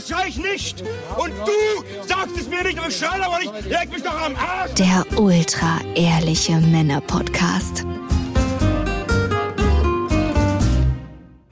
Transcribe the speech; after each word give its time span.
oder 0.00 0.06
schrei 0.06 0.28
ich 0.28 0.38
nicht? 0.38 0.82
Und 1.16 1.32
du 1.46 2.06
sagst 2.06 2.36
es 2.36 2.48
mir 2.48 2.62
nicht, 2.62 2.78
aber 2.78 2.88
ich 2.88 2.96
schrei 2.96 3.20
aber 3.20 3.38
nicht. 3.38 3.68
Leg 3.68 3.90
mich 3.90 4.02
doch 4.02 4.20
am 4.20 4.34
Arsch! 4.36 4.74
Der 4.74 5.04
ultra 5.18 5.80
ehrliche 5.94 6.58
Männer-Podcast. 6.60 7.84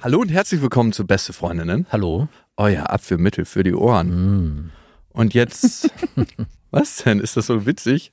Hallo 0.01 0.21
und 0.21 0.29
herzlich 0.31 0.63
willkommen 0.63 0.93
zu 0.93 1.07
Beste 1.07 1.33
Freundinnen. 1.33 1.87
Hallo? 1.91 2.29
Euer 2.57 2.91
Abführmittel 2.91 3.45
für 3.45 3.65
die 3.65 3.75
Ohren. 3.75 4.73
Und 5.11 5.35
jetzt, 5.35 5.91
was 6.71 6.97
denn? 6.97 7.21
Ist 7.21 7.37
das 7.37 7.47
so 7.47 7.67
witzig? 7.67 8.13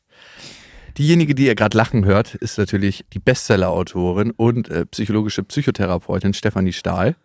Diejenige, 0.98 1.36
die 1.36 1.46
ihr 1.46 1.56
gerade 1.56 1.78
lachen 1.78 2.06
hört, 2.06 2.36
ist 2.36 2.58
natürlich 2.58 3.06
die 3.14 3.20
Bestseller-Autorin 3.20 4.32
und 4.32 4.70
äh, 4.70 4.86
psychologische 4.86 5.44
Psychotherapeutin 5.44 6.34
Stefanie 6.34 6.74
Stahl. 6.74 7.16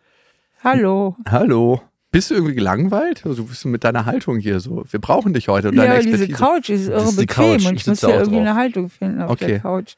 Hallo. 0.62 1.16
Hallo. 1.26 1.80
Bist 2.12 2.30
du 2.30 2.34
irgendwie 2.34 2.54
gelangweilt? 2.54 3.24
Also, 3.24 3.42
du 3.42 3.48
bist 3.48 3.64
mit 3.66 3.84
deiner 3.84 4.04
Haltung 4.04 4.38
hier 4.38 4.58
so. 4.58 4.84
Wir 4.90 5.00
brauchen 5.00 5.32
dich 5.32 5.46
heute 5.48 5.68
und 5.68 5.76
deine 5.76 5.94
Ja, 5.94 6.00
diese 6.00 6.24
Expertise. 6.24 6.38
Couch 6.38 6.68
ist 6.70 6.88
irre 6.88 7.02
ist 7.04 7.16
bequem 7.16 7.58
Couch. 7.58 7.66
und 7.66 7.74
Ich 7.76 7.80
ich 7.82 7.86
muss 7.86 8.00
ja 8.02 8.08
irgendwie 8.10 8.30
drauf. 8.30 8.40
eine 8.40 8.54
Haltung 8.56 8.88
finden 8.90 9.22
auf 9.22 9.30
Okay. 9.30 9.46
der 9.46 9.60
Couch. 9.60 9.94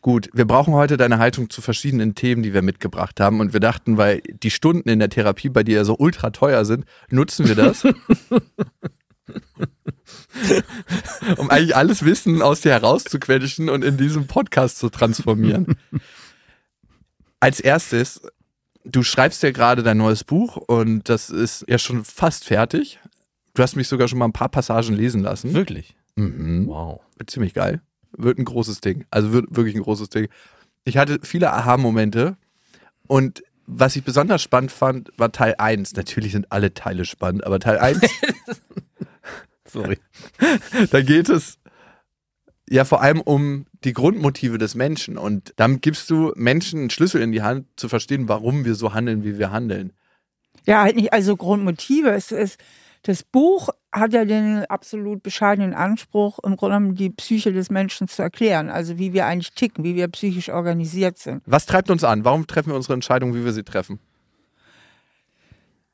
Gut, 0.00 0.30
wir 0.32 0.46
brauchen 0.46 0.72
heute 0.74 0.96
deine 0.96 1.18
Haltung 1.18 1.50
zu 1.50 1.60
verschiedenen 1.60 2.14
Themen, 2.16 2.42
die 2.42 2.54
wir 2.54 2.62
mitgebracht 2.62 3.20
haben. 3.20 3.38
Und 3.40 3.52
wir 3.52 3.60
dachten, 3.60 3.98
weil 3.98 4.20
die 4.42 4.50
Stunden 4.50 4.88
in 4.88 4.98
der 4.98 5.10
Therapie 5.10 5.48
bei 5.50 5.62
dir 5.62 5.76
ja 5.76 5.84
so 5.84 5.96
ultra 5.96 6.30
teuer 6.30 6.64
sind, 6.64 6.86
nutzen 7.10 7.46
wir 7.46 7.54
das. 7.54 7.84
um 11.36 11.50
eigentlich 11.50 11.76
alles 11.76 12.04
Wissen 12.04 12.42
aus 12.42 12.62
dir 12.62 12.72
herauszuquetschen 12.72 13.68
und 13.68 13.84
in 13.84 13.96
diesem 13.96 14.26
Podcast 14.26 14.78
zu 14.78 14.88
transformieren. 14.88 15.76
Als 17.40 17.60
erstes, 17.60 18.22
du 18.84 19.02
schreibst 19.02 19.42
ja 19.42 19.50
gerade 19.50 19.82
dein 19.82 19.96
neues 19.96 20.24
Buch 20.24 20.56
und 20.56 21.08
das 21.08 21.30
ist 21.30 21.64
ja 21.68 21.78
schon 21.78 22.04
fast 22.04 22.44
fertig. 22.44 22.98
Du 23.54 23.62
hast 23.62 23.76
mich 23.76 23.88
sogar 23.88 24.08
schon 24.08 24.18
mal 24.18 24.26
ein 24.26 24.32
paar 24.32 24.48
Passagen 24.48 24.94
lesen 24.94 25.22
lassen. 25.22 25.52
Wirklich? 25.54 25.96
Mhm. 26.16 26.66
Wow. 26.66 27.00
Wird 27.16 27.30
ziemlich 27.30 27.54
geil. 27.54 27.80
Wird 28.16 28.38
ein 28.38 28.44
großes 28.44 28.80
Ding. 28.80 29.04
Also 29.10 29.32
wird 29.32 29.46
wirklich 29.54 29.74
ein 29.74 29.82
großes 29.82 30.08
Ding. 30.08 30.28
Ich 30.84 30.96
hatte 30.96 31.20
viele 31.22 31.52
Aha-Momente 31.52 32.36
und 33.06 33.42
was 33.66 33.94
ich 33.96 34.04
besonders 34.04 34.42
spannend 34.42 34.72
fand, 34.72 35.12
war 35.16 35.30
Teil 35.32 35.54
1. 35.56 35.94
Natürlich 35.94 36.32
sind 36.32 36.50
alle 36.50 36.74
Teile 36.74 37.04
spannend, 37.04 37.44
aber 37.44 37.60
Teil 37.60 37.78
1, 37.78 38.00
Sorry. 39.66 39.98
da 40.90 41.00
geht 41.00 41.28
es 41.28 41.58
ja 42.72 42.84
vor 42.84 43.02
allem 43.02 43.20
um 43.20 43.66
die 43.84 43.92
Grundmotive 43.92 44.56
des 44.56 44.74
Menschen 44.74 45.18
und 45.18 45.52
damit 45.56 45.82
gibst 45.82 46.08
du 46.10 46.32
Menschen 46.36 46.80
einen 46.80 46.90
Schlüssel 46.90 47.20
in 47.20 47.30
die 47.30 47.42
Hand, 47.42 47.66
zu 47.76 47.88
verstehen, 47.88 48.28
warum 48.28 48.64
wir 48.64 48.74
so 48.74 48.94
handeln, 48.94 49.24
wie 49.24 49.38
wir 49.38 49.50
handeln. 49.50 49.92
Ja, 50.64 50.82
halt 50.82 50.96
nicht, 50.96 51.12
also 51.12 51.36
Grundmotive. 51.36 52.10
Es 52.10 52.32
ist, 52.32 52.58
das 53.02 53.24
Buch 53.24 53.68
hat 53.92 54.14
ja 54.14 54.24
den 54.24 54.64
absolut 54.66 55.22
bescheidenen 55.22 55.74
Anspruch, 55.74 56.38
im 56.44 56.56
Grunde 56.56 56.76
genommen 56.76 56.94
die 56.94 57.10
Psyche 57.10 57.52
des 57.52 57.68
Menschen 57.68 58.08
zu 58.08 58.22
erklären. 58.22 58.70
Also 58.70 58.98
wie 58.98 59.12
wir 59.12 59.26
eigentlich 59.26 59.52
ticken, 59.52 59.84
wie 59.84 59.96
wir 59.96 60.08
psychisch 60.08 60.48
organisiert 60.48 61.18
sind. 61.18 61.42
Was 61.44 61.66
treibt 61.66 61.90
uns 61.90 62.04
an? 62.04 62.24
Warum 62.24 62.46
treffen 62.46 62.70
wir 62.70 62.76
unsere 62.76 62.94
Entscheidung, 62.94 63.34
wie 63.34 63.44
wir 63.44 63.52
sie 63.52 63.64
treffen? 63.64 63.98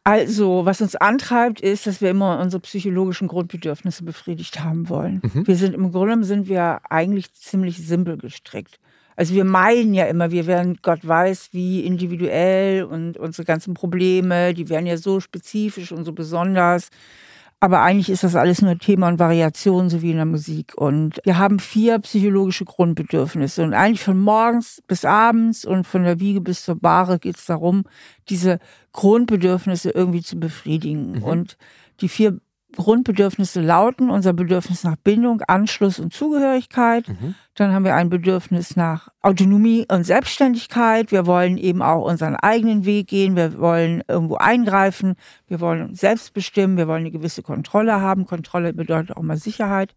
Also, 0.05 0.65
was 0.65 0.81
uns 0.81 0.97
antreibt, 0.97 1.61
ist, 1.61 1.87
dass 1.87 2.01
wir 2.01 2.11
immer 2.11 2.41
unsere 2.41 2.61
psychologischen 2.61 3.29
Grundbedürfnisse 3.29 4.05
befriedigt 4.05 4.61
haben 4.65 4.89
wollen. 4.89 5.21
Wir 5.23 5.57
sind 5.57 5.75
im 5.75 5.93
Grunde 5.93 6.25
sind 6.25 6.49
wir 6.49 6.81
eigentlich 6.89 7.33
ziemlich 7.35 7.77
simpel 7.77 8.17
gestrickt. 8.17 8.79
Also 9.17 9.35
wir 9.35 9.45
meinen 9.45 9.95
ja 9.95 10.05
immer, 10.07 10.31
wir 10.31 10.47
werden 10.47 10.79
Gott 10.81 11.07
weiß 11.07 11.49
wie 11.51 11.81
individuell 11.81 12.85
und 12.85 13.19
unsere 13.19 13.45
ganzen 13.45 13.75
Probleme, 13.75 14.55
die 14.55 14.69
werden 14.69 14.87
ja 14.87 14.97
so 14.97 15.19
spezifisch 15.19 15.91
und 15.91 16.05
so 16.05 16.13
besonders. 16.13 16.91
Aber 17.61 17.81
eigentlich 17.83 18.09
ist 18.09 18.23
das 18.23 18.37
alles 18.37 18.63
nur 18.63 18.79
Thema 18.79 19.09
und 19.09 19.19
Variation, 19.19 19.91
so 19.91 20.01
wie 20.01 20.13
in 20.13 20.17
der 20.17 20.27
Musik. 20.27 20.75
Und 20.77 21.21
wir 21.25 21.39
haben 21.39 21.59
vier 21.59 21.99
psychologische 21.99 22.65
Grundbedürfnisse. 22.65 23.65
Und 23.65 23.75
eigentlich 23.75 24.05
von 24.05 24.21
morgens 24.21 24.81
bis 24.87 25.05
abends 25.05 25.65
und 25.65 25.85
von 25.85 26.05
der 26.05 26.21
Wiege 26.21 26.41
bis 26.41 26.63
zur 26.63 26.77
Bahre 26.77 27.19
geht 27.19 27.37
es 27.37 27.47
darum, 27.47 27.83
diese 28.29 28.61
Grundbedürfnisse 28.93 29.91
irgendwie 29.91 30.23
zu 30.23 30.39
befriedigen. 30.39 31.21
Und 31.21 31.57
die 32.01 32.09
vier 32.09 32.39
Grundbedürfnisse 32.79 33.61
lauten 33.61 34.09
unser 34.09 34.33
Bedürfnis 34.33 34.85
nach 34.85 34.95
Bindung, 34.95 35.43
Anschluss 35.49 35.99
und 35.99 36.13
Zugehörigkeit. 36.13 37.07
Dann 37.55 37.75
haben 37.75 37.85
wir 37.85 37.97
ein 37.97 38.09
Bedürfnis 38.09 38.77
nach 38.77 39.09
Autonomie 39.21 39.85
und 39.91 40.05
Selbstständigkeit. 40.05 41.11
Wir 41.11 41.27
wollen 41.27 41.59
eben 41.59 41.83
auch 41.83 42.05
unseren 42.05 42.37
eigenen 42.37 42.85
Weg 42.85 43.09
gehen. 43.09 43.35
Wir 43.35 43.59
wollen 43.59 44.05
irgendwo 44.07 44.37
eingreifen. 44.37 45.17
Wir 45.49 45.61
wollen 45.61 45.89
uns 45.89 46.01
selbst 46.01 46.33
bestimmen. 46.33 46.77
Wir 46.77 46.87
wollen 46.87 47.01
eine 47.01 47.11
gewisse 47.11 47.43
Kontrolle 47.43 48.01
haben. 48.01 48.27
Kontrolle 48.27 48.73
bedeutet 48.73 49.17
auch 49.17 49.23
mal 49.23 49.37
Sicherheit. 49.37 49.97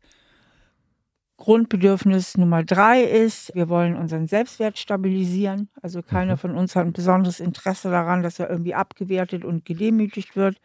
Grundbedürfnis 1.37 2.35
Nummer 2.35 2.63
drei 2.63 3.03
ist, 3.03 3.53
wir 3.55 3.69
wollen 3.69 3.95
unseren 3.95 4.27
Selbstwert 4.27 4.77
stabilisieren. 4.77 5.69
Also 5.81 6.01
keiner 6.01 6.37
von 6.37 6.55
uns 6.55 6.75
hat 6.75 6.85
ein 6.85 6.93
besonderes 6.93 7.39
Interesse 7.39 7.91
daran, 7.91 8.23
dass 8.23 8.39
er 8.39 8.49
irgendwie 8.49 8.73
abgewertet 8.73 9.45
und 9.45 9.65
gedemütigt 9.65 10.35
wird. 10.35 10.57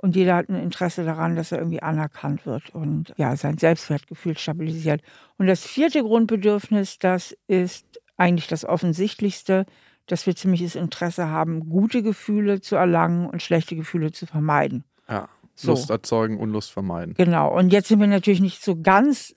Und 0.00 0.14
jeder 0.14 0.36
hat 0.36 0.48
ein 0.48 0.54
Interesse 0.54 1.04
daran, 1.04 1.34
dass 1.34 1.50
er 1.50 1.58
irgendwie 1.58 1.82
anerkannt 1.82 2.46
wird 2.46 2.72
und 2.72 3.12
ja, 3.16 3.34
sein 3.34 3.58
Selbstwertgefühl 3.58 4.38
stabilisiert. 4.38 5.02
Und 5.38 5.48
das 5.48 5.64
vierte 5.64 6.02
Grundbedürfnis, 6.02 7.00
das 7.00 7.36
ist 7.48 7.84
eigentlich 8.16 8.46
das 8.46 8.64
Offensichtlichste, 8.64 9.66
dass 10.06 10.26
wir 10.26 10.36
ziemliches 10.36 10.76
Interesse 10.76 11.28
haben, 11.28 11.68
gute 11.68 12.02
Gefühle 12.04 12.60
zu 12.60 12.76
erlangen 12.76 13.26
und 13.26 13.42
schlechte 13.42 13.74
Gefühle 13.74 14.12
zu 14.12 14.26
vermeiden. 14.26 14.84
Ja. 15.08 15.28
So. 15.56 15.72
Lust 15.72 15.90
erzeugen, 15.90 16.38
Unlust 16.38 16.70
vermeiden. 16.70 17.14
Genau. 17.14 17.52
Und 17.52 17.72
jetzt 17.72 17.88
sind 17.88 17.98
wir 17.98 18.06
natürlich 18.06 18.40
nicht 18.40 18.62
so 18.62 18.80
ganz 18.80 19.34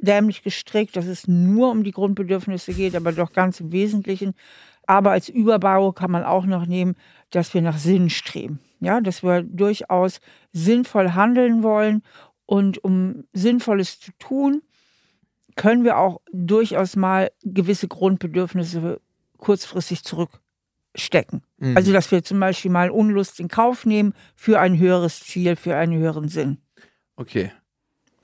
dämlich 0.00 0.44
gestrickt, 0.44 0.94
dass 0.96 1.06
es 1.06 1.26
nur 1.26 1.72
um 1.72 1.82
die 1.82 1.90
Grundbedürfnisse 1.90 2.72
geht, 2.72 2.94
aber 2.94 3.10
doch 3.10 3.32
ganz 3.32 3.58
im 3.58 3.72
Wesentlichen. 3.72 4.34
Aber 4.86 5.12
als 5.12 5.28
Überbau 5.28 5.92
kann 5.92 6.10
man 6.10 6.24
auch 6.24 6.46
noch 6.46 6.66
nehmen, 6.66 6.96
dass 7.30 7.54
wir 7.54 7.62
nach 7.62 7.78
Sinn 7.78 8.10
streben. 8.10 8.60
Ja, 8.80 9.00
dass 9.00 9.22
wir 9.22 9.42
durchaus 9.42 10.20
sinnvoll 10.52 11.12
handeln 11.12 11.62
wollen. 11.62 12.02
Und 12.46 12.82
um 12.84 13.24
Sinnvolles 13.32 14.00
zu 14.00 14.12
tun, 14.18 14.62
können 15.56 15.84
wir 15.84 15.98
auch 15.98 16.20
durchaus 16.32 16.96
mal 16.96 17.30
gewisse 17.42 17.88
Grundbedürfnisse 17.88 19.00
kurzfristig 19.38 20.04
zurückstecken. 20.04 21.42
Mhm. 21.58 21.76
Also, 21.76 21.92
dass 21.92 22.10
wir 22.10 22.22
zum 22.22 22.40
Beispiel 22.40 22.70
mal 22.70 22.90
Unlust 22.90 23.40
in 23.40 23.48
Kauf 23.48 23.86
nehmen 23.86 24.14
für 24.34 24.60
ein 24.60 24.78
höheres 24.78 25.20
Ziel, 25.20 25.56
für 25.56 25.76
einen 25.76 25.98
höheren 25.98 26.28
Sinn. 26.28 26.58
Okay. 27.16 27.52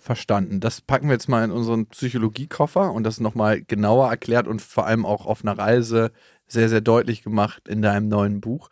Verstanden. 0.01 0.61
Das 0.61 0.81
packen 0.81 1.09
wir 1.09 1.13
jetzt 1.13 1.29
mal 1.29 1.45
in 1.45 1.51
unseren 1.51 1.87
Psychologiekoffer 1.87 2.93
und 2.93 3.05
das 3.05 3.21
nochmal 3.21 3.61
genauer 3.63 4.09
erklärt 4.09 4.49
und 4.49 4.63
vor 4.63 4.87
allem 4.87 5.05
auch 5.07 5.27
auf 5.27 5.45
einer 5.45 5.57
Reise 5.59 6.11
sehr, 6.49 6.69
sehr 6.69 6.81
deutlich 6.81 7.23
gemacht 7.23 7.69
in 7.69 7.83
deinem 7.83 8.09
neuen 8.09 8.41
Buch. 8.41 8.71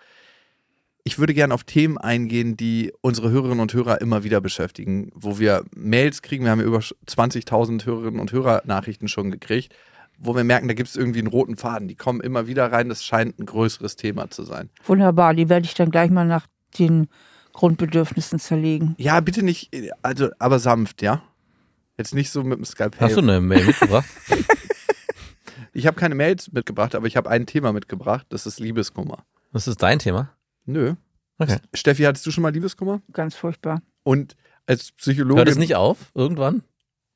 Ich 1.04 1.18
würde 1.18 1.32
gerne 1.32 1.54
auf 1.54 1.64
Themen 1.64 1.96
eingehen, 1.96 2.56
die 2.56 2.92
unsere 3.00 3.30
Hörerinnen 3.30 3.60
und 3.60 3.72
Hörer 3.72 4.00
immer 4.00 4.24
wieder 4.24 4.40
beschäftigen, 4.40 5.10
wo 5.14 5.38
wir 5.38 5.64
Mails 5.74 6.22
kriegen. 6.22 6.44
Wir 6.44 6.50
haben 6.50 6.60
über 6.60 6.78
20.000 6.78 7.86
Hörerinnen 7.86 8.20
und 8.20 8.32
Hörer 8.32 8.62
Nachrichten 8.66 9.08
schon 9.08 9.30
gekriegt. 9.30 9.74
wo 10.20 10.34
wir 10.34 10.42
merken, 10.42 10.66
da 10.66 10.74
gibt 10.74 10.88
es 10.88 10.96
irgendwie 10.96 11.20
einen 11.20 11.28
roten 11.28 11.56
Faden. 11.56 11.86
Die 11.86 11.94
kommen 11.94 12.20
immer 12.20 12.48
wieder 12.48 12.72
rein. 12.72 12.88
Das 12.88 13.04
scheint 13.04 13.38
ein 13.38 13.46
größeres 13.46 13.94
Thema 13.94 14.28
zu 14.28 14.42
sein. 14.42 14.68
Wunderbar, 14.84 15.32
die 15.32 15.48
werde 15.48 15.64
ich 15.66 15.74
dann 15.74 15.92
gleich 15.92 16.10
mal 16.10 16.26
nach 16.26 16.48
den 16.78 17.06
Grundbedürfnissen 17.58 18.38
zerlegen. 18.38 18.94
Ja, 18.98 19.18
bitte 19.18 19.42
nicht, 19.42 19.70
also, 20.02 20.28
aber 20.38 20.60
sanft, 20.60 21.02
ja? 21.02 21.22
Jetzt 21.96 22.14
nicht 22.14 22.30
so 22.30 22.44
mit 22.44 22.56
dem 22.58 22.64
Skalpell. 22.64 23.00
Hast 23.00 23.16
du 23.16 23.20
eine 23.20 23.40
Mail 23.40 23.64
mitgebracht? 23.66 24.06
Ich 25.74 25.86
habe 25.86 25.96
keine 25.96 26.16
Mails 26.16 26.50
mitgebracht, 26.50 26.94
aber 26.96 27.06
ich 27.06 27.16
habe 27.16 27.30
ein 27.30 27.46
Thema 27.46 27.72
mitgebracht. 27.72 28.26
Das 28.30 28.46
ist 28.46 28.58
Liebeskummer. 28.58 29.24
Das 29.52 29.68
ist 29.68 29.80
dein 29.80 30.00
Thema? 30.00 30.30
Nö. 30.66 30.94
Okay. 31.38 31.58
Steffi, 31.72 32.02
hattest 32.02 32.26
du 32.26 32.32
schon 32.32 32.42
mal 32.42 32.52
Liebeskummer? 32.52 33.00
Ganz 33.12 33.36
furchtbar. 33.36 33.80
Und 34.02 34.34
als 34.66 34.90
Psychologin. 34.92 35.36
Hört 35.38 35.48
es 35.48 35.56
nicht 35.58 35.76
auf 35.76 36.10
irgendwann? 36.14 36.62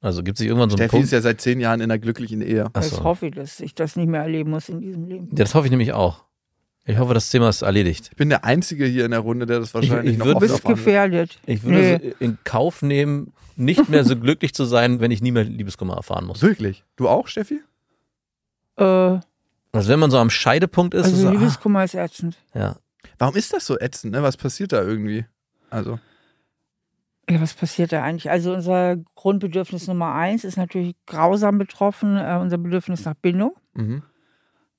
Also 0.00 0.22
gibt 0.22 0.38
es 0.38 0.44
irgendwann 0.46 0.70
so 0.70 0.74
einen 0.76 0.80
Steffi 0.82 0.90
Punkt? 0.90 1.04
ist 1.06 1.10
ja 1.12 1.20
seit 1.22 1.40
zehn 1.40 1.58
Jahren 1.60 1.80
in 1.80 1.90
einer 1.90 1.98
glücklichen 1.98 2.40
Ehe. 2.40 2.68
Ach 2.72 2.82
Ich 2.82 2.88
so. 2.90 3.02
hoffe, 3.02 3.32
dass 3.32 3.58
ich 3.58 3.74
das 3.74 3.96
nicht 3.96 4.08
mehr 4.08 4.20
erleben 4.22 4.50
muss 4.50 4.68
in 4.68 4.80
diesem 4.80 5.06
Leben. 5.06 5.28
Ja, 5.30 5.36
das 5.36 5.54
hoffe 5.56 5.66
ich 5.66 5.70
nämlich 5.72 5.92
auch. 5.92 6.24
Ich 6.84 6.98
hoffe, 6.98 7.14
das 7.14 7.30
Thema 7.30 7.48
ist 7.48 7.62
erledigt. 7.62 8.08
Ich 8.10 8.16
bin 8.16 8.28
der 8.28 8.44
Einzige 8.44 8.86
hier 8.86 9.04
in 9.04 9.12
der 9.12 9.20
Runde, 9.20 9.46
der 9.46 9.60
das 9.60 9.72
wahrscheinlich 9.72 10.14
ich 10.14 10.18
noch 10.18 10.26
würd- 10.26 10.46
Du 10.48 10.54
oft 10.54 10.64
gefährdet. 10.64 11.38
Ich 11.46 11.62
würde 11.62 11.78
Nee. 12.02 12.10
so 12.10 12.16
in 12.24 12.38
Kauf 12.44 12.82
nehmen, 12.82 13.32
nicht 13.56 13.88
mehr 13.88 14.04
so 14.04 14.16
glücklich 14.20 14.52
zu 14.54 14.64
sein, 14.64 14.98
wenn 15.00 15.10
ich 15.12 15.22
nie 15.22 15.30
mehr 15.30 15.44
Liebeskummer 15.44 15.94
erfahren 15.94 16.24
muss. 16.26 16.42
Wirklich? 16.42 16.82
Du 16.96 17.08
auch, 17.08 17.28
Steffi? 17.28 17.60
Äh, 18.76 18.82
Also 18.84 19.88
wenn 19.88 20.00
man 20.00 20.10
so 20.10 20.18
am 20.18 20.30
Scheidepunkt 20.30 20.94
ist, 20.94 21.06
ist 21.06 21.12
also 21.12 21.22
so, 21.22 21.28
ah, 21.28 21.32
Liebeskummer 21.32 21.84
ist 21.84 21.94
ätzend. 21.94 22.36
ja. 22.54 22.76
Warum 23.18 23.36
ist 23.36 23.52
das 23.52 23.66
so 23.66 23.78
ätzend? 23.78 24.12
Ne? 24.14 24.22
Was 24.22 24.36
passiert 24.36 24.72
da 24.72 24.82
irgendwie? 24.82 25.24
Also, 25.70 25.98
Ja, 27.30 27.40
was 27.40 27.54
passiert 27.54 27.92
da 27.92 28.02
eigentlich? 28.02 28.30
Also 28.30 28.52
unser 28.52 28.96
Grundbedürfnis 29.14 29.86
Nummer 29.86 30.14
eins 30.14 30.42
ist 30.44 30.56
natürlich 30.56 30.96
grausam 31.06 31.58
betroffen. 31.58 32.16
Äh, 32.16 32.38
unser 32.40 32.58
Bedürfnis 32.58 33.04
nach 33.04 33.14
Bindung 33.14 33.54
mhm. 33.74 34.02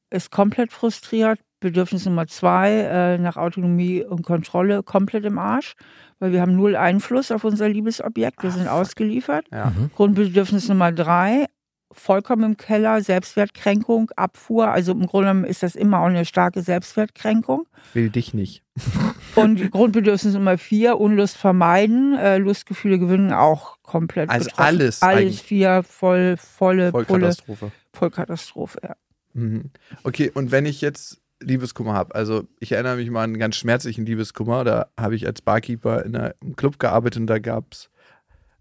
ist 0.10 0.30
komplett 0.32 0.72
frustriert. 0.74 1.40
Bedürfnis 1.64 2.06
Nummer 2.06 2.28
zwei 2.28 2.70
äh, 2.72 3.18
nach 3.18 3.38
Autonomie 3.38 4.04
und 4.04 4.22
Kontrolle 4.24 4.84
komplett 4.84 5.26
im 5.26 5.40
Arsch, 5.40 5.74
weil 6.20 6.32
wir 6.32 6.42
haben 6.42 6.56
null 6.56 6.76
Einfluss 6.76 7.32
auf 7.32 7.44
unser 7.44 7.68
Liebesobjekt. 7.68 8.44
Wir 8.44 8.50
Ah, 8.52 8.54
sind 8.54 8.64
fuck. 8.64 8.72
ausgeliefert. 8.74 9.46
ja. 9.52 9.72
Mhm. 9.76 9.90
Grundbedürfnis 9.96 10.68
Nummer 10.70 10.92
drei, 10.92 11.46
vollkommen 11.92 12.44
im 12.44 12.58
Keller, 12.58 13.02
Selbstwertkränkung, 13.02 14.10
Abfuhr. 14.16 14.70
Also 14.70 14.92
im 14.94 15.06
Grunde 15.06 15.28
genommen 15.30 15.46
ist 15.46 15.62
das 15.64 15.76
immer 15.76 16.00
auch 16.00 16.06
eine 16.08 16.26
starke 16.26 16.62
Selbstwertkränkung. 16.62 17.68
will 17.94 18.10
dich 18.10 18.34
nicht. 18.34 18.64
Und 19.36 19.72
Grundbedürfnis 19.72 20.34
Nummer 20.34 20.58
vier, 20.58 21.00
Unlust 21.00 21.38
vermeiden, 21.38 22.16
äh, 22.18 22.38
Lustgefühle 22.38 23.00
gewinnen 23.00 23.32
auch 23.34 23.78
komplett. 23.84 24.30
Also 24.30 24.46
betroffen. 24.46 24.64
alles 24.66 25.02
Alles 25.02 25.18
eigentlich. 25.18 25.42
vier, 25.44 25.84
voll, 25.84 26.38
volle 26.38 26.92
Pulle, 26.92 27.06
Vollkatastrophe. 27.06 27.72
Vollkatastrophe. 27.94 28.80
Ja. 28.84 28.96
Mhm. 29.34 29.72
Okay, 30.04 30.32
und 30.34 30.52
wenn 30.52 30.66
ich 30.68 30.82
jetzt 30.82 31.20
Liebeskummer 31.44 31.94
habe, 31.94 32.16
also 32.16 32.48
ich 32.60 32.72
erinnere 32.72 32.98
mich 32.98 33.10
mal 33.10 33.24
an 33.24 33.32
einen 33.32 33.40
ganz 33.40 33.56
schmerzlichen 33.56 34.06
Liebeskummer, 34.06 34.64
da 34.64 34.88
habe 34.98 35.16
ich 35.16 35.26
als 35.26 35.42
Barkeeper 35.42 36.04
in 36.06 36.16
einem 36.16 36.56
Club 36.56 36.80
gearbeitet 36.80 37.22
und 37.22 37.28
da 37.28 37.40
gab 37.40 37.74
es 37.74 37.90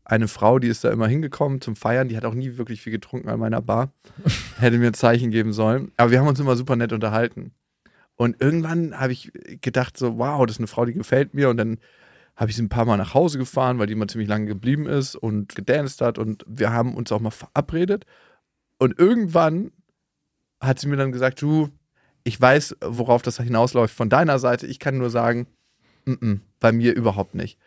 eine 0.04 0.28
Frau, 0.28 0.58
die 0.58 0.68
ist 0.68 0.84
da 0.84 0.90
immer 0.90 1.06
hingekommen 1.06 1.60
zum 1.60 1.76
Feiern, 1.76 2.08
die 2.08 2.16
hat 2.16 2.24
auch 2.24 2.34
nie 2.34 2.56
wirklich 2.56 2.82
viel 2.82 2.92
getrunken 2.92 3.28
an 3.28 3.40
meiner 3.40 3.62
Bar, 3.62 3.92
hätte 4.58 4.78
mir 4.78 4.88
ein 4.88 4.94
Zeichen 4.94 5.30
geben 5.30 5.52
sollen, 5.52 5.92
aber 5.96 6.10
wir 6.10 6.20
haben 6.20 6.28
uns 6.28 6.40
immer 6.40 6.56
super 6.56 6.76
nett 6.76 6.92
unterhalten. 6.92 7.52
Und 8.16 8.40
irgendwann 8.40 8.98
habe 8.98 9.12
ich 9.12 9.32
gedacht 9.60 9.96
so, 9.96 10.18
wow, 10.18 10.44
das 10.46 10.56
ist 10.56 10.60
eine 10.60 10.66
Frau, 10.66 10.84
die 10.84 10.92
gefällt 10.92 11.34
mir. 11.34 11.48
Und 11.48 11.56
dann 11.56 11.78
habe 12.36 12.50
ich 12.50 12.56
sie 12.56 12.62
ein 12.62 12.68
paar 12.68 12.84
Mal 12.84 12.96
nach 12.96 13.14
Hause 13.14 13.38
gefahren, 13.38 13.78
weil 13.78 13.86
die 13.86 13.94
immer 13.94 14.08
ziemlich 14.08 14.28
lange 14.28 14.46
geblieben 14.46 14.86
ist 14.86 15.16
und 15.16 15.54
gedanced 15.54 16.00
hat. 16.00 16.18
Und 16.18 16.44
wir 16.46 16.72
haben 16.72 16.94
uns 16.94 17.10
auch 17.10 17.20
mal 17.20 17.30
verabredet. 17.30 18.04
Und 18.78 18.98
irgendwann 18.98 19.72
hat 20.60 20.78
sie 20.78 20.88
mir 20.88 20.96
dann 20.96 21.12
gesagt, 21.12 21.42
du, 21.42 21.68
ich 22.24 22.40
weiß, 22.40 22.76
worauf 22.84 23.22
das 23.22 23.38
hinausläuft 23.38 23.94
von 23.94 24.08
deiner 24.08 24.38
Seite. 24.38 24.66
Ich 24.66 24.78
kann 24.78 24.98
nur 24.98 25.10
sagen, 25.10 25.46
mm 26.04 26.12
-mm, 26.12 26.40
bei 26.60 26.72
mir 26.72 26.94
überhaupt 26.94 27.34
nicht. 27.34 27.58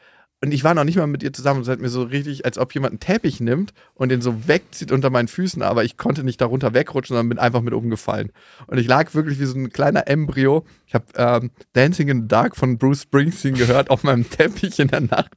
Und 0.41 0.53
ich 0.53 0.63
war 0.63 0.75
noch 0.75 0.83
nicht 0.83 0.97
mal 0.97 1.07
mit 1.07 1.23
ihr 1.23 1.33
zusammen 1.33 1.57
und 1.57 1.63
es 1.63 1.69
hat 1.69 1.79
mir 1.79 1.89
so 1.89 2.03
richtig, 2.03 2.45
als 2.45 2.57
ob 2.57 2.73
jemand 2.73 2.91
einen 2.91 2.99
Teppich 2.99 3.39
nimmt 3.39 3.73
und 3.93 4.09
den 4.09 4.21
so 4.21 4.47
wegzieht 4.47 4.91
unter 4.91 5.09
meinen 5.09 5.27
Füßen, 5.27 5.63
aber 5.63 5.83
ich 5.85 5.97
konnte 5.97 6.23
nicht 6.23 6.41
darunter 6.41 6.73
wegrutschen, 6.73 7.15
sondern 7.15 7.29
bin 7.29 7.39
einfach 7.39 7.61
mit 7.61 7.73
umgefallen. 7.73 8.31
Und 8.67 8.77
ich 8.77 8.87
lag 8.87 9.13
wirklich 9.15 9.39
wie 9.39 9.45
so 9.45 9.57
ein 9.57 9.71
kleiner 9.71 10.07
Embryo. 10.07 10.65
Ich 10.85 10.93
habe 10.93 11.05
ähm, 11.15 11.51
Dancing 11.73 12.09
in 12.09 12.21
the 12.21 12.27
Dark 12.27 12.57
von 12.57 12.77
Bruce 12.77 13.03
Springsteen 13.03 13.55
gehört 13.55 13.89
auf 13.89 14.03
meinem 14.03 14.29
Teppich 14.29 14.77
in 14.79 14.89
der 14.89 15.01
Nacht 15.01 15.31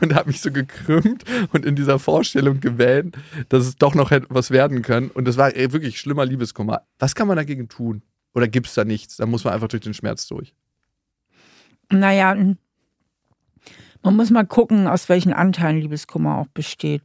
und 0.00 0.14
habe 0.14 0.28
mich 0.28 0.40
so 0.40 0.52
gekrümmt 0.52 1.24
und 1.52 1.64
in 1.64 1.74
dieser 1.74 1.98
Vorstellung 1.98 2.60
gewählt, 2.60 3.16
dass 3.48 3.66
es 3.66 3.76
doch 3.76 3.94
noch 3.94 4.10
hätte 4.10 4.26
was 4.28 4.50
werden 4.50 4.82
können. 4.82 5.10
Und 5.10 5.26
das 5.26 5.36
war 5.36 5.52
wirklich 5.54 5.98
schlimmer 5.98 6.26
Liebeskummer. 6.26 6.82
Was 6.98 7.14
kann 7.14 7.26
man 7.26 7.36
dagegen 7.38 7.68
tun? 7.68 8.02
Oder 8.34 8.48
gibt 8.48 8.66
es 8.66 8.74
da 8.74 8.84
nichts? 8.84 9.16
Da 9.16 9.26
muss 9.26 9.44
man 9.44 9.54
einfach 9.54 9.68
durch 9.68 9.82
den 9.82 9.94
Schmerz 9.94 10.26
durch. 10.26 10.54
Naja, 11.90 12.34
man 14.02 14.16
muss 14.16 14.30
mal 14.30 14.46
gucken, 14.46 14.86
aus 14.86 15.08
welchen 15.08 15.32
Anteilen 15.32 15.80
Liebeskummer 15.80 16.38
auch 16.38 16.48
besteht. 16.48 17.02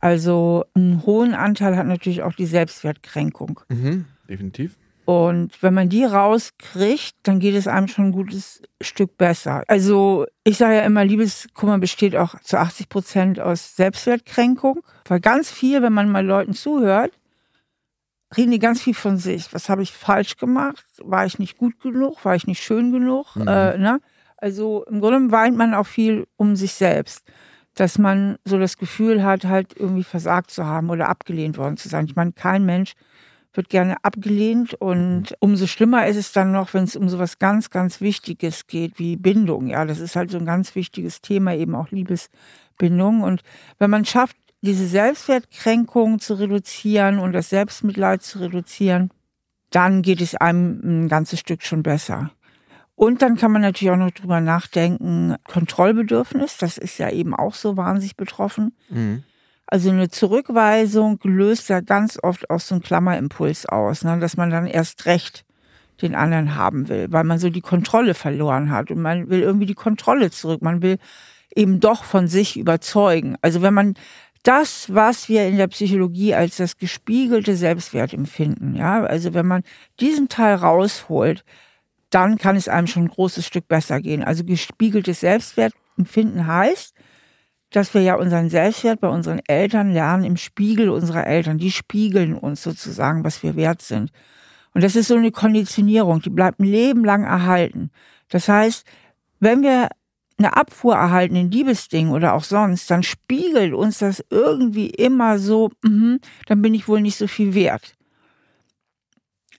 Also 0.00 0.64
einen 0.74 1.04
hohen 1.04 1.34
Anteil 1.34 1.76
hat 1.76 1.86
natürlich 1.86 2.22
auch 2.22 2.32
die 2.32 2.46
Selbstwertkränkung. 2.46 3.60
Mhm, 3.68 4.04
definitiv. 4.28 4.76
Und 5.04 5.60
wenn 5.60 5.74
man 5.74 5.88
die 5.88 6.04
rauskriegt, 6.04 7.16
dann 7.24 7.40
geht 7.40 7.56
es 7.56 7.66
einem 7.66 7.88
schon 7.88 8.06
ein 8.06 8.12
gutes 8.12 8.62
Stück 8.80 9.16
besser. 9.18 9.64
Also 9.66 10.26
ich 10.44 10.56
sage 10.56 10.76
ja 10.76 10.82
immer, 10.82 11.04
Liebeskummer 11.04 11.78
besteht 11.78 12.14
auch 12.14 12.38
zu 12.42 12.58
80 12.58 12.88
Prozent 12.88 13.40
aus 13.40 13.74
Selbstwertkränkung. 13.74 14.82
Weil 15.06 15.18
ganz 15.18 15.50
viel, 15.50 15.82
wenn 15.82 15.92
man 15.92 16.12
mal 16.12 16.24
Leuten 16.24 16.54
zuhört, 16.54 17.10
reden 18.36 18.52
die 18.52 18.58
ganz 18.58 18.80
viel 18.82 18.94
von 18.94 19.16
sich. 19.16 19.52
Was 19.52 19.68
habe 19.68 19.82
ich 19.82 19.92
falsch 19.92 20.36
gemacht? 20.36 20.84
War 21.02 21.26
ich 21.26 21.38
nicht 21.38 21.58
gut 21.58 21.80
genug? 21.80 22.24
War 22.24 22.34
ich 22.34 22.46
nicht 22.46 22.62
schön 22.62 22.92
genug? 22.92 23.34
Mhm. 23.36 23.48
Äh, 23.48 23.78
ne? 23.78 24.00
Also 24.36 24.84
im 24.84 25.00
Grunde 25.00 25.32
weint 25.32 25.56
man 25.56 25.74
auch 25.74 25.86
viel 25.86 26.26
um 26.36 26.56
sich 26.56 26.72
selbst. 26.72 27.24
Dass 27.74 27.98
man 27.98 28.36
so 28.44 28.58
das 28.58 28.78
Gefühl 28.78 29.22
hat, 29.22 29.44
halt 29.44 29.74
irgendwie 29.76 30.04
versagt 30.04 30.50
zu 30.50 30.66
haben 30.66 30.90
oder 30.90 31.08
abgelehnt 31.08 31.56
worden 31.56 31.76
zu 31.76 31.88
sein. 31.88 32.06
Ich 32.06 32.16
meine, 32.16 32.32
kein 32.32 32.64
Mensch 32.64 32.94
wird 33.52 33.68
gerne 33.68 33.96
abgelehnt 34.04 34.74
und 34.74 35.34
umso 35.40 35.66
schlimmer 35.66 36.06
ist 36.06 36.16
es 36.16 36.32
dann 36.32 36.52
noch, 36.52 36.72
wenn 36.72 36.84
es 36.84 36.94
um 36.94 37.08
sowas 37.08 37.38
ganz, 37.38 37.70
ganz 37.70 38.00
Wichtiges 38.00 38.66
geht 38.66 38.98
wie 38.98 39.16
Bindung. 39.16 39.66
Ja, 39.66 39.84
das 39.84 39.98
ist 39.98 40.14
halt 40.14 40.30
so 40.30 40.38
ein 40.38 40.46
ganz 40.46 40.74
wichtiges 40.76 41.20
Thema, 41.20 41.54
eben 41.54 41.74
auch 41.74 41.90
Liebesbindung. 41.90 43.22
Und 43.22 43.42
wenn 43.78 43.90
man 43.90 44.04
schafft, 44.04 44.36
diese 44.62 44.86
Selbstwertkränkung 44.86 46.20
zu 46.20 46.34
reduzieren 46.34 47.18
und 47.18 47.32
das 47.32 47.50
Selbstmitleid 47.50 48.22
zu 48.22 48.40
reduzieren, 48.40 49.10
dann 49.70 50.02
geht 50.02 50.20
es 50.20 50.34
einem 50.34 50.80
ein 51.04 51.08
ganzes 51.08 51.40
Stück 51.40 51.62
schon 51.62 51.82
besser. 51.82 52.30
Und 52.94 53.22
dann 53.22 53.36
kann 53.36 53.52
man 53.52 53.62
natürlich 53.62 53.92
auch 53.92 53.96
noch 53.96 54.10
drüber 54.10 54.40
nachdenken, 54.42 55.36
Kontrollbedürfnis, 55.48 56.58
das 56.58 56.76
ist 56.76 56.98
ja 56.98 57.08
eben 57.08 57.34
auch 57.34 57.54
so 57.54 57.78
wahnsinnig 57.78 58.16
betroffen. 58.16 58.76
Mhm. 58.90 59.22
Also 59.66 59.90
eine 59.90 60.10
Zurückweisung 60.10 61.18
löst 61.22 61.68
ja 61.68 61.80
ganz 61.80 62.18
oft 62.22 62.50
auch 62.50 62.60
so 62.60 62.74
einen 62.74 62.82
Klammerimpuls 62.82 63.66
aus, 63.66 64.04
ne? 64.04 64.18
dass 64.18 64.36
man 64.36 64.50
dann 64.50 64.66
erst 64.66 65.06
recht 65.06 65.44
den 66.02 66.14
anderen 66.14 66.56
haben 66.56 66.88
will, 66.88 67.06
weil 67.10 67.24
man 67.24 67.38
so 67.38 67.50
die 67.50 67.60
Kontrolle 67.60 68.14
verloren 68.14 68.70
hat 68.70 68.90
und 68.90 69.00
man 69.00 69.30
will 69.30 69.40
irgendwie 69.40 69.66
die 69.66 69.74
Kontrolle 69.74 70.30
zurück. 70.30 70.60
Man 70.60 70.82
will 70.82 70.98
eben 71.54 71.80
doch 71.80 72.04
von 72.04 72.26
sich 72.26 72.58
überzeugen. 72.58 73.36
Also 73.42 73.62
wenn 73.62 73.74
man 73.74 73.94
das, 74.42 74.92
was 74.92 75.28
wir 75.28 75.46
in 75.46 75.56
der 75.56 75.68
Psychologie 75.68 76.34
als 76.34 76.56
das 76.56 76.76
gespiegelte 76.76 77.56
Selbstwert 77.56 78.14
empfinden, 78.14 78.74
ja, 78.74 79.02
also 79.04 79.34
wenn 79.34 79.46
man 79.46 79.62
diesen 80.00 80.28
Teil 80.28 80.54
rausholt, 80.54 81.44
dann 82.10 82.38
kann 82.38 82.56
es 82.56 82.68
einem 82.68 82.86
schon 82.86 83.04
ein 83.04 83.08
großes 83.08 83.46
Stück 83.46 83.68
besser 83.68 84.00
gehen. 84.00 84.24
Also 84.24 84.44
gespiegeltes 84.44 85.20
Selbstwertempfinden 85.20 86.46
heißt, 86.46 86.94
dass 87.70 87.94
wir 87.94 88.02
ja 88.02 88.16
unseren 88.16 88.50
Selbstwert 88.50 89.00
bei 89.00 89.08
unseren 89.08 89.40
Eltern 89.46 89.92
lernen 89.92 90.24
im 90.24 90.36
Spiegel 90.36 90.88
unserer 90.90 91.26
Eltern. 91.26 91.58
Die 91.58 91.70
spiegeln 91.70 92.34
uns 92.34 92.62
sozusagen, 92.62 93.22
was 93.22 93.44
wir 93.44 93.54
wert 93.54 93.80
sind. 93.80 94.10
Und 94.74 94.82
das 94.82 94.96
ist 94.96 95.08
so 95.08 95.16
eine 95.16 95.30
Konditionierung, 95.30 96.20
die 96.20 96.30
bleibt 96.30 96.58
ein 96.58 96.64
Leben 96.64 97.04
lang 97.04 97.24
erhalten. 97.24 97.90
Das 98.28 98.48
heißt, 98.48 98.84
wenn 99.38 99.62
wir 99.62 99.88
eine 100.40 100.56
Abfuhr 100.56 100.94
erhalten 100.96 101.36
in 101.36 101.50
Liebesdingen 101.50 102.12
oder 102.12 102.34
auch 102.34 102.44
sonst, 102.44 102.90
dann 102.90 103.02
spiegelt 103.02 103.74
uns 103.74 103.98
das 103.98 104.24
irgendwie 104.30 104.88
immer 104.90 105.38
so, 105.38 105.70
mhm, 105.82 106.18
dann 106.46 106.62
bin 106.62 106.74
ich 106.74 106.88
wohl 106.88 107.00
nicht 107.00 107.16
so 107.16 107.26
viel 107.26 107.54
wert. 107.54 107.94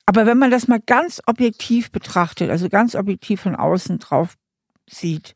Aber 0.06 0.26
wenn 0.26 0.38
man 0.38 0.52
das 0.52 0.68
mal 0.68 0.82
ganz 0.86 1.22
objektiv 1.28 1.92
betrachtet, 1.92 2.50
also 2.50 2.68
ganz 2.68 2.96
objektiv 2.96 3.42
von 3.42 3.56
außen 3.56 4.00
drauf 4.00 4.36
sieht, 4.90 5.36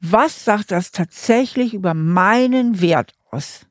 was 0.00 0.44
sagt 0.44 0.70
das 0.72 0.90
tatsächlich 0.90 1.72
über 1.74 1.94
meinen 1.94 2.80
Wert 2.80 3.12
aus, 3.30 3.66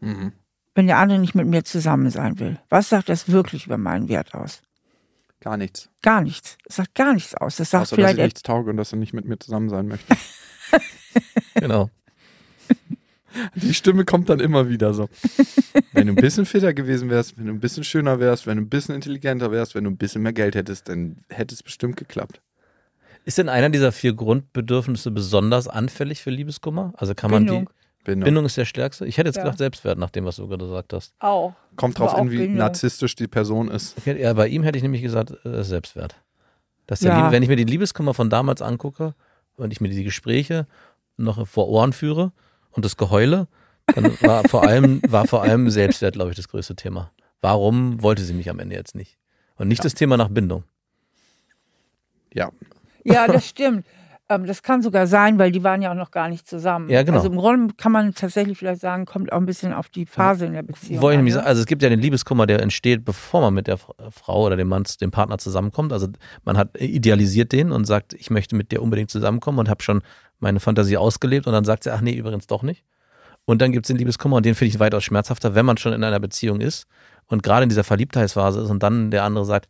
Mhm. 0.00 0.32
wenn 0.74 0.86
der 0.86 0.98
andere 0.98 1.18
nicht 1.18 1.34
mit 1.34 1.46
mir 1.46 1.64
zusammen 1.64 2.10
sein 2.10 2.38
will? 2.38 2.58
Was 2.70 2.88
sagt 2.88 3.08
das 3.08 3.28
wirklich 3.28 3.66
über 3.66 3.76
meinen 3.76 4.08
Wert 4.08 4.34
aus? 4.34 4.62
Gar 5.40 5.56
nichts. 5.56 5.90
Gar 6.02 6.20
nichts. 6.20 6.56
Es 6.66 6.76
sagt 6.76 6.94
gar 6.94 7.12
nichts 7.14 7.34
aus. 7.34 7.56
Das 7.56 7.70
sagt 7.70 7.82
Außer, 7.82 7.96
dass 7.96 8.02
vielleicht 8.04 8.18
ich 8.18 8.24
nichts 8.24 8.42
tauge 8.42 8.70
und 8.70 8.76
dass 8.76 8.92
er 8.92 8.98
nicht 8.98 9.12
mit 9.14 9.24
mir 9.24 9.38
zusammen 9.38 9.68
sein 9.68 9.88
möchte. 9.88 10.14
Genau. 11.54 11.90
Die 13.54 13.74
Stimme 13.74 14.04
kommt 14.04 14.28
dann 14.28 14.40
immer 14.40 14.68
wieder 14.68 14.92
so. 14.92 15.08
Wenn 15.92 16.08
du 16.08 16.12
ein 16.14 16.16
bisschen 16.16 16.46
fitter 16.46 16.74
gewesen 16.74 17.10
wärst, 17.10 17.38
wenn 17.38 17.46
du 17.46 17.52
ein 17.52 17.60
bisschen 17.60 17.84
schöner 17.84 18.18
wärst, 18.18 18.46
wenn 18.46 18.56
du 18.56 18.62
ein 18.64 18.68
bisschen 18.68 18.94
intelligenter 18.94 19.52
wärst, 19.52 19.74
wenn 19.76 19.84
du 19.84 19.90
ein 19.90 19.96
bisschen 19.96 20.22
mehr 20.22 20.32
Geld 20.32 20.56
hättest, 20.56 20.88
dann 20.88 21.18
hätte 21.28 21.54
es 21.54 21.62
bestimmt 21.62 21.96
geklappt. 21.96 22.40
Ist 23.24 23.38
denn 23.38 23.48
einer 23.48 23.70
dieser 23.70 23.92
vier 23.92 24.14
Grundbedürfnisse 24.14 25.10
besonders 25.12 25.68
anfällig 25.68 26.22
für 26.22 26.30
Liebeskummer? 26.30 26.92
Also 26.96 27.14
kann 27.14 27.30
man 27.30 27.44
Bindung. 27.44 27.66
die. 27.66 28.04
Bindung. 28.04 28.24
Bindung 28.24 28.44
ist 28.46 28.56
der 28.56 28.64
stärkste. 28.64 29.06
Ich 29.06 29.18
hätte 29.18 29.28
jetzt 29.28 29.36
Ja. 29.36 29.42
gedacht 29.44 29.58
Selbstwert, 29.58 29.98
nach 29.98 30.10
dem, 30.10 30.24
was 30.24 30.36
du 30.36 30.48
gerade 30.48 30.64
gesagt 30.64 30.92
hast. 30.94 31.14
Auch. 31.20 31.52
Kommt 31.76 31.98
drauf 31.98 32.14
an, 32.14 32.30
wie 32.30 32.38
Bindung. 32.38 32.56
narzisstisch 32.56 33.14
die 33.14 33.28
Person 33.28 33.68
ist. 33.68 33.94
Hätte- 34.06 34.20
Ja, 34.20 34.32
bei 34.32 34.48
ihm 34.48 34.62
hätte 34.64 34.78
ich 34.78 34.82
nämlich 34.82 35.02
gesagt, 35.02 35.32
äh, 35.44 35.62
Selbstwert. 35.62 36.16
Dass 36.86 37.00
der 37.00 37.12
Ja. 37.12 37.18
Liebe, 37.20 37.32
wenn 37.32 37.42
ich 37.42 37.48
mir 37.48 37.56
die 37.56 37.64
Liebeskummer 37.64 38.14
von 38.14 38.30
damals 38.30 38.62
angucke 38.62 39.14
und 39.56 39.70
ich 39.70 39.80
mir 39.82 39.90
die 39.90 40.02
Gespräche 40.02 40.66
noch 41.24 41.46
vor 41.46 41.68
Ohren 41.68 41.92
führe 41.92 42.32
und 42.70 42.84
das 42.84 42.96
Geheule, 42.96 43.48
dann 43.94 44.04
war 44.20 44.44
vor 44.48 44.64
allem, 44.64 45.00
war 45.08 45.26
vor 45.26 45.42
allem 45.42 45.70
Selbstwert, 45.70 46.14
glaube 46.14 46.30
ich, 46.30 46.36
das 46.36 46.48
größte 46.48 46.76
Thema. 46.76 47.10
Warum 47.40 48.02
wollte 48.02 48.22
sie 48.22 48.34
mich 48.34 48.50
am 48.50 48.58
Ende 48.58 48.76
jetzt 48.76 48.94
nicht? 48.94 49.18
Und 49.56 49.68
nicht 49.68 49.84
das 49.84 49.94
Thema 49.94 50.16
nach 50.16 50.28
Bindung. 50.28 50.64
Ja. 52.32 52.50
Ja, 53.04 53.26
das 53.26 53.46
stimmt. 53.46 53.84
Ähm, 54.30 54.46
das 54.46 54.62
kann 54.62 54.80
sogar 54.80 55.08
sein, 55.08 55.38
weil 55.38 55.50
die 55.50 55.64
waren 55.64 55.82
ja 55.82 55.90
auch 55.90 55.96
noch 55.96 56.12
gar 56.12 56.28
nicht 56.28 56.46
zusammen. 56.46 56.88
Ja, 56.88 57.02
genau. 57.02 57.18
Also 57.18 57.28
im 57.28 57.36
Grunde 57.36 57.74
kann 57.74 57.90
man 57.90 58.14
tatsächlich 58.14 58.56
vielleicht 58.56 58.80
sagen, 58.80 59.04
kommt 59.04 59.32
auch 59.32 59.38
ein 59.38 59.46
bisschen 59.46 59.72
auf 59.72 59.88
die 59.88 60.06
Phase 60.06 60.46
in 60.46 60.52
der 60.52 60.62
Beziehung. 60.62 61.02
Wollte 61.02 61.14
ich 61.14 61.18
nämlich 61.18 61.34
ne? 61.34 61.40
sagen, 61.40 61.48
also 61.48 61.60
es 61.60 61.66
gibt 61.66 61.82
ja 61.82 61.88
den 61.88 61.98
Liebeskummer, 61.98 62.46
der 62.46 62.62
entsteht, 62.62 63.04
bevor 63.04 63.40
man 63.40 63.54
mit 63.54 63.66
der 63.66 63.78
Frau 63.78 64.46
oder 64.46 64.56
dem 64.56 64.68
Mann, 64.68 64.84
dem 65.00 65.10
Partner 65.10 65.38
zusammenkommt. 65.38 65.92
Also 65.92 66.06
man 66.44 66.56
hat 66.56 66.80
idealisiert 66.80 67.50
den 67.50 67.72
und 67.72 67.86
sagt, 67.86 68.14
ich 68.14 68.30
möchte 68.30 68.54
mit 68.54 68.70
dir 68.70 68.82
unbedingt 68.82 69.10
zusammenkommen 69.10 69.58
und 69.58 69.68
habe 69.68 69.82
schon 69.82 70.00
meine 70.40 70.60
Fantasie 70.60 70.96
ausgelebt 70.96 71.46
und 71.46 71.52
dann 71.52 71.64
sagt 71.64 71.84
sie, 71.84 71.92
ach 71.92 72.00
nee, 72.00 72.14
übrigens 72.14 72.46
doch 72.46 72.62
nicht. 72.62 72.84
Und 73.44 73.62
dann 73.62 73.72
gibt 73.72 73.86
es 73.86 73.88
den 73.88 73.96
Liebeskummer 73.96 74.36
und 74.36 74.46
den 74.46 74.54
finde 74.54 74.74
ich 74.74 74.80
weitaus 74.80 75.04
schmerzhafter, 75.04 75.54
wenn 75.54 75.66
man 75.66 75.76
schon 75.76 75.92
in 75.92 76.04
einer 76.04 76.20
Beziehung 76.20 76.60
ist 76.60 76.86
und 77.26 77.42
gerade 77.42 77.62
in 77.62 77.68
dieser 77.68 77.84
Verliebtheitsphase 77.84 78.60
ist 78.60 78.70
und 78.70 78.82
dann 78.82 79.10
der 79.10 79.24
andere 79.24 79.44
sagt, 79.44 79.68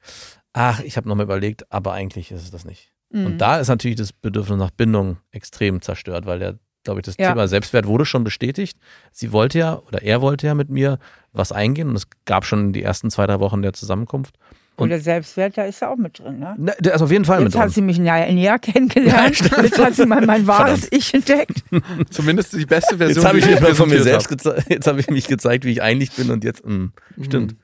ach, 0.52 0.80
ich 0.80 0.96
habe 0.96 1.08
nochmal 1.08 1.24
überlegt, 1.24 1.70
aber 1.72 1.92
eigentlich 1.92 2.30
ist 2.30 2.42
es 2.42 2.50
das 2.50 2.64
nicht. 2.64 2.92
Mhm. 3.10 3.26
Und 3.26 3.38
da 3.38 3.58
ist 3.58 3.68
natürlich 3.68 3.96
das 3.96 4.12
Bedürfnis 4.12 4.58
nach 4.58 4.70
Bindung 4.70 5.18
extrem 5.30 5.80
zerstört, 5.82 6.26
weil 6.26 6.38
der, 6.38 6.58
glaube 6.84 7.00
ich, 7.00 7.06
das 7.06 7.16
Ja. 7.18 7.30
Thema 7.30 7.48
Selbstwert 7.48 7.86
wurde 7.86 8.04
schon 8.04 8.24
bestätigt. 8.24 8.78
Sie 9.12 9.32
wollte 9.32 9.58
ja 9.58 9.78
oder 9.78 10.02
er 10.02 10.20
wollte 10.20 10.46
ja 10.46 10.54
mit 10.54 10.68
mir 10.68 10.98
was 11.32 11.52
eingehen 11.52 11.88
und 11.88 11.96
es 11.96 12.08
gab 12.24 12.44
schon 12.44 12.72
die 12.72 12.82
ersten 12.82 13.10
zwei, 13.10 13.26
drei 13.26 13.40
Wochen 13.40 13.62
der 13.62 13.72
Zusammenkunft. 13.72 14.36
Und 14.76 14.88
der 14.88 15.00
Selbstwert, 15.00 15.58
da 15.58 15.64
ist 15.64 15.82
er 15.82 15.90
auch 15.90 15.96
mit 15.96 16.18
drin. 16.18 16.38
Ne? 16.38 16.54
Na, 16.56 16.72
der 16.78 16.94
ist 16.94 17.02
auf 17.02 17.10
jeden 17.10 17.26
Fall 17.26 17.40
Jetzt 17.40 17.52
mit 17.52 17.56
hat 17.56 17.66
drin. 17.66 17.74
sie 17.74 17.82
mich 17.82 17.98
näher, 17.98 18.32
näher 18.32 18.58
kennengelernt. 18.58 19.38
Jetzt 19.62 19.78
hat 19.78 19.94
sie 19.94 20.06
mal 20.06 20.24
mein 20.24 20.46
wahres 20.46 20.88
Ich 20.90 21.12
entdeckt. 21.12 21.62
Zumindest 22.10 22.54
die 22.54 22.64
beste 22.64 22.96
Version. 22.96 23.16
Jetzt 23.16 23.26
habe 23.26 23.38
ich 23.38 23.44
die 23.46 23.62
mich 23.62 23.74
von 23.74 23.90
mir 23.90 24.02
selbst 24.02 24.28
gezeigt. 24.28 24.70
Jetzt 24.70 24.86
habe 24.86 25.00
ich 25.00 25.10
mich 25.10 25.26
gezeigt, 25.26 25.64
wie 25.66 25.72
ich 25.72 25.82
eigentlich 25.82 26.12
bin 26.12 26.30
und 26.30 26.44
jetzt, 26.44 26.64
mh, 26.64 26.88
stimmt. 27.20 27.56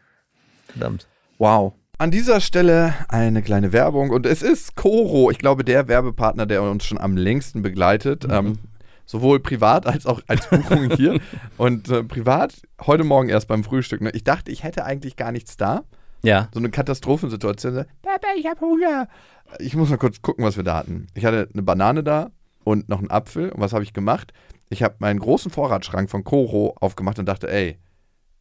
Verdammt. 0.69 1.07
Wow. 1.39 1.73
An 1.99 2.11
dieser 2.11 2.43
Stelle 2.43 2.93
eine 3.09 3.41
kleine 3.41 3.73
Werbung 3.73 4.11
und 4.11 4.27
es 4.27 4.43
ist 4.43 4.77
Coro, 4.77 5.31
ich 5.31 5.39
glaube 5.39 5.65
der 5.65 5.89
Werbepartner, 5.89 6.45
der 6.45 6.63
uns 6.63 6.85
schon 6.85 6.99
am 6.99 7.17
längsten 7.17 7.63
begleitet, 7.63 8.27
ähm, 8.31 8.59
sowohl 9.07 9.41
privat 9.41 9.87
als 9.87 10.05
auch 10.05 10.21
als 10.27 10.49
Buchung 10.51 10.91
hier. 10.91 11.19
Und 11.57 11.89
äh, 11.89 12.03
privat 12.03 12.55
heute 12.87 13.05
Morgen 13.05 13.29
erst 13.29 13.49
beim 13.49 13.65
Frühstück. 13.65 14.01
Ne? 14.03 14.11
Ich 14.11 14.25
dachte, 14.25 14.51
ich 14.51 14.65
hätte 14.65 14.85
eigentlich 14.85 15.17
gar 15.17 15.33
nichts 15.33 15.57
da. 15.57 15.85
Ja. 16.27 16.49
So 16.53 16.59
eine 16.61 16.71
Katastrophensituation. 16.71 17.85
Papa, 18.03 18.27
ich 18.39 18.47
habe 18.47 18.61
Hunger. 18.61 19.09
Ich 19.61 19.77
muss 19.77 19.91
mal 19.91 19.97
kurz 19.97 20.21
gucken, 20.23 20.45
was 20.45 20.57
wir 20.57 20.65
da 20.65 20.77
hatten. 20.77 21.07
Ich 21.15 21.25
hatte 21.25 21.49
eine 21.53 21.63
Banane 21.63 22.03
da 22.03 22.31
und 22.65 22.89
noch 22.89 22.99
einen 22.99 23.11
Apfel. 23.11 23.51
Und 23.51 23.61
was 23.61 23.73
habe 23.73 23.85
ich 23.85 23.93
gemacht? 23.93 24.33
Ich 24.69 24.83
habe 24.83 24.97
meinen 24.99 25.21
großen 25.21 25.51
Vorratsschrank 25.51 26.11
von 26.11 26.25
Coro 26.25 26.75
aufgemacht 26.81 27.19
und 27.21 27.27
dachte, 27.27 27.51
ey, 27.51 27.79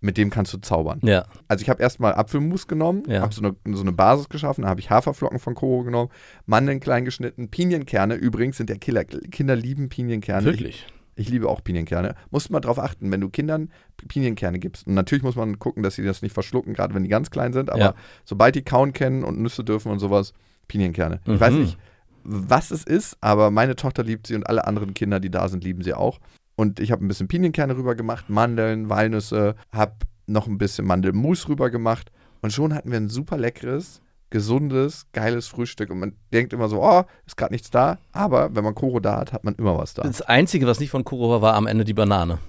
mit 0.02 0.18
dem 0.18 0.30
kannst 0.30 0.54
du 0.54 0.58
zaubern. 0.58 1.00
Ja. 1.04 1.26
Also 1.48 1.62
ich 1.64 1.70
habe 1.70 1.82
erstmal 1.82 2.14
Apfelmus 2.14 2.68
genommen, 2.68 3.04
Ja. 3.08 3.22
habe 3.22 3.34
so 3.34 3.42
eine, 3.42 3.56
so 3.76 3.82
eine 3.82 3.92
Basis 3.92 4.30
geschaffen, 4.30 4.62
dann 4.62 4.70
habe 4.70 4.80
ich 4.80 4.90
Haferflocken 4.90 5.40
von 5.40 5.56
Koro 5.56 5.84
genommen, 5.84 6.12
Mandeln 6.46 6.80
klein 6.80 7.06
geschnitten, 7.06 7.50
Pinienkerne 7.50 8.16
übrigens 8.16 8.58
sind 8.58 8.70
der 8.70 8.78
Killer. 8.78 9.04
Kinder 9.06 9.56
lieben 9.56 9.90
Pinienkerne. 9.90 10.46
Wirklich. 10.46 10.86
Ich, 10.88 10.94
ich 11.16 11.30
liebe 11.30 11.50
auch 11.50 11.64
Pinienkerne. 11.64 12.16
Musst 12.32 12.50
mal 12.52 12.60
drauf 12.60 12.78
achten, 12.80 13.12
wenn 13.12 13.22
du 13.22 13.30
Kindern 13.30 13.70
Pinienkerne 14.08 14.60
gibst. 14.60 14.86
Und 14.88 14.94
natürlich 14.96 15.24
muss 15.24 15.36
man 15.36 15.60
gucken, 15.60 15.82
dass 15.84 15.96
sie 15.96 16.04
das 16.04 16.22
nicht 16.22 16.34
verschlucken, 16.34 16.74
gerade 16.74 16.94
wenn 16.94 17.04
die 17.04 17.10
ganz 17.10 17.32
klein 17.32 17.54
sind. 17.54 17.70
Aber 17.70 17.80
Ja. 17.80 17.94
sobald 18.26 18.56
die 18.56 18.64
kauen 18.64 18.94
kennen 18.94 19.24
und 19.24 19.40
Nüsse 19.40 19.64
dürfen 19.64 19.92
und 19.92 20.00
sowas, 20.00 20.34
Pinienkerne. 20.68 21.22
Ich 21.26 21.40
weiß 21.40 21.54
Mhm. 21.54 21.60
nicht, 21.62 21.78
was 22.24 22.72
es 22.72 22.84
ist, 22.84 23.18
aber 23.22 23.52
meine 23.52 23.76
Tochter 23.76 24.04
liebt 24.04 24.28
sie 24.28 24.36
und 24.36 24.48
alle 24.48 24.66
anderen 24.68 24.94
Kinder, 24.94 25.20
die 25.20 25.30
da 25.30 25.48
sind, 25.48 25.64
lieben 25.64 25.84
sie 25.84 25.94
auch. 25.94 26.20
Und 26.56 26.80
ich 26.80 26.92
habe 26.92 27.06
ein 27.06 27.08
bisschen 27.08 27.28
Pinienkerne 27.28 27.76
rüber 27.78 27.96
gemacht, 27.96 28.30
Mandeln, 28.30 28.90
Walnüsse, 28.90 29.56
habe 29.72 29.94
noch 30.26 30.48
ein 30.48 30.58
bisschen 30.58 30.86
Mandelmus 30.88 31.48
rüber 31.48 31.70
gemacht. 31.70 32.12
Und 32.42 32.52
schon 32.52 32.74
hatten 32.74 32.90
wir 32.92 32.98
ein 32.98 33.10
super 33.10 33.38
leckeres, 33.38 34.02
gesundes, 34.36 35.08
geiles 35.14 35.48
Frühstück. 35.48 35.90
Und 35.90 36.00
man 36.00 36.14
denkt 36.34 36.52
immer 36.52 36.68
so, 36.68 36.84
oh, 36.84 37.04
ist 37.26 37.38
gerade 37.38 37.54
nichts 37.54 37.72
da. 37.72 38.00
Aber 38.12 38.54
wenn 38.54 38.66
man 38.66 38.76
Koro 38.76 39.00
da 39.00 39.16
hat, 39.16 39.32
hat 39.32 39.46
man 39.46 39.56
immer 39.56 39.78
was 39.78 39.94
da. 39.94 40.04
Das 40.04 40.22
Einzige, 40.22 40.68
was 40.68 40.82
nicht 40.82 40.90
von 40.90 41.06
Kuro 41.06 41.30
war, 41.30 41.42
war 41.42 41.54
am 41.54 41.68
Ende 41.68 41.86
die 41.86 41.94
Banane. 41.94 42.40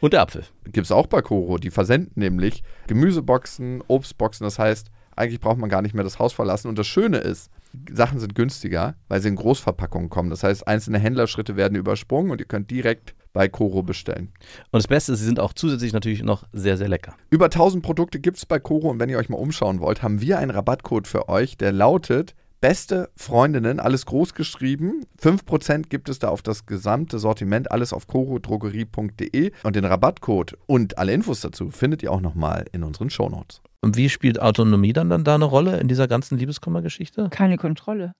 Und 0.00 0.14
der 0.14 0.22
Apfel. 0.22 0.44
Gibt 0.64 0.86
es 0.86 0.90
auch 0.90 1.06
bei 1.06 1.20
Koro. 1.20 1.58
Die 1.58 1.70
versenden 1.70 2.12
nämlich 2.14 2.62
Gemüseboxen, 2.86 3.84
Obstboxen. 3.86 4.44
Das 4.44 4.58
heißt, 4.58 4.90
eigentlich 5.16 5.38
braucht 5.38 5.58
man 5.58 5.68
gar 5.68 5.82
nicht 5.82 5.94
mehr 5.94 6.02
das 6.02 6.18
Haus 6.18 6.32
verlassen. 6.32 6.68
Und 6.68 6.78
das 6.78 6.86
Schöne 6.86 7.18
ist, 7.18 7.50
Sachen 7.92 8.18
sind 8.18 8.34
günstiger, 8.34 8.96
weil 9.08 9.20
sie 9.20 9.28
in 9.28 9.36
Großverpackungen 9.36 10.10
kommen. 10.10 10.30
Das 10.30 10.42
heißt, 10.42 10.66
einzelne 10.66 10.98
Händlerschritte 10.98 11.56
werden 11.56 11.76
übersprungen 11.76 12.30
und 12.30 12.40
ihr 12.40 12.46
könnt 12.46 12.70
direkt 12.70 13.14
bei 13.32 13.48
Koro 13.48 13.82
bestellen. 13.82 14.32
Und 14.70 14.78
das 14.78 14.86
Beste 14.86 15.12
ist, 15.12 15.18
sie 15.18 15.24
sind 15.24 15.40
auch 15.40 15.52
zusätzlich 15.52 15.92
natürlich 15.92 16.22
noch 16.22 16.44
sehr, 16.52 16.76
sehr 16.76 16.88
lecker. 16.88 17.14
Über 17.30 17.46
1000 17.46 17.82
Produkte 17.82 18.20
gibt 18.20 18.36
es 18.36 18.46
bei 18.46 18.58
Koro 18.58 18.90
und 18.90 19.00
wenn 19.00 19.10
ihr 19.10 19.18
euch 19.18 19.28
mal 19.28 19.36
umschauen 19.36 19.80
wollt, 19.80 20.02
haben 20.02 20.20
wir 20.20 20.38
einen 20.38 20.50
Rabattcode 20.50 21.08
für 21.08 21.28
euch, 21.28 21.56
der 21.56 21.72
lautet 21.72 22.34
Beste 22.64 23.10
Freundinnen, 23.14 23.78
alles 23.78 24.06
groß 24.06 24.32
geschrieben. 24.32 25.04
5% 25.20 25.90
gibt 25.90 26.08
es 26.08 26.18
da 26.18 26.30
auf 26.30 26.40
das 26.40 26.64
gesamte 26.64 27.18
Sortiment, 27.18 27.70
alles 27.70 27.92
auf 27.92 28.06
korodrogerie.de 28.06 29.52
und 29.64 29.76
den 29.76 29.84
Rabattcode 29.84 30.56
und 30.64 30.96
alle 30.96 31.12
Infos 31.12 31.42
dazu 31.42 31.70
findet 31.70 32.02
ihr 32.02 32.10
auch 32.10 32.22
nochmal 32.22 32.64
in 32.72 32.82
unseren 32.82 33.10
Shownotes. 33.10 33.60
Und 33.82 33.98
wie 33.98 34.08
spielt 34.08 34.40
Autonomie 34.40 34.94
dann, 34.94 35.10
dann 35.10 35.24
da 35.24 35.34
eine 35.34 35.44
Rolle 35.44 35.78
in 35.78 35.88
dieser 35.88 36.08
ganzen 36.08 36.38
Liebeskummergeschichte? 36.38 37.28
Keine 37.28 37.58
Kontrolle. 37.58 38.14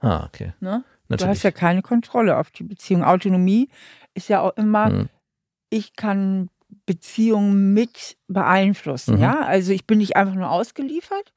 Ah, 0.00 0.26
okay. 0.26 0.52
Ne? 0.60 0.84
Du 1.08 1.24
hast 1.26 1.42
ja 1.42 1.50
keine 1.50 1.80
Kontrolle 1.80 2.36
auf 2.36 2.50
die 2.50 2.64
Beziehung. 2.64 3.02
Autonomie 3.02 3.70
ist 4.12 4.28
ja 4.28 4.42
auch 4.42 4.54
immer, 4.58 4.90
Hm. 4.90 5.08
ich 5.70 5.96
kann 5.96 6.50
Beziehungen 6.84 7.72
mit 7.72 8.18
beeinflussen. 8.28 9.16
Mhm. 9.16 9.22
Ja, 9.22 9.40
also 9.40 9.72
ich 9.72 9.86
bin 9.86 9.98
nicht 9.98 10.16
einfach 10.16 10.34
nur 10.34 10.50
ausgeliefert, 10.50 11.32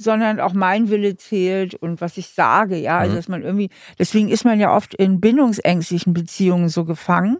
sondern 0.00 0.38
auch 0.38 0.52
mein 0.52 0.88
Wille 0.90 1.16
zählt 1.16 1.74
und 1.74 2.00
was 2.00 2.16
ich 2.16 2.28
sage. 2.28 2.76
Ja, 2.76 2.98
also 2.98 3.12
Mhm. 3.12 3.16
dass 3.16 3.28
man 3.28 3.42
irgendwie, 3.42 3.68
deswegen 3.98 4.28
ist 4.28 4.44
man 4.44 4.60
ja 4.60 4.74
oft 4.74 4.94
in 4.94 5.20
bindungsängstlichen 5.20 6.12
Beziehungen 6.14 6.68
so 6.68 6.84
gefangen 6.84 7.38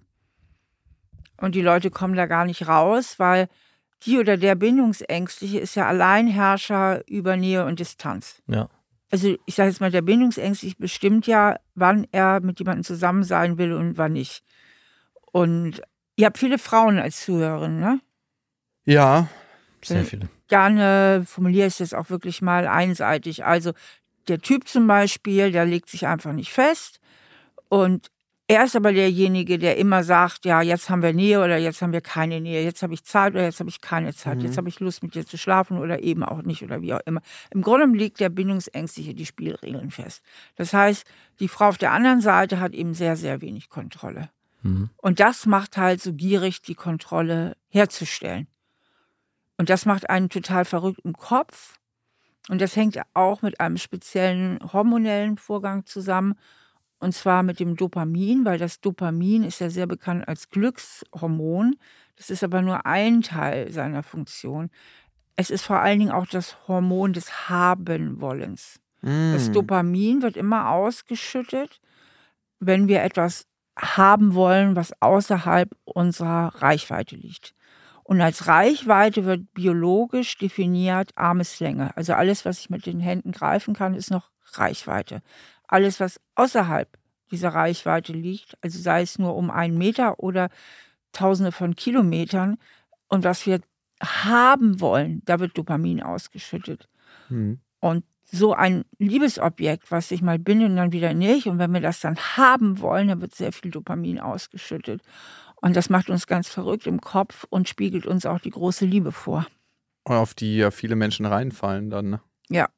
und 1.41 1.55
die 1.55 1.63
Leute 1.63 1.91
kommen 1.91 2.15
da 2.17 2.27
gar 2.27 2.45
nicht 2.45 2.67
raus, 2.67 3.15
weil 3.19 3.49
die 4.03 4.19
oder 4.19 4.37
der 4.37 4.57
Bindungsängstliche 4.57 5.59
ist 5.61 5.77
ja 5.77 5.87
Alleinherrscher 5.87 7.03
über 7.09 7.37
Nähe 7.37 7.65
und 7.65 7.79
Distanz. 7.79 8.43
Ja. 8.49 8.69
Also 9.11 9.37
ich 9.47 9.55
sage 9.55 9.71
jetzt 9.71 9.81
mal, 9.81 9.91
der 9.93 10.03
Bindungsängstliche 10.03 10.77
bestimmt 10.79 11.27
ja, 11.29 11.59
wann 11.77 12.07
er 12.13 12.41
mit 12.41 12.59
jemandem 12.59 12.85
zusammen 12.85 13.23
sein 13.23 13.57
will 13.57 13.73
und 13.73 13.97
wann 13.99 14.13
nicht. 14.15 14.43
Und 15.33 15.81
ihr 16.17 16.27
habt 16.27 16.39
viele 16.39 16.59
Frauen 16.59 16.99
als 16.99 17.25
Zuhörerin, 17.25 17.79
ne? 17.79 18.01
Ja, 18.85 19.29
Sehr 19.83 20.05
viele. 20.05 20.29
Gerne 20.49 21.25
formuliere 21.27 21.69
ich 21.69 21.77
das 21.77 21.95
auch 21.95 22.11
wirklich 22.11 22.43
mal 22.43 22.67
einseitig. 22.67 23.45
Also 23.45 23.73
der 24.29 24.41
Typ 24.41 24.69
zum 24.69 24.87
Beispiel, 24.87 25.53
der 25.53 25.65
legt 25.65 25.89
sich 25.89 26.07
einfach 26.07 26.33
nicht 26.33 26.53
fest 26.53 27.01
und 27.69 28.11
er 28.51 28.65
ist 28.65 28.75
aber 28.75 28.95
derjenige, 28.95 29.59
der 29.59 29.77
immer 29.77 30.03
sagt, 30.03 30.47
ja, 30.47 30.63
jetzt 30.63 30.89
haben 30.89 31.03
wir 31.03 31.13
Nähe 31.13 31.39
oder 31.45 31.59
jetzt 31.59 31.83
haben 31.83 31.93
wir 31.93 32.01
keine 32.01 32.41
Nähe, 32.41 32.65
jetzt 32.65 32.83
habe 32.83 32.95
ich 32.95 33.05
Zeit 33.05 33.35
oder 33.35 33.45
jetzt 33.45 33.61
habe 33.61 33.69
ich 33.69 33.83
keine 33.83 34.15
Zeit, 34.15 34.43
jetzt 34.43 34.57
habe 34.57 34.71
ich 34.71 34.81
Lust 34.81 35.03
mit 35.03 35.15
dir 35.15 35.27
zu 35.27 35.37
schlafen 35.37 35.77
oder 35.77 36.03
eben 36.03 36.25
auch 36.25 36.41
nicht 36.41 36.63
oder 36.63 36.81
wie 36.81 36.95
auch 36.95 37.01
immer. 37.05 37.21
Im 37.51 37.61
Grunde 37.61 37.87
legt 37.95 38.21
der 38.21 38.31
Bindungsängstliche 38.31 39.13
die 39.13 39.27
Spielregeln 39.27 39.91
fest. 39.91 40.23
Das 40.57 40.73
heißt, 40.73 41.07
die 41.41 41.49
Frau 41.49 41.69
auf 41.69 41.77
der 41.77 41.93
anderen 41.93 42.23
Seite 42.23 42.59
hat 42.59 42.73
eben 42.73 42.95
sehr, 42.95 43.17
sehr 43.17 43.43
wenig 43.43 43.69
Kontrolle. 43.69 44.31
Mhm. 44.63 44.89
Und 44.97 45.21
das 45.21 45.45
macht 45.45 45.77
halt 45.77 46.01
so 46.01 46.15
gierig, 46.15 46.63
die 46.63 46.75
Kontrolle 46.75 47.55
herzustellen. 47.69 48.47
Und 49.59 49.71
das 49.71 49.85
macht 49.85 50.09
einen 50.09 50.31
total 50.31 50.65
verrückt 50.65 51.01
im 51.05 51.13
Kopf. 51.13 51.79
Und 52.49 52.61
das 52.61 52.77
hängt 52.77 52.99
auch 53.13 53.43
mit 53.43 53.61
einem 53.61 53.77
speziellen 53.77 54.59
hormonellen 54.73 55.37
Vorgang 55.37 55.85
zusammen. 55.85 56.35
Und 57.01 57.13
zwar 57.13 57.43
mit 57.43 57.61
dem 57.61 57.77
Dopamin, 57.77 58.45
weil 58.45 58.59
das 58.59 58.81
Dopamin 58.81 59.45
ist 59.45 59.61
ja 59.61 59.69
sehr 59.71 59.87
bekannt 59.87 60.27
als 60.27 60.49
Glückshormon. 60.49 61.77
Das 62.17 62.31
ist 62.31 62.43
aber 62.43 62.63
nur 62.63 62.87
ein 62.87 63.23
Teil 63.23 63.71
seiner 63.71 64.03
Funktion. 64.03 64.71
Es 65.37 65.51
ist 65.51 65.65
vor 65.65 65.79
allen 65.81 66.01
Dingen 66.01 66.11
auch 66.11 66.27
das 66.27 66.57
Hormon 66.67 67.13
des 67.13 67.49
Habenwollens. 67.49 68.81
Das 69.33 69.53
Dopamin 69.53 70.23
wird 70.23 70.37
immer 70.37 70.71
ausgeschüttet, 70.71 71.81
wenn 72.59 72.89
wir 72.89 73.03
etwas 73.03 73.47
haben 73.79 74.35
wollen, 74.35 74.75
was 74.75 74.93
außerhalb 75.01 75.71
unserer 75.85 76.53
Reichweite 76.61 77.15
liegt. 77.15 77.55
Und 78.09 78.23
als 78.23 78.47
Reichweite 78.47 79.27
wird 79.27 79.53
biologisch 79.53 80.39
definiert 80.39 81.11
Armeslänge. 81.15 81.95
Also 81.95 82.15
alles, 82.15 82.47
was 82.47 82.59
ich 82.59 82.71
mit 82.71 82.87
den 82.87 83.01
Händen 83.01 83.33
greifen 83.33 83.75
kann, 83.75 83.93
ist 83.93 84.11
noch 84.11 84.31
Reichweite. 84.55 85.21
Alles, 85.67 86.01
was 86.01 86.19
außerhalb 86.35 86.89
dieser 87.31 87.51
Reichweite 87.51 88.15
liegt, 88.15 88.57
also 88.63 88.79
sei 88.81 89.03
es 89.03 89.19
nur 89.19 89.37
um 89.37 89.51
einen 89.51 89.77
Meter 89.77 90.21
oder 90.21 90.49
Tausende 91.13 91.53
von 91.53 91.77
Kilometern, 91.77 92.57
und 93.09 93.25
was 93.25 93.45
wir 93.45 93.61
haben 94.03 94.81
wollen, 94.81 95.21
da 95.27 95.39
wird 95.39 95.59
Dopamin 95.59 96.03
ausgeschüttet. 96.03 96.89
Hm. 97.29 97.61
Und 97.81 98.07
so 98.25 98.55
ein 98.55 98.87
Liebesobjekt, 98.99 99.91
was 99.91 100.11
ich 100.13 100.23
mal 100.23 100.39
bin 100.39 100.65
und 100.65 100.77
dann 100.77 100.93
wieder 100.93 101.13
nicht, 101.13 101.47
und 101.47 101.59
wenn 101.59 101.75
wir 101.75 101.83
das 101.83 102.01
dann 102.01 102.17
haben 102.17 102.81
wollen, 102.81 103.09
dann 103.09 103.21
wird 103.21 103.35
sehr 103.35 103.53
viel 103.53 103.71
Dopamin 103.71 104.19
ausgeschüttet. 104.19 105.03
Und 105.61 105.77
das 105.77 105.91
macht 105.91 106.11
uns 106.11 106.27
ganz 106.27 106.49
verrückt 106.49 106.87
im 106.87 107.01
Kopf 107.01 107.47
und 107.51 107.69
spiegelt 107.69 108.07
uns 108.07 108.27
auch 108.27 108.41
die 108.41 108.51
große 108.51 108.85
Liebe 108.85 109.13
vor. 109.13 109.47
Und 110.05 110.15
auf 110.15 110.35
die 110.35 110.57
ja 110.57 110.71
viele 110.71 110.97
Menschen 110.97 111.27
reinfallen 111.27 111.91
dann. 111.91 112.11
Ne? 112.11 112.21
Ja. 112.49 112.69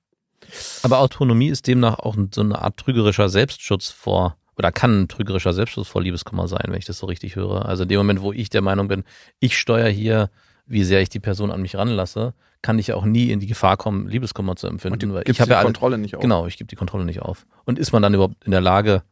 Aber 0.82 0.98
Autonomie 0.98 1.48
ist 1.48 1.66
demnach 1.66 1.98
auch 1.98 2.16
so 2.34 2.40
eine 2.40 2.60
Art 2.60 2.78
trügerischer 2.78 3.28
Selbstschutz 3.28 3.90
vor, 3.90 4.36
oder 4.56 4.72
kann 4.72 5.02
ein 5.02 5.08
trügerischer 5.08 5.52
Selbstschutz 5.52 5.88
vor 5.88 6.02
Liebeskummer 6.02 6.48
sein, 6.48 6.64
wenn 6.68 6.78
ich 6.78 6.86
das 6.86 6.98
so 6.98 7.06
richtig 7.06 7.36
höre. 7.36 7.66
Also 7.66 7.82
in 7.84 7.88
dem 7.88 7.98
Moment, 7.98 8.22
wo 8.22 8.32
ich 8.32 8.50
der 8.50 8.62
Meinung 8.62 8.88
bin, 8.88 9.04
ich 9.38 9.58
steuere 9.58 9.88
hier, 9.88 10.30
wie 10.66 10.84
sehr 10.84 11.02
ich 11.02 11.08
die 11.08 11.20
Person 11.20 11.50
an 11.50 11.62
mich 11.62 11.76
ranlasse, 11.76 12.34
kann 12.62 12.78
ich 12.78 12.88
ja 12.88 12.94
auch 12.94 13.04
nie 13.04 13.30
in 13.30 13.40
die 13.40 13.46
Gefahr 13.46 13.76
kommen, 13.76 14.08
Liebeskummer 14.08 14.56
zu 14.56 14.66
empfinden. 14.66 14.94
Und 14.94 15.02
du 15.02 15.14
weil 15.14 15.24
gibst 15.24 15.38
ich 15.38 15.40
habe 15.40 15.48
die 15.48 15.52
ja 15.52 15.58
alle, 15.58 15.66
Kontrolle 15.66 15.98
nicht 15.98 16.14
auf. 16.14 16.22
Genau, 16.22 16.46
ich 16.46 16.58
gebe 16.58 16.68
die 16.68 16.76
Kontrolle 16.76 17.04
nicht 17.04 17.22
auf. 17.22 17.46
Und 17.64 17.78
ist 17.78 17.92
man 17.92 18.02
dann 18.02 18.14
überhaupt 18.14 18.44
in 18.44 18.50
der 18.50 18.60
Lage, 18.60 19.02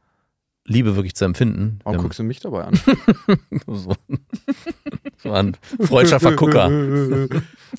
Liebe 0.71 0.97
wirklich 0.97 1.15
zu 1.15 1.25
empfinden? 1.25 1.81
Warum 1.83 1.97
Wenn- 1.97 2.03
guckst 2.03 2.19
du 2.19 2.23
mich 2.25 2.41
dabei 2.41 2.65
an? 2.65 2.79
so, 3.67 3.95
so 5.17 5.33
ein 5.33 5.57
freudscher 5.81 6.21
Vergucker. 6.21 6.71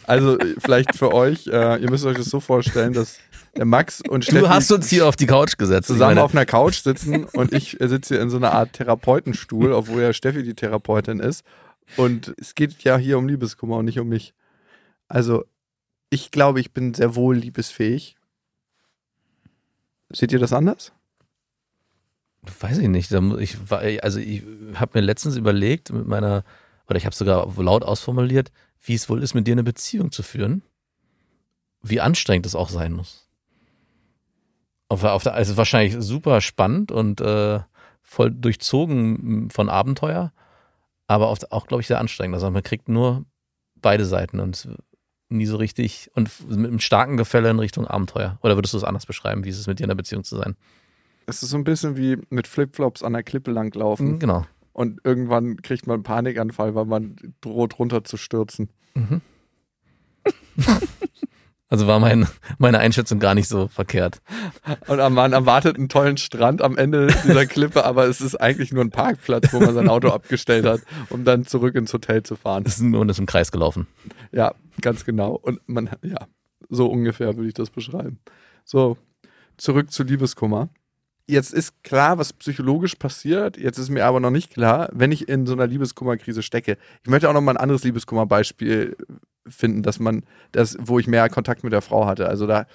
Also 0.06 0.38
vielleicht 0.60 0.96
für 0.96 1.12
euch, 1.16 1.48
äh, 1.48 1.82
ihr 1.82 1.90
müsst 1.90 2.06
euch 2.06 2.16
das 2.18 2.28
so 2.28 2.40
vorstellen, 2.40 2.94
dass 2.94 3.18
der 3.58 3.66
Max 3.66 4.02
und 4.08 4.24
Steffi 4.24 4.40
Du 4.42 4.48
hast 4.50 4.72
uns 4.72 4.88
hier 4.88 5.08
auf 5.08 5.16
die 5.16 5.26
Couch 5.26 5.58
gesetzt. 5.58 5.88
zusammen 5.88 6.20
auf 6.20 6.32
einer 6.36 6.46
Couch 6.46 6.84
sitzen 6.84 7.24
und 7.24 7.54
ich 7.54 7.82
äh, 7.82 7.88
sitze 7.88 8.14
hier 8.14 8.22
in 8.22 8.30
so 8.30 8.38
einer 8.38 8.52
Art 8.54 8.74
Therapeutenstuhl, 8.74 9.72
obwohl 9.74 10.04
ja 10.04 10.14
Steffi 10.14 10.44
die 10.44 10.54
Therapeutin 10.54 11.20
ist. 11.20 11.44
Und 11.98 12.36
es 12.38 12.54
geht 12.54 12.84
ja 12.84 12.98
hier 12.98 13.18
um 13.18 13.28
Liebeskummer 13.28 13.78
und 13.78 13.86
nicht 13.86 14.00
um 14.00 14.08
mich. 14.10 14.36
Also 15.08 15.44
ich 16.12 16.30
glaube, 16.30 16.60
ich 16.60 16.72
bin 16.72 16.94
sehr 16.94 17.16
wohl 17.16 17.36
liebesfähig. 17.36 18.16
Seht 20.12 20.32
ihr 20.32 20.40
das 20.40 20.54
anders? 20.54 20.92
Weiß 22.42 22.78
ich 22.78 22.88
nicht. 22.88 23.12
Ich, 23.12 23.58
also 24.02 24.20
ich 24.20 24.44
habe 24.76 24.92
mir 25.00 25.02
letztens 25.02 25.36
überlegt 25.36 25.92
mit 25.92 26.08
meiner, 26.08 26.44
oder 26.88 26.98
ich 26.98 27.06
habe 27.06 27.16
sogar 27.16 27.52
laut 27.62 27.84
ausformuliert, 27.84 28.52
wie 28.82 28.94
es 28.94 29.10
wohl 29.10 29.22
ist, 29.22 29.34
mit 29.34 29.46
dir 29.48 29.54
eine 29.54 29.64
Beziehung 29.64 30.12
zu 30.12 30.24
führen. 30.24 30.64
Wie 31.82 32.02
anstrengend 32.02 32.46
es 32.46 32.56
auch 32.56 32.70
sein 32.70 32.94
muss. 32.94 33.30
Auf, 34.88 35.04
auf 35.04 35.24
der, 35.24 35.34
also 35.34 35.58
wahrscheinlich 35.58 35.96
super 36.00 36.42
spannend 36.42 36.92
und 36.92 37.22
äh, 37.22 37.60
voll 38.02 38.32
durchzogen 38.32 39.50
von 39.52 39.70
Abenteuer, 39.70 40.34
aber 41.08 41.28
auf, 41.28 41.40
auch, 41.52 41.68
glaube 41.68 41.82
ich, 41.82 41.88
sehr 41.88 42.00
anstrengend. 42.00 42.36
Also 42.36 42.50
man 42.50 42.64
kriegt 42.64 42.90
nur 42.90 43.26
beide 43.76 44.06
Seiten 44.06 44.40
und 44.40 44.68
nie 45.30 45.46
so 45.46 45.58
richtig 45.58 46.10
und 46.16 46.32
mit 46.50 46.68
einem 46.68 46.80
starken 46.80 47.18
Gefälle 47.18 47.50
in 47.52 47.60
Richtung 47.60 47.86
Abenteuer. 47.86 48.40
Oder 48.42 48.58
würdest 48.58 48.74
du 48.74 48.78
es 48.78 48.84
anders 48.84 49.06
beschreiben, 49.06 49.44
wie 49.44 49.50
ist 49.50 49.60
es 49.60 49.68
mit 49.68 49.80
dir 49.80 49.84
in 49.84 49.92
einer 49.92 49.96
Beziehung 49.96 50.24
zu 50.24 50.38
sein? 50.38 50.56
Es 51.30 51.44
ist 51.44 51.50
so 51.52 51.58
ein 51.58 51.64
bisschen 51.64 51.96
wie 51.96 52.18
mit 52.30 52.48
Flipflops 52.48 53.04
an 53.04 53.14
der 53.14 53.24
Klippe 53.24 53.52
langlaufen 53.52 54.18
Genau. 54.20 54.46
und 54.74 55.00
irgendwann 55.04 55.62
kriegt 55.62 55.86
man 55.88 55.96
einen 55.96 56.04
Panikanfall, 56.04 56.74
weil 56.76 56.86
man 56.86 57.16
droht 57.42 57.78
runter 57.80 58.04
zu 58.04 58.18
stürzen. 58.18 58.70
Also 61.72 61.86
war 61.86 62.00
mein, 62.00 62.28
meine 62.58 62.80
Einschätzung 62.80 63.20
gar 63.20 63.36
nicht 63.36 63.48
so 63.48 63.68
verkehrt. 63.68 64.24
Und 64.88 64.98
man 65.14 65.34
erwartet 65.34 65.78
einen 65.78 65.88
tollen 65.88 66.18
Strand 66.18 66.64
am 66.64 66.76
Ende 66.80 67.14
dieser 67.24 67.46
Klippe, 67.46 67.86
aber 67.86 68.08
es 68.08 68.22
ist 68.22 68.36
eigentlich 68.36 68.74
nur 68.74 68.84
ein 68.84 68.90
Parkplatz, 68.90 69.54
wo 69.54 69.60
man 69.60 69.76
sein 69.76 69.88
Auto 69.88 70.08
abgestellt 70.12 70.66
hat, 70.66 70.82
um 71.12 71.26
dann 71.26 71.46
zurück 71.46 71.76
ins 71.76 71.94
Hotel 71.94 72.24
zu 72.24 72.36
fahren. 72.38 72.64
Es 72.66 72.78
ist 72.78 72.82
nur 72.82 73.02
und 73.02 73.10
ist 73.10 73.20
im 73.20 73.28
Kreis 73.28 73.52
gelaufen. 73.52 73.86
Ja, 74.32 74.56
ganz 74.82 75.06
genau. 75.06 75.34
Und 75.36 75.60
man, 75.68 75.92
ja, 76.02 76.18
so 76.70 76.88
ungefähr 76.88 77.36
würde 77.36 77.48
ich 77.50 77.54
das 77.54 77.70
beschreiben. 77.70 78.18
So, 78.66 78.98
zurück 79.58 79.92
zu 79.92 80.02
Liebeskummer. 80.02 80.70
Jetzt 81.30 81.54
ist 81.54 81.84
klar, 81.84 82.18
was 82.18 82.34
psychologisch 82.34 82.96
passiert. 82.96 83.56
Jetzt 83.58 83.78
ist 83.78 83.90
mir 83.90 84.06
aber 84.06 84.20
noch 84.20 84.32
nicht 84.32 84.52
klar, 84.54 84.90
wenn 84.92 85.12
ich 85.12 85.30
in 85.30 85.46
so 85.46 85.54
einer 85.54 85.68
Liebeskummerkrise 85.68 86.42
stecke. 86.42 86.78
Ich 87.04 87.10
möchte 87.10 87.30
auch 87.30 87.34
noch 87.34 87.42
mal 87.42 87.52
ein 87.52 87.58
anderes 87.58 87.84
Liebeskummerbeispiel 87.84 88.98
finden, 89.48 89.84
dass 89.84 90.00
man, 90.00 90.24
das, 90.52 90.76
wo 90.80 90.98
ich 91.00 91.08
mehr 91.08 91.30
Kontakt 91.30 91.64
mit 91.64 91.72
der 91.74 91.82
Frau 91.82 92.06
hatte. 92.08 92.28
Also 92.28 92.48
da, 92.48 92.66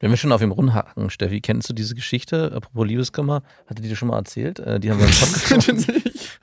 Wenn 0.00 0.10
wir 0.10 0.16
schon 0.16 0.32
auf 0.32 0.40
ihm 0.42 0.52
rumhacken, 0.52 1.10
Steffi, 1.10 1.40
kennst 1.40 1.68
du 1.68 1.74
diese 1.74 1.94
Geschichte, 1.94 2.52
apropos 2.54 2.86
Liebeskummer, 2.86 3.42
hatte 3.66 3.82
die 3.82 3.88
dir 3.88 3.96
schon 3.96 4.08
mal 4.08 4.16
erzählt? 4.18 4.60
Äh, 4.60 4.80
Die 4.80 4.90
haben 4.90 4.98
wir 5.00 5.06
im 5.06 5.12
Podcast, 5.58 5.88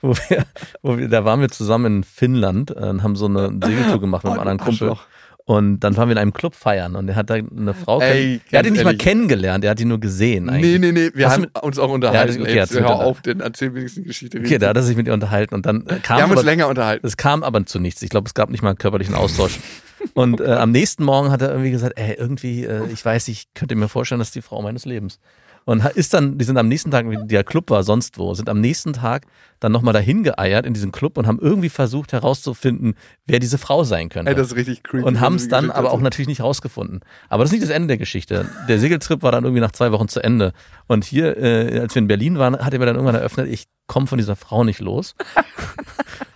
wo 0.02 0.14
wir, 0.28 0.46
wo 0.82 0.96
wir, 0.98 1.08
da 1.08 1.24
waren 1.24 1.40
wir 1.40 1.48
zusammen 1.48 1.86
in 1.98 2.04
Finnland 2.04 2.70
äh, 2.70 2.74
und 2.88 3.02
haben 3.02 3.16
so 3.16 3.26
eine 3.26 3.48
Segeltour 3.48 4.00
gemacht 4.00 4.24
mit 4.24 4.32
einem 4.32 4.38
Oh, 4.38 4.42
anderen 4.42 4.58
Kumpel. 4.58 4.90
Arschloch. 4.90 5.06
Und 5.48 5.78
dann 5.80 5.96
waren 5.96 6.08
wir 6.08 6.12
in 6.12 6.18
einem 6.18 6.32
Club 6.32 6.56
feiern 6.56 6.96
und 6.96 7.08
er 7.08 7.14
hat 7.14 7.30
da 7.30 7.34
eine 7.34 7.72
Frau 7.72 8.00
Ey, 8.00 8.40
Er 8.50 8.58
hat 8.58 8.64
ganz 8.64 8.70
nicht 8.72 8.82
mal 8.84 8.90
ehrlich. 8.90 8.98
kennengelernt, 9.02 9.62
er 9.64 9.70
hat 9.70 9.78
die 9.78 9.84
nur 9.84 10.00
gesehen 10.00 10.50
eigentlich. 10.50 10.80
Nee, 10.80 10.90
nee, 10.90 10.92
nee, 10.92 11.10
wir 11.14 11.26
du 11.26 11.30
haben 11.32 11.46
uns 11.62 11.78
auch 11.78 11.88
unterhalten. 11.92 12.34
Ja, 12.34 12.42
okay, 12.42 12.54
Jetzt 12.56 12.74
hör 12.74 12.90
auf, 12.96 13.20
den 13.22 13.38
erzähl 13.38 13.72
wenigstens 13.72 14.02
die 14.02 14.08
Geschichte. 14.08 14.40
Okay, 14.40 14.58
da 14.58 14.70
hat 14.70 14.76
er 14.76 14.82
sich 14.82 14.96
mit 14.96 15.06
ihr 15.06 15.14
unterhalten 15.14 15.54
und 15.54 15.64
dann 15.64 15.86
kam 16.02 16.16
wir 16.18 16.22
haben 16.24 16.30
uns 16.32 16.40
aber- 16.40 16.42
länger 16.50 16.66
unterhalten. 16.66 17.06
Es 17.06 17.16
kam 17.16 17.44
aber 17.44 17.64
zu 17.64 17.78
nichts. 17.78 18.02
Ich 18.02 18.10
glaube, 18.10 18.26
es 18.26 18.34
gab 18.34 18.50
nicht 18.50 18.62
mal 18.62 18.70
einen 18.70 18.78
körperlichen 18.78 19.14
Austausch. 19.14 19.60
Und 20.14 20.40
äh, 20.40 20.44
am 20.52 20.70
nächsten 20.72 21.04
Morgen 21.04 21.30
hat 21.30 21.42
er 21.42 21.50
irgendwie 21.50 21.70
gesagt, 21.70 21.94
ey, 21.98 22.14
irgendwie, 22.14 22.64
äh, 22.64 22.82
ich 22.92 23.02
weiß, 23.04 23.26
ich 23.28 23.46
könnte 23.54 23.74
mir 23.74 23.88
vorstellen, 23.88 24.18
das 24.18 24.28
ist 24.28 24.34
die 24.34 24.42
Frau 24.42 24.62
meines 24.62 24.84
Lebens. 24.84 25.18
Und 25.66 25.84
ist 25.84 26.14
dann, 26.14 26.38
die 26.38 26.44
sind 26.44 26.56
am 26.58 26.68
nächsten 26.68 26.92
Tag, 26.92 27.10
wie 27.10 27.18
der 27.26 27.42
Club 27.42 27.70
war 27.70 27.82
sonst 27.82 28.18
wo, 28.18 28.32
sind 28.34 28.48
am 28.48 28.60
nächsten 28.60 28.92
Tag 28.92 29.26
dann 29.58 29.72
nochmal 29.72 29.92
dahin 29.92 30.22
geeiert 30.22 30.64
in 30.64 30.74
diesen 30.74 30.92
Club 30.92 31.18
und 31.18 31.26
haben 31.26 31.40
irgendwie 31.40 31.70
versucht 31.70 32.12
herauszufinden, 32.12 32.94
wer 33.26 33.40
diese 33.40 33.58
Frau 33.58 33.82
sein 33.82 34.08
könnte. 34.08 34.30
Ey, 34.30 34.36
das 34.36 34.48
ist 34.48 34.56
richtig 34.56 34.84
creepy. 34.84 35.04
und 35.04 35.18
haben 35.20 35.34
es 35.34 35.48
dann 35.48 35.72
aber 35.72 35.90
auch 35.90 36.00
natürlich 36.00 36.28
nicht 36.28 36.40
rausgefunden. 36.40 37.00
Aber 37.28 37.42
das 37.42 37.50
ist 37.50 37.58
nicht 37.58 37.64
das 37.64 37.74
Ende 37.74 37.88
der 37.88 37.98
Geschichte. 37.98 38.48
Der 38.68 38.78
Segeltrip 38.78 39.22
war 39.24 39.32
dann 39.32 39.42
irgendwie 39.42 39.60
nach 39.60 39.72
zwei 39.72 39.90
Wochen 39.90 40.06
zu 40.06 40.22
Ende. 40.22 40.52
Und 40.86 41.04
hier, 41.04 41.36
äh, 41.36 41.80
als 41.80 41.96
wir 41.96 42.00
in 42.02 42.06
Berlin 42.06 42.38
waren, 42.38 42.56
hat 42.56 42.72
er 42.72 42.78
mir 42.78 42.86
dann 42.86 42.94
irgendwann 42.94 43.16
eröffnet, 43.16 43.48
ich 43.48 43.64
komme 43.88 44.06
von 44.06 44.18
dieser 44.18 44.36
Frau 44.36 44.62
nicht 44.62 44.78
los. 44.80 45.16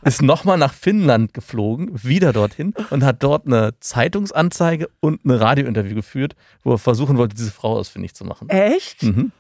Ist 0.03 0.23
nochmal 0.23 0.59
nach 0.59 0.73
Finnland 0.73 1.35
geflogen, 1.35 1.91
wieder 2.03 2.33
dorthin 2.33 2.75
und 2.91 3.05
hat 3.05 3.23
dort 3.23 3.47
eine 3.47 3.75
Zeitungsanzeige 3.81 4.89
und 5.01 5.25
ein 5.25 5.31
Radiointerview 5.31 5.95
geführt, 5.95 6.35
wo 6.63 6.73
er 6.73 6.79
versuchen 6.79 7.17
wollte, 7.17 7.37
diese 7.37 7.51
Frau 7.51 7.77
ausfindig 7.77 8.15
zu 8.15 8.25
machen. 8.25 8.49
Echt? 8.49 9.03
Mhm. 9.03 9.33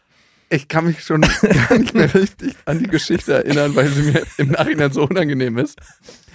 Ich 0.53 0.67
kann 0.67 0.85
mich 0.85 1.05
schon 1.05 1.21
gar 1.21 1.79
nicht 1.79 1.95
mehr 1.95 2.13
richtig 2.13 2.55
an 2.65 2.81
die 2.81 2.89
Geschichte 2.89 3.35
erinnern, 3.35 3.77
weil 3.77 3.87
sie 3.87 4.03
mir 4.03 4.23
im 4.37 4.49
Nachhinein 4.49 4.93
so 4.93 5.05
unangenehm 5.05 5.59
ist. 5.59 5.79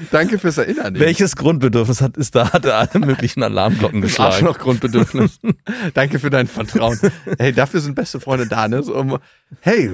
Danke 0.09 0.39
fürs 0.39 0.57
Erinnern. 0.57 0.97
Welches 0.97 1.35
Grundbedürfnis 1.35 1.99
hat, 1.99 2.15
ist 2.15 2.33
da, 2.33 2.53
hat 2.53 2.63
er 2.63 2.77
alle 2.77 3.05
möglichen 3.05 3.43
Alarmglocken 3.43 4.01
das 4.01 4.11
geschlagen? 4.11 4.33
Arschloch-Grundbedürfnis. 4.33 5.41
Danke 5.93 6.19
für 6.19 6.29
dein 6.29 6.47
Vertrauen. 6.47 6.97
Hey, 7.38 7.51
dafür 7.51 7.81
sind 7.81 7.95
beste 7.95 8.21
Freunde 8.21 8.47
da, 8.47 8.69
ne? 8.69 8.83
So, 8.83 8.95
um, 8.95 9.17
hey, 9.59 9.91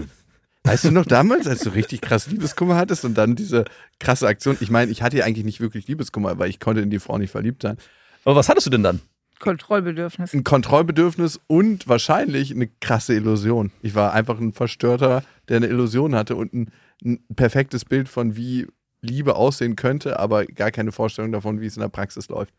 weißt 0.64 0.86
du 0.86 0.92
noch 0.92 1.06
damals, 1.06 1.48
als 1.48 1.62
du 1.62 1.70
richtig 1.70 2.02
krass 2.02 2.28
Liebeskummer 2.28 2.76
hattest 2.76 3.06
und 3.06 3.18
dann 3.18 3.36
diese 3.36 3.66
krasse 4.00 4.28
Aktion? 4.28 4.58
Ich 4.60 4.70
meine, 4.70 4.92
ich 4.92 5.02
hatte 5.02 5.18
ja 5.18 5.26
eigentlich 5.26 5.46
nicht 5.46 5.60
wirklich 5.60 5.88
Liebeskummer, 5.88 6.38
weil 6.40 6.50
ich 6.50 6.60
konnte 6.60 6.82
in 6.82 6.90
die 6.90 7.00
Frau 7.00 7.18
nicht 7.18 7.32
verliebt 7.32 7.62
sein. 7.62 7.78
Aber 8.24 8.36
was 8.36 8.50
hattest 8.50 8.68
du 8.68 8.72
denn 8.72 8.84
dann? 8.84 9.02
Kontrollbedürfnis. 9.40 10.34
Ein 10.34 10.44
Kontrollbedürfnis 10.44 11.40
und 11.48 11.88
wahrscheinlich 11.88 12.52
eine 12.52 12.68
krasse 12.68 13.16
Illusion. 13.16 13.72
Ich 13.82 13.96
war 13.96 14.14
einfach 14.14 14.40
ein 14.40 14.54
Verstörter, 14.54 15.24
der 15.50 15.58
eine 15.58 15.68
Illusion 15.68 16.16
hatte 16.16 16.36
und 16.36 16.54
ein, 16.54 16.72
ein 17.04 17.20
perfektes 17.36 17.84
Bild 17.84 18.08
von 18.08 18.36
wie 18.36 18.68
Liebe 19.02 19.36
aussehen 19.36 19.76
könnte, 19.76 20.20
aber 20.20 20.46
gar 20.46 20.72
keine 20.72 20.92
Vorstellung 20.92 21.32
davon, 21.32 21.60
wie 21.60 21.66
es 21.66 21.76
in 21.76 21.82
der 21.82 21.90
Praxis 21.90 22.30
läuft. 22.30 22.54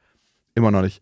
Immer 0.55 0.73
noch 0.73 0.83
nicht. 0.83 1.01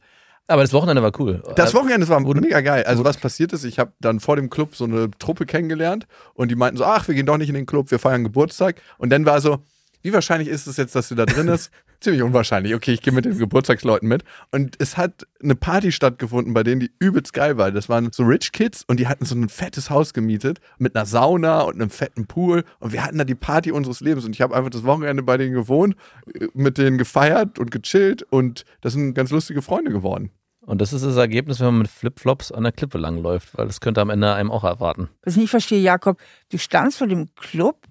Aber 0.50 0.62
das 0.62 0.72
Wochenende 0.72 1.00
war 1.00 1.12
cool. 1.20 1.44
Das 1.54 1.74
Wochenende 1.74 2.08
war 2.08 2.18
mega 2.20 2.60
geil. 2.60 2.82
Also 2.82 3.04
was 3.04 3.16
passiert 3.16 3.52
ist, 3.52 3.62
ich 3.62 3.78
habe 3.78 3.92
dann 4.00 4.18
vor 4.18 4.34
dem 4.34 4.50
Club 4.50 4.74
so 4.74 4.84
eine 4.84 5.08
Truppe 5.20 5.46
kennengelernt 5.46 6.08
und 6.34 6.50
die 6.50 6.56
meinten 6.56 6.76
so, 6.76 6.84
ach, 6.84 7.06
wir 7.06 7.14
gehen 7.14 7.26
doch 7.26 7.38
nicht 7.38 7.48
in 7.48 7.54
den 7.54 7.66
Club, 7.66 7.92
wir 7.92 8.00
feiern 8.00 8.24
Geburtstag. 8.24 8.82
Und 8.98 9.10
dann 9.10 9.24
war 9.24 9.40
so, 9.40 9.62
wie 10.02 10.12
wahrscheinlich 10.12 10.48
ist 10.48 10.66
es 10.66 10.76
jetzt, 10.76 10.96
dass 10.96 11.08
sie 11.08 11.14
da 11.14 11.24
drin 11.24 11.46
ist? 11.46 11.70
Ziemlich 12.00 12.22
unwahrscheinlich. 12.22 12.74
Okay, 12.74 12.94
ich 12.94 13.02
gehe 13.02 13.12
mit 13.12 13.26
den 13.26 13.38
Geburtstagsleuten 13.38 14.08
mit. 14.08 14.24
Und 14.50 14.74
es 14.78 14.96
hat 14.96 15.26
eine 15.40 15.54
Party 15.54 15.92
stattgefunden, 15.92 16.52
bei 16.52 16.62
denen 16.62 16.80
die 16.80 16.90
übelst 16.98 17.32
geil 17.32 17.56
war. 17.58 17.70
Das 17.70 17.88
waren 17.88 18.10
so 18.10 18.24
Rich 18.24 18.50
Kids 18.50 18.84
und 18.88 18.98
die 18.98 19.06
hatten 19.06 19.26
so 19.26 19.36
ein 19.36 19.50
fettes 19.50 19.90
Haus 19.90 20.14
gemietet 20.14 20.60
mit 20.78 20.96
einer 20.96 21.06
Sauna 21.06 21.60
und 21.60 21.74
einem 21.74 21.90
fetten 21.90 22.26
Pool. 22.26 22.64
Und 22.80 22.92
wir 22.92 23.04
hatten 23.04 23.18
da 23.18 23.24
die 23.24 23.34
Party 23.34 23.70
unseres 23.70 24.00
Lebens. 24.00 24.24
Und 24.24 24.34
ich 24.34 24.40
habe 24.40 24.56
einfach 24.56 24.70
das 24.70 24.82
Wochenende 24.82 25.22
bei 25.22 25.36
denen 25.36 25.52
gewohnt, 25.52 25.94
äh, 26.34 26.48
mit 26.54 26.78
denen 26.78 26.96
gefeiert 26.96 27.58
und 27.58 27.70
gechillt. 27.70 28.22
Und 28.22 28.64
das 28.80 28.94
sind 28.94 29.12
ganz 29.12 29.30
lustige 29.30 29.60
Freunde 29.60 29.92
geworden. 29.92 30.30
Und 30.70 30.80
das 30.80 30.92
ist 30.92 31.04
das 31.04 31.16
Ergebnis, 31.16 31.58
wenn 31.58 31.66
man 31.66 31.78
mit 31.78 31.88
Flipflops 31.88 32.52
an 32.52 32.62
der 32.62 32.70
Klippe 32.70 32.96
langläuft, 32.96 33.58
weil 33.58 33.66
das 33.66 33.80
könnte 33.80 34.00
am 34.00 34.08
Ende 34.08 34.32
einem 34.32 34.52
auch 34.52 34.62
erwarten. 34.62 35.08
Was 35.24 35.34
ich 35.34 35.40
nicht 35.40 35.50
verstehe, 35.50 35.80
Jakob, 35.80 36.20
du 36.50 36.58
standst 36.58 36.98
vor 36.98 37.08
dem 37.08 37.34
Club 37.34 37.88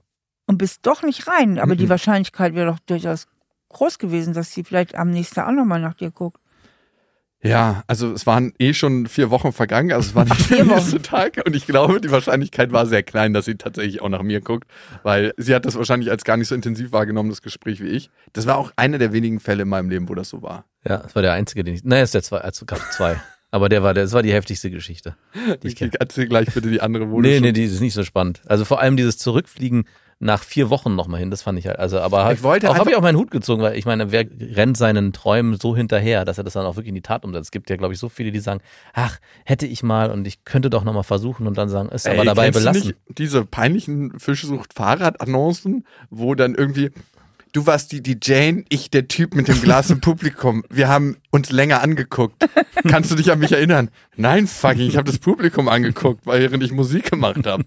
und 0.47 0.57
bist 0.57 0.85
doch 0.85 1.03
nicht 1.03 1.27
rein. 1.27 1.59
Aber 1.59 1.75
die 1.75 1.83
Mhm. 1.83 1.89
Wahrscheinlichkeit 1.89 2.55
wäre 2.55 2.71
doch 2.71 2.79
durchaus 2.79 3.27
groß 3.67 3.99
gewesen, 3.99 4.33
dass 4.33 4.53
sie 4.53 4.63
vielleicht 4.63 4.95
am 4.95 5.11
nächsten 5.11 5.35
Tag 5.35 5.49
auch 5.49 5.51
nochmal 5.51 5.81
nach 5.81 5.93
dir 5.93 6.09
guckt. 6.09 6.39
Ja, 7.41 7.83
also 7.87 8.11
es 8.11 8.27
waren 8.27 8.51
eh 8.59 8.73
schon 8.73 9.07
vier 9.07 9.29
Wochen 9.29 9.53
vergangen, 9.53 9.93
also 9.93 10.09
es 10.09 10.15
war 10.15 10.25
nicht 10.25 10.49
der 10.49 10.57
Vier 10.57 10.65
nächste 10.65 11.01
Tag 11.01 11.41
und 11.45 11.55
ich 11.55 11.65
glaube, 11.65 12.01
die 12.01 12.11
Wahrscheinlichkeit 12.11 12.73
war 12.73 12.85
sehr 12.85 13.01
klein, 13.01 13.33
dass 13.33 13.45
sie 13.45 13.55
tatsächlich 13.55 14.01
auch 14.01 14.09
nach 14.09 14.23
mir 14.23 14.41
guckt, 14.41 14.69
weil 15.03 15.33
sie 15.37 15.55
hat 15.55 15.65
das 15.65 15.75
wahrscheinlich 15.75 16.11
als 16.11 16.25
gar 16.25 16.35
nicht 16.35 16.49
so 16.49 16.55
intensiv 16.55 16.91
wahrgenommen, 16.91 17.29
das 17.29 17.41
Gespräch 17.41 17.81
wie 17.81 17.87
ich. 17.87 18.09
Das 18.33 18.45
war 18.45 18.57
auch 18.57 18.71
einer 18.75 18.97
der 18.97 19.13
wenigen 19.13 19.39
Fälle 19.39 19.63
in 19.63 19.69
meinem 19.69 19.89
Leben, 19.89 20.09
wo 20.09 20.15
das 20.15 20.27
so 20.27 20.41
war. 20.41 20.65
Ja, 20.85 20.97
das 20.97 21.15
war 21.15 21.21
der 21.21 21.31
einzige, 21.31 21.63
den 21.63 21.75
ich. 21.75 21.83
Nein, 21.85 22.03
ist 22.03 22.13
der 22.13 22.23
zwei, 22.23 22.39
also 22.39 22.65
gab 22.65 22.79
zwei. 22.91 23.15
Aber 23.51 23.69
der 23.69 23.83
war, 23.83 23.93
der, 23.93 24.03
das 24.03 24.11
war 24.13 24.21
die 24.21 24.33
heftigste 24.33 24.69
Geschichte. 24.69 25.15
Die 25.33 25.67
ich 25.67 25.73
Ich 25.73 25.75
kenne. 25.77 25.91
erzähl 25.99 26.27
gleich 26.27 26.53
bitte 26.53 26.69
die 26.69 26.81
andere, 26.81 27.09
wo 27.09 27.21
Nee, 27.21 27.35
du 27.37 27.41
nee, 27.41 27.47
schon- 27.47 27.53
die 27.55 27.63
ist 27.63 27.79
nicht 27.79 27.93
so 27.93 28.03
spannend. 28.03 28.41
Also 28.47 28.65
vor 28.65 28.79
allem 28.81 28.95
dieses 28.97 29.17
Zurückfliegen 29.17 29.85
nach 30.21 30.43
vier 30.43 30.69
Wochen 30.69 30.95
nochmal 30.95 31.21
hin, 31.21 31.31
das 31.31 31.41
fand 31.41 31.57
ich 31.57 31.67
halt. 31.67 31.79
Also, 31.79 31.99
aber 31.99 32.25
halt, 32.25 32.37
Ich 32.37 32.43
wollte 32.43 32.69
auch 32.69 32.77
habe 32.77 32.89
ich 32.89 32.95
auch 32.97 33.01
meinen 33.01 33.17
Hut 33.17 33.31
gezogen, 33.31 33.61
weil 33.61 33.77
ich 33.77 33.85
meine, 33.85 34.11
wer 34.11 34.25
rennt 34.39 34.75
seinen 34.75 35.13
Träumen 35.13 35.57
so 35.57 35.75
hinterher, 35.75 36.25
dass 36.25 36.37
er 36.37 36.43
das 36.43 36.53
dann 36.53 36.65
auch 36.65 36.75
wirklich 36.75 36.89
in 36.89 36.95
die 36.95 37.01
Tat 37.01 37.23
umsetzt? 37.23 37.45
Es 37.45 37.51
gibt 37.51 37.69
ja, 37.69 37.77
glaube 37.77 37.93
ich, 37.93 37.99
so 37.99 38.09
viele, 38.09 38.31
die 38.31 38.39
sagen, 38.39 38.59
ach, 38.93 39.17
hätte 39.45 39.65
ich 39.65 39.81
mal 39.81 40.11
und 40.11 40.27
ich 40.27 40.43
könnte 40.43 40.69
doch 40.69 40.83
nochmal 40.83 41.03
versuchen 41.03 41.47
und 41.47 41.57
dann 41.57 41.69
sagen, 41.69 41.87
ist 41.89 42.05
aber 42.05 42.19
Ey, 42.19 42.25
dabei 42.25 42.43
kennst 42.45 42.59
du 42.59 42.63
belassen. 42.63 42.87
Nicht 42.87 43.17
diese 43.17 43.45
peinlichen 43.45 44.19
Fischsucht-Fahrrad-Annoncen, 44.19 45.85
wo 46.09 46.35
dann 46.35 46.53
irgendwie, 46.53 46.91
du 47.53 47.65
warst 47.65 47.91
die, 47.91 48.01
die 48.01 48.17
Jane, 48.21 48.63
ich 48.69 48.89
der 48.89 49.07
Typ 49.07 49.35
mit 49.35 49.47
dem 49.47 49.61
Glas 49.61 49.89
im 49.89 50.01
Publikum. 50.01 50.63
Wir 50.69 50.87
haben 50.87 51.17
uns 51.31 51.51
länger 51.51 51.81
angeguckt. 51.81 52.35
Kannst 52.87 53.11
du 53.11 53.15
dich 53.15 53.31
an 53.31 53.39
mich 53.39 53.51
erinnern? 53.51 53.89
Nein, 54.15 54.47
fucking, 54.47 54.87
ich 54.87 54.97
habe 54.97 55.09
das 55.09 55.19
Publikum 55.19 55.67
angeguckt, 55.67 56.25
während 56.25 56.63
ich 56.63 56.71
Musik 56.71 57.09
gemacht 57.11 57.45
habe. 57.45 57.63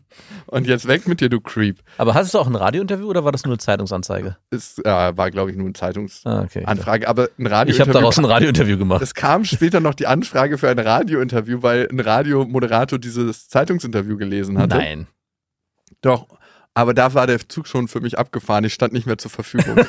Und 0.46 0.66
jetzt 0.66 0.86
weg 0.88 1.06
mit 1.08 1.20
dir, 1.20 1.28
du 1.28 1.40
Creep. 1.40 1.78
Aber 1.98 2.14
hattest 2.14 2.34
du 2.34 2.38
auch 2.38 2.46
ein 2.46 2.54
Radiointerview 2.54 3.06
oder 3.06 3.24
war 3.24 3.32
das 3.32 3.44
nur 3.44 3.52
eine 3.52 3.58
Zeitungsanzeige? 3.58 4.36
Es 4.50 4.78
äh, 4.78 4.84
war, 4.84 5.30
glaube 5.30 5.50
ich, 5.50 5.56
nur 5.56 5.66
eine 5.66 5.74
Zeitungsanfrage, 5.74 6.66
Ah, 6.66 6.82
okay. 6.84 7.06
aber 7.06 7.28
ein 7.38 7.46
Radio. 7.46 7.74
Ich 7.74 7.80
habe 7.80 7.92
daraus 7.92 8.18
ein 8.18 8.24
Radiointerview 8.24 8.78
gemacht. 8.78 9.02
Es 9.02 9.14
kam 9.14 9.44
später 9.44 9.80
noch 9.80 9.94
die 9.94 10.06
Anfrage 10.06 10.58
für 10.58 10.68
ein 10.68 10.78
Radiointerview, 10.78 11.62
weil 11.62 11.88
ein 11.90 12.00
Radiomoderator 12.00 12.98
dieses 12.98 13.48
Zeitungsinterview 13.48 14.16
gelesen 14.16 14.58
hatte. 14.58 14.76
Nein. 14.76 15.06
Doch, 16.00 16.26
aber 16.74 16.94
da 16.94 17.14
war 17.14 17.26
der 17.26 17.48
Zug 17.48 17.66
schon 17.66 17.88
für 17.88 18.00
mich 18.00 18.18
abgefahren. 18.18 18.64
Ich 18.64 18.74
stand 18.74 18.92
nicht 18.92 19.06
mehr 19.06 19.18
zur 19.18 19.30
Verfügung. 19.30 19.84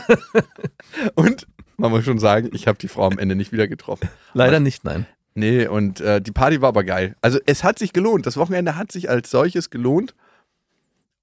und 1.15 1.47
man 1.77 1.91
muss 1.91 2.03
schon 2.05 2.19
sagen, 2.19 2.49
ich 2.53 2.67
habe 2.67 2.77
die 2.77 2.87
Frau 2.87 3.07
am 3.07 3.19
Ende 3.19 3.35
nicht 3.35 3.51
wieder 3.51 3.67
getroffen. 3.67 4.09
Leider 4.33 4.59
nicht, 4.59 4.83
nein. 4.83 5.05
Nee, 5.35 5.67
und 5.67 5.99
äh, 5.99 6.21
die 6.21 6.31
Party 6.31 6.61
war 6.61 6.69
aber 6.69 6.83
geil. 6.83 7.15
Also 7.21 7.39
es 7.45 7.63
hat 7.63 7.79
sich 7.79 7.93
gelohnt. 7.93 8.25
Das 8.25 8.37
Wochenende 8.37 8.75
hat 8.75 8.91
sich 8.91 9.09
als 9.09 9.31
solches 9.31 9.69
gelohnt. 9.69 10.13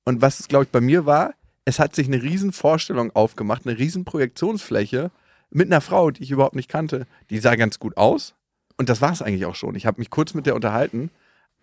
Und 0.04 0.22
was 0.22 0.40
es, 0.40 0.48
glaube 0.48 0.64
ich, 0.64 0.70
bei 0.70 0.80
mir 0.80 1.06
war, 1.06 1.34
es 1.64 1.78
hat 1.78 1.94
sich 1.94 2.08
eine 2.08 2.22
riesen 2.22 2.52
Vorstellung 2.52 3.14
aufgemacht, 3.14 3.66
eine 3.66 3.78
riesen 3.78 4.04
Projektionsfläche 4.04 5.10
mit 5.50 5.68
einer 5.68 5.80
Frau, 5.80 6.10
die 6.10 6.22
ich 6.22 6.30
überhaupt 6.30 6.56
nicht 6.56 6.68
kannte. 6.68 7.06
Die 7.28 7.38
sah 7.38 7.54
ganz 7.54 7.78
gut 7.78 7.96
aus. 7.96 8.34
Und 8.76 8.88
das 8.88 9.00
war 9.00 9.12
es 9.12 9.22
eigentlich 9.22 9.46
auch 9.46 9.54
schon. 9.54 9.74
Ich 9.74 9.86
habe 9.86 10.00
mich 10.00 10.10
kurz 10.10 10.34
mit 10.34 10.46
der 10.46 10.54
unterhalten. 10.54 11.10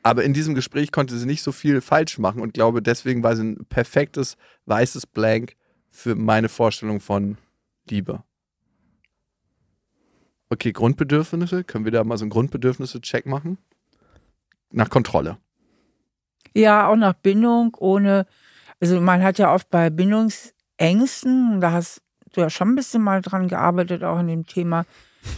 Aber 0.03 0.23
in 0.23 0.33
diesem 0.33 0.55
Gespräch 0.55 0.91
konnte 0.91 1.17
sie 1.17 1.25
nicht 1.25 1.43
so 1.43 1.51
viel 1.51 1.81
falsch 1.81 2.17
machen 2.17 2.41
und 2.41 2.53
glaube, 2.53 2.81
deswegen 2.81 3.23
war 3.23 3.35
sie 3.35 3.43
ein 3.43 3.65
perfektes 3.65 4.37
weißes 4.65 5.07
Blank 5.07 5.55
für 5.89 6.15
meine 6.15 6.49
Vorstellung 6.49 6.99
von 6.99 7.37
Liebe. 7.89 8.23
Okay, 10.49 10.71
Grundbedürfnisse. 10.71 11.63
Können 11.63 11.85
wir 11.85 11.91
da 11.91 12.03
mal 12.03 12.17
so 12.17 12.23
einen 12.23 12.29
Grundbedürfnisse-Check 12.29 13.25
machen? 13.25 13.57
Nach 14.71 14.89
Kontrolle. 14.89 15.37
Ja, 16.53 16.87
auch 16.87 16.95
nach 16.95 17.13
Bindung, 17.13 17.75
ohne, 17.79 18.25
also 18.79 18.99
man 19.01 19.21
hat 19.23 19.37
ja 19.37 19.53
oft 19.53 19.69
bei 19.69 19.89
Bindungsängsten, 19.89 21.59
da 21.59 21.71
hast 21.71 22.01
du 22.33 22.41
ja 22.41 22.49
schon 22.49 22.69
ein 22.69 22.75
bisschen 22.75 23.01
mal 23.01 23.21
dran 23.21 23.47
gearbeitet, 23.47 24.03
auch 24.03 24.17
an 24.17 24.27
dem 24.27 24.45
Thema, 24.45 24.85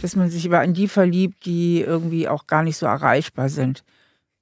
dass 0.02 0.16
man 0.16 0.30
sich 0.30 0.46
über 0.46 0.60
an 0.60 0.74
die 0.74 0.88
verliebt, 0.88 1.44
die 1.44 1.80
irgendwie 1.80 2.28
auch 2.28 2.46
gar 2.46 2.62
nicht 2.62 2.76
so 2.76 2.86
erreichbar 2.86 3.48
sind. 3.48 3.84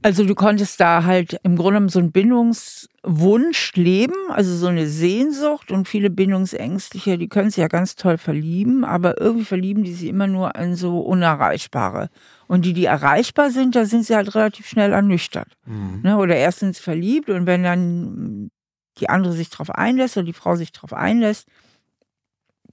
Also 0.00 0.24
du 0.24 0.36
konntest 0.36 0.78
da 0.78 1.02
halt 1.02 1.40
im 1.42 1.56
Grunde 1.56 1.72
genommen 1.72 1.88
so 1.88 1.98
einen 1.98 2.12
Bindungswunsch 2.12 3.72
leben, 3.74 4.14
also 4.28 4.54
so 4.54 4.68
eine 4.68 4.86
Sehnsucht 4.86 5.72
und 5.72 5.88
viele 5.88 6.08
Bindungsängstliche, 6.08 7.18
die 7.18 7.28
können 7.28 7.50
sich 7.50 7.56
ja 7.56 7.66
ganz 7.66 7.96
toll 7.96 8.16
verlieben, 8.16 8.84
aber 8.84 9.20
irgendwie 9.20 9.44
verlieben 9.44 9.82
die 9.82 9.94
sich 9.94 10.08
immer 10.08 10.28
nur 10.28 10.54
an 10.54 10.76
so 10.76 11.00
Unerreichbare. 11.00 12.10
Und 12.46 12.64
die, 12.64 12.74
die 12.74 12.84
erreichbar 12.84 13.50
sind, 13.50 13.74
da 13.74 13.86
sind 13.86 14.04
sie 14.04 14.14
halt 14.14 14.36
relativ 14.36 14.68
schnell 14.68 14.92
ernüchtert. 14.92 15.56
Ne? 16.02 16.16
Oder 16.16 16.36
erst 16.36 16.60
sind 16.60 16.76
sie 16.76 16.82
verliebt 16.82 17.28
und 17.28 17.46
wenn 17.46 17.64
dann 17.64 18.50
die 18.98 19.08
andere 19.08 19.32
sich 19.32 19.50
drauf 19.50 19.70
einlässt 19.70 20.16
oder 20.16 20.26
die 20.26 20.32
Frau 20.32 20.54
sich 20.54 20.70
drauf 20.70 20.92
einlässt, 20.92 21.48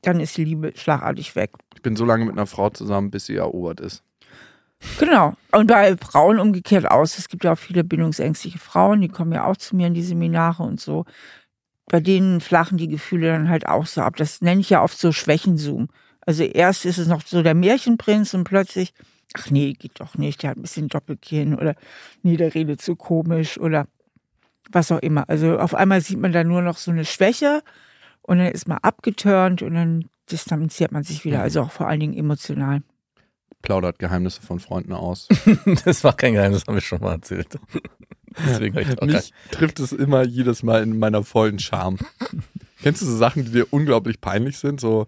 dann 0.03 0.19
ist 0.19 0.37
die 0.37 0.45
Liebe 0.45 0.73
schlagartig 0.75 1.35
weg. 1.35 1.53
Ich 1.73 1.81
bin 1.81 1.95
so 1.95 2.05
lange 2.05 2.25
mit 2.25 2.33
einer 2.33 2.45
Frau 2.45 2.69
zusammen, 2.69 3.09
bis 3.09 3.25
sie 3.25 3.35
erobert 3.35 3.79
ist. 3.79 4.03
Genau. 4.99 5.33
Und 5.51 5.67
bei 5.67 5.95
Frauen 5.97 6.39
umgekehrt 6.39 6.89
aus. 6.89 7.17
Es 7.17 7.27
gibt 7.27 7.43
ja 7.43 7.53
auch 7.53 7.57
viele 7.57 7.83
bindungsängstliche 7.83 8.59
Frauen, 8.59 9.01
die 9.01 9.09
kommen 9.09 9.31
ja 9.31 9.45
auch 9.45 9.57
zu 9.57 9.75
mir 9.75 9.87
in 9.87 9.93
die 9.93 10.03
Seminare 10.03 10.63
und 10.63 10.79
so. 10.79 11.05
Bei 11.87 11.99
denen 11.99 12.41
flachen 12.41 12.77
die 12.77 12.87
Gefühle 12.87 13.27
dann 13.27 13.49
halt 13.49 13.67
auch 13.67 13.85
so 13.85 14.01
ab. 14.01 14.15
Das 14.15 14.41
nenne 14.41 14.61
ich 14.61 14.69
ja 14.69 14.81
oft 14.81 14.97
so 14.97 15.11
Schwächenzoom. 15.11 15.87
Also 16.21 16.43
erst 16.43 16.85
ist 16.85 16.97
es 16.97 17.07
noch 17.07 17.21
so 17.25 17.43
der 17.43 17.53
Märchenprinz 17.53 18.33
und 18.33 18.45
plötzlich, 18.45 18.93
ach 19.37 19.51
nee, 19.51 19.73
geht 19.73 19.99
doch 19.99 20.17
nicht, 20.17 20.41
der 20.41 20.51
hat 20.51 20.57
ein 20.57 20.63
bisschen 20.63 20.87
Doppelkinn 20.87 21.55
oder 21.55 21.75
nee, 22.23 22.37
der 22.37 22.55
redet 22.55 22.81
zu 22.81 22.95
komisch 22.95 23.59
oder 23.59 23.87
was 24.71 24.91
auch 24.91 24.99
immer. 24.99 25.29
Also 25.29 25.59
auf 25.59 25.75
einmal 25.75 26.01
sieht 26.01 26.19
man 26.19 26.31
da 26.31 26.43
nur 26.43 26.63
noch 26.63 26.77
so 26.77 26.89
eine 26.89 27.05
Schwäche 27.05 27.61
und 28.23 28.39
dann 28.39 28.47
ist 28.47 28.67
man 28.67 28.79
abgeturnt 28.79 29.61
und 29.61 29.75
dann 29.75 30.05
distanziert 30.31 30.91
man 30.91 31.03
sich 31.03 31.23
wieder. 31.25 31.41
Also 31.41 31.61
auch 31.61 31.71
vor 31.71 31.87
allen 31.87 31.99
Dingen 31.99 32.17
emotional. 32.17 32.81
Plaudert 33.65 33.99
Geheimnisse 33.99 34.41
von 34.41 34.59
Freunden 34.59 34.93
aus. 34.93 35.27
Das 35.85 36.03
war 36.03 36.13
kein 36.13 36.33
Geheimnis, 36.33 36.63
haben 36.67 36.75
wir 36.75 36.81
schon 36.81 37.01
mal 37.01 37.13
erzählt. 37.13 37.59
Deswegen 38.47 38.75
habe 38.75 38.83
ich 38.83 39.01
auch 39.01 39.05
Mich 39.05 39.33
trifft 39.51 39.79
es 39.79 39.91
immer 39.91 40.23
jedes 40.23 40.63
Mal 40.63 40.83
in 40.83 40.97
meiner 40.99 41.23
vollen 41.23 41.59
Charme. 41.59 41.97
Kennst 42.81 43.01
du 43.01 43.05
so 43.05 43.17
Sachen, 43.17 43.45
die 43.45 43.51
dir 43.51 43.67
unglaublich 43.71 44.21
peinlich 44.21 44.57
sind? 44.57 44.79
So 44.79 45.07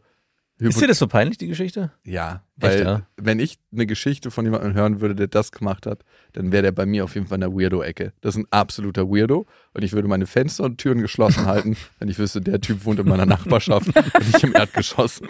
Ist 0.60 0.82
dir 0.82 0.88
das 0.88 0.98
so 0.98 1.08
peinlich, 1.08 1.38
die 1.38 1.48
Geschichte? 1.48 1.91
Ja, 2.04 2.41
weil 2.56 2.84
ja? 2.84 3.02
wenn 3.15 3.39
ich 3.39 3.60
eine 3.72 3.86
Geschichte 3.86 4.32
von 4.32 4.43
jemandem 4.43 4.74
hören 4.74 5.02
würde, 5.02 5.13
der 5.13 5.28
das 5.28 5.52
gemacht 5.52 5.86
hat, 5.86 6.04
dann 6.34 6.52
wäre 6.52 6.63
der 6.63 6.72
bei 6.72 6.88
mir 6.88 7.04
auf 7.04 7.13
jeden 7.13 7.28
Fall 7.28 7.36
in 7.36 7.41
der 7.41 7.54
Weirdo-Ecke. 7.54 8.13
Das 8.22 8.36
ist 8.36 8.41
ein 8.41 8.48
absoluter 8.50 9.08
Weirdo 9.08 9.46
und 9.74 9.84
ich 9.84 9.93
würde 9.93 10.08
meine 10.08 10.26
Fenster 10.26 10.63
und 10.63 10.80
Türen 10.80 11.02
geschlossen 11.02 11.46
halten, 11.46 11.78
wenn 12.00 12.10
ich 12.10 12.17
wüsste, 12.17 12.41
der 12.41 12.60
Typ 12.60 12.86
wohnt 12.86 13.00
in 13.00 13.08
meiner 13.08 13.28
Nachbarschaft 13.28 13.88
und 13.96 14.28
nicht 14.28 14.43
im 14.43 14.56
Erdgeschoss. 14.56 15.22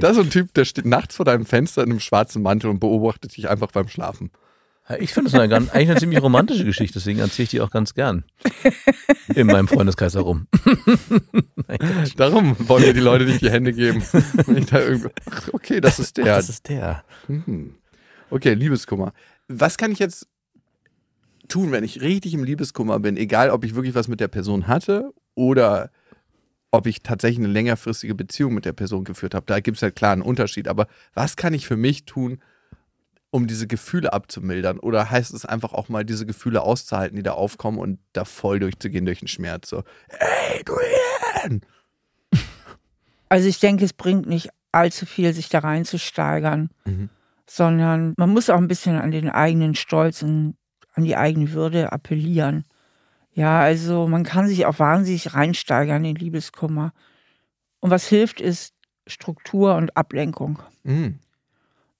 Das 0.00 0.16
ist 0.16 0.24
ein 0.24 0.30
Typ, 0.30 0.54
der 0.54 0.64
steht 0.64 0.86
nachts 0.86 1.16
vor 1.16 1.26
deinem 1.26 1.44
Fenster 1.44 1.82
in 1.82 1.90
einem 1.90 2.00
schwarzen 2.00 2.42
Mantel 2.42 2.70
und 2.70 2.80
beobachtet 2.80 3.36
dich 3.36 3.50
einfach 3.50 3.72
beim 3.72 3.88
Schlafen. 3.88 4.30
Ich 4.98 5.14
finde 5.14 5.28
es 5.28 5.34
eine, 5.34 5.54
eigentlich 5.54 5.90
eine 5.90 5.96
ziemlich 5.96 6.20
romantische 6.20 6.64
Geschichte, 6.64 6.98
deswegen 6.98 7.18
erzähle 7.20 7.44
ich 7.44 7.50
die 7.50 7.62
auch 7.62 7.70
ganz 7.70 7.94
gern. 7.94 8.24
In 9.34 9.46
meinem 9.46 9.66
Freundeskreis 9.66 10.14
herum. 10.14 10.46
Darum 12.16 12.56
wollen 12.68 12.84
wir 12.84 12.92
die 12.92 13.00
Leute 13.00 13.24
nicht 13.24 13.40
die 13.40 13.50
Hände 13.50 13.72
geben. 13.72 14.02
Ach, 15.30 15.48
okay, 15.52 15.80
das 15.80 15.98
ist 15.98 16.18
der. 16.18 16.26
Das 16.26 16.50
ist 16.50 16.68
der. 16.68 17.02
Mhm. 17.28 17.76
Okay, 18.28 18.52
Liebeskummer. 18.52 19.14
Was 19.48 19.78
kann 19.78 19.90
ich 19.90 19.98
jetzt 19.98 20.26
tun, 21.48 21.72
wenn 21.72 21.84
ich 21.84 22.02
richtig 22.02 22.34
im 22.34 22.44
Liebeskummer 22.44 23.00
bin? 23.00 23.16
Egal, 23.16 23.50
ob 23.50 23.64
ich 23.64 23.74
wirklich 23.74 23.94
was 23.94 24.08
mit 24.08 24.20
der 24.20 24.28
Person 24.28 24.66
hatte 24.66 25.14
oder 25.34 25.90
ob 26.70 26.86
ich 26.86 27.02
tatsächlich 27.02 27.38
eine 27.38 27.52
längerfristige 27.52 28.14
Beziehung 28.14 28.52
mit 28.52 28.66
der 28.66 28.72
Person 28.72 29.04
geführt 29.04 29.34
habe. 29.34 29.46
Da 29.46 29.60
gibt 29.60 29.76
es 29.76 29.80
ja 29.80 29.90
klar 29.90 30.12
einen 30.12 30.22
Unterschied. 30.22 30.68
Aber 30.68 30.88
was 31.14 31.36
kann 31.36 31.54
ich 31.54 31.66
für 31.66 31.76
mich 31.76 32.04
tun, 32.04 32.40
um 33.34 33.48
diese 33.48 33.66
Gefühle 33.66 34.12
abzumildern? 34.12 34.78
Oder 34.78 35.10
heißt 35.10 35.34
es 35.34 35.44
einfach 35.44 35.72
auch 35.72 35.88
mal, 35.88 36.04
diese 36.04 36.24
Gefühle 36.24 36.62
auszuhalten, 36.62 37.16
die 37.16 37.24
da 37.24 37.32
aufkommen 37.32 37.78
und 37.78 37.98
da 38.12 38.24
voll 38.24 38.60
durchzugehen 38.60 39.06
durch 39.06 39.18
den 39.18 39.26
Schmerz? 39.28 39.68
So, 39.68 39.82
ey, 40.08 40.62
du 40.64 40.74
Ian! 41.42 41.60
Also 43.28 43.48
ich 43.48 43.58
denke, 43.58 43.84
es 43.84 43.92
bringt 43.92 44.26
nicht 44.28 44.50
allzu 44.70 45.06
viel, 45.06 45.32
sich 45.32 45.48
da 45.48 45.58
reinzusteigern, 45.60 46.70
Mhm. 46.84 47.08
sondern 47.50 48.14
man 48.16 48.30
muss 48.30 48.48
auch 48.50 48.58
ein 48.58 48.68
bisschen 48.68 48.96
an 48.96 49.10
den 49.10 49.28
eigenen 49.28 49.74
Stolz 49.74 50.22
und 50.22 50.56
an 50.92 51.02
die 51.02 51.16
eigene 51.16 51.50
Würde 51.52 51.90
appellieren. 51.90 52.64
Ja, 53.32 53.58
also 53.58 54.06
man 54.06 54.22
kann 54.22 54.46
sich 54.46 54.66
auch 54.66 54.78
wahnsinnig 54.78 55.34
reinsteigern 55.34 56.04
in 56.04 56.14
Liebeskummer. 56.14 56.92
Und 57.80 57.90
was 57.90 58.06
hilft, 58.06 58.40
ist 58.40 58.72
Struktur 59.08 59.74
und 59.74 59.96
Ablenkung. 59.96 60.62
Mhm. 60.84 61.18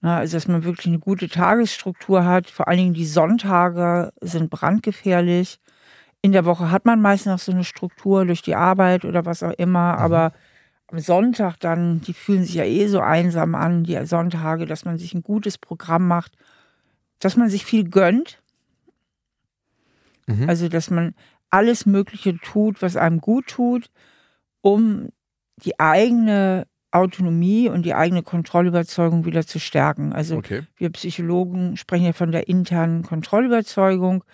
Ja, 0.04 0.18
also 0.18 0.36
dass 0.36 0.48
man 0.48 0.64
wirklich 0.64 0.88
eine 0.88 0.98
gute 0.98 1.30
Tagesstruktur 1.30 2.26
hat. 2.26 2.50
Vor 2.50 2.68
allen 2.68 2.76
Dingen 2.76 2.94
die 2.94 3.06
Sonntage 3.06 4.12
sind 4.20 4.50
brandgefährlich. 4.50 5.58
In 6.20 6.32
der 6.32 6.44
Woche 6.44 6.70
hat 6.70 6.84
man 6.84 7.00
meist 7.00 7.24
noch 7.24 7.38
so 7.38 7.52
eine 7.52 7.64
Struktur 7.64 8.26
durch 8.26 8.42
die 8.42 8.54
Arbeit 8.54 9.06
oder 9.06 9.24
was 9.24 9.42
auch 9.42 9.52
immer, 9.52 9.96
aber 9.96 10.34
am 10.88 10.98
Sonntag 10.98 11.56
dann, 11.58 12.02
die 12.02 12.12
fühlen 12.12 12.44
sich 12.44 12.56
ja 12.56 12.64
eh 12.64 12.86
so 12.86 13.00
einsam 13.00 13.54
an, 13.54 13.84
die 13.84 13.98
Sonntage, 14.04 14.66
dass 14.66 14.84
man 14.84 14.98
sich 14.98 15.14
ein 15.14 15.22
gutes 15.22 15.56
Programm 15.56 16.06
macht, 16.06 16.32
dass 17.18 17.38
man 17.38 17.48
sich 17.48 17.64
viel 17.64 17.88
gönnt. 17.88 18.42
Mhm. 20.26 20.50
Also, 20.50 20.68
dass 20.68 20.90
man 20.90 21.14
alles 21.48 21.86
Mögliche 21.86 22.36
tut, 22.38 22.82
was 22.82 22.96
einem 22.96 23.22
gut 23.22 23.46
tut, 23.46 23.90
um 24.60 25.08
die 25.56 25.80
eigene 25.80 26.66
Autonomie 26.94 27.68
und 27.68 27.84
die 27.84 27.94
eigene 27.94 28.22
Kontrollüberzeugung 28.22 29.24
wieder 29.24 29.46
zu 29.46 29.58
stärken. 29.58 30.12
Also 30.12 30.36
Okay. 30.36 30.62
wir 30.76 30.90
Psychologen 30.90 31.76
sprechen 31.76 32.06
ja 32.06 32.12
von 32.12 32.32
der 32.32 32.48
internen 32.48 33.02
Kontrollüberzeugung 33.02 34.24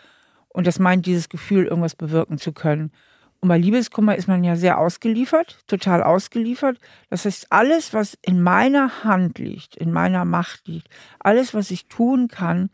und 0.49 0.67
das 0.67 0.79
meint 0.79 1.07
dieses 1.07 1.29
Gefühl, 1.29 1.65
irgendwas 1.67 1.95
bewirken 1.95 2.39
zu 2.39 2.53
können. 2.53 2.93
Und 3.41 3.49
bei 3.49 3.57
Liebeskummer 3.57 4.17
ist 4.17 4.29
man 4.29 4.45
ja 4.45 4.55
sehr 4.55 4.79
ausgeliefert, 4.79 5.61
total 5.67 6.03
ausgeliefert. 6.03 6.79
Das 7.09 7.25
heißt, 7.25 7.47
alles, 7.51 7.95
was 7.95 8.19
in 8.21 8.43
meiner 8.43 9.03
Hand 9.03 9.39
liegt, 9.39 9.77
in 9.77 9.93
meiner 9.93 10.27
Macht 10.27 10.69
liegt, 10.69 10.89
alles, 11.21 11.55
was 11.55 11.71
ich 11.71 11.87
tun 11.87 12.29
kann, 12.29 12.69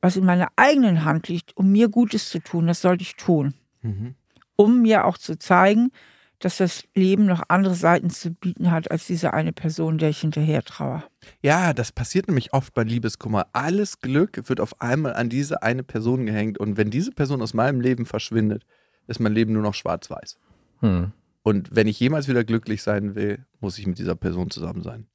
was 0.00 0.16
in 0.16 0.24
meiner 0.24 0.48
eigenen 0.56 1.04
Hand 1.04 1.28
liegt, 1.28 1.56
um 1.56 1.70
mir 1.70 1.88
Gutes 1.88 2.30
zu 2.30 2.40
tun, 2.40 2.66
das 2.66 2.80
sollte 2.80 3.02
ich 3.02 3.14
tun. 3.14 3.54
Mhm. 3.82 4.14
Um 4.56 4.82
mir 4.82 5.04
auch 5.04 5.18
zu 5.18 5.38
zeigen, 5.38 5.92
dass 6.40 6.56
das 6.56 6.84
Leben 6.94 7.26
noch 7.26 7.42
andere 7.48 7.74
Seiten 7.74 8.10
zu 8.10 8.32
bieten 8.32 8.70
hat, 8.70 8.90
als 8.90 9.06
diese 9.06 9.32
eine 9.34 9.52
Person, 9.52 9.98
der 9.98 10.08
ich 10.08 10.20
hinterher 10.20 10.62
traue. 10.62 11.04
Ja, 11.42 11.72
das 11.72 11.92
passiert 11.92 12.26
nämlich 12.26 12.52
oft 12.52 12.74
bei 12.74 12.82
Liebeskummer. 12.82 13.46
Alles 13.52 14.00
Glück 14.00 14.48
wird 14.48 14.58
auf 14.58 14.80
einmal 14.80 15.14
an 15.14 15.28
diese 15.28 15.62
eine 15.62 15.82
Person 15.82 16.26
gehängt. 16.26 16.58
Und 16.58 16.76
wenn 16.76 16.90
diese 16.90 17.12
Person 17.12 17.42
aus 17.42 17.54
meinem 17.54 17.80
Leben 17.80 18.06
verschwindet, 18.06 18.64
ist 19.06 19.20
mein 19.20 19.34
Leben 19.34 19.52
nur 19.52 19.62
noch 19.62 19.74
schwarz-weiß. 19.74 20.38
Hm. 20.80 21.12
Und 21.42 21.74
wenn 21.74 21.88
ich 21.88 22.00
jemals 22.00 22.26
wieder 22.26 22.44
glücklich 22.44 22.82
sein 22.82 23.14
will, 23.14 23.44
muss 23.60 23.78
ich 23.78 23.86
mit 23.86 23.98
dieser 23.98 24.16
Person 24.16 24.50
zusammen 24.50 24.82
sein. 24.82 25.06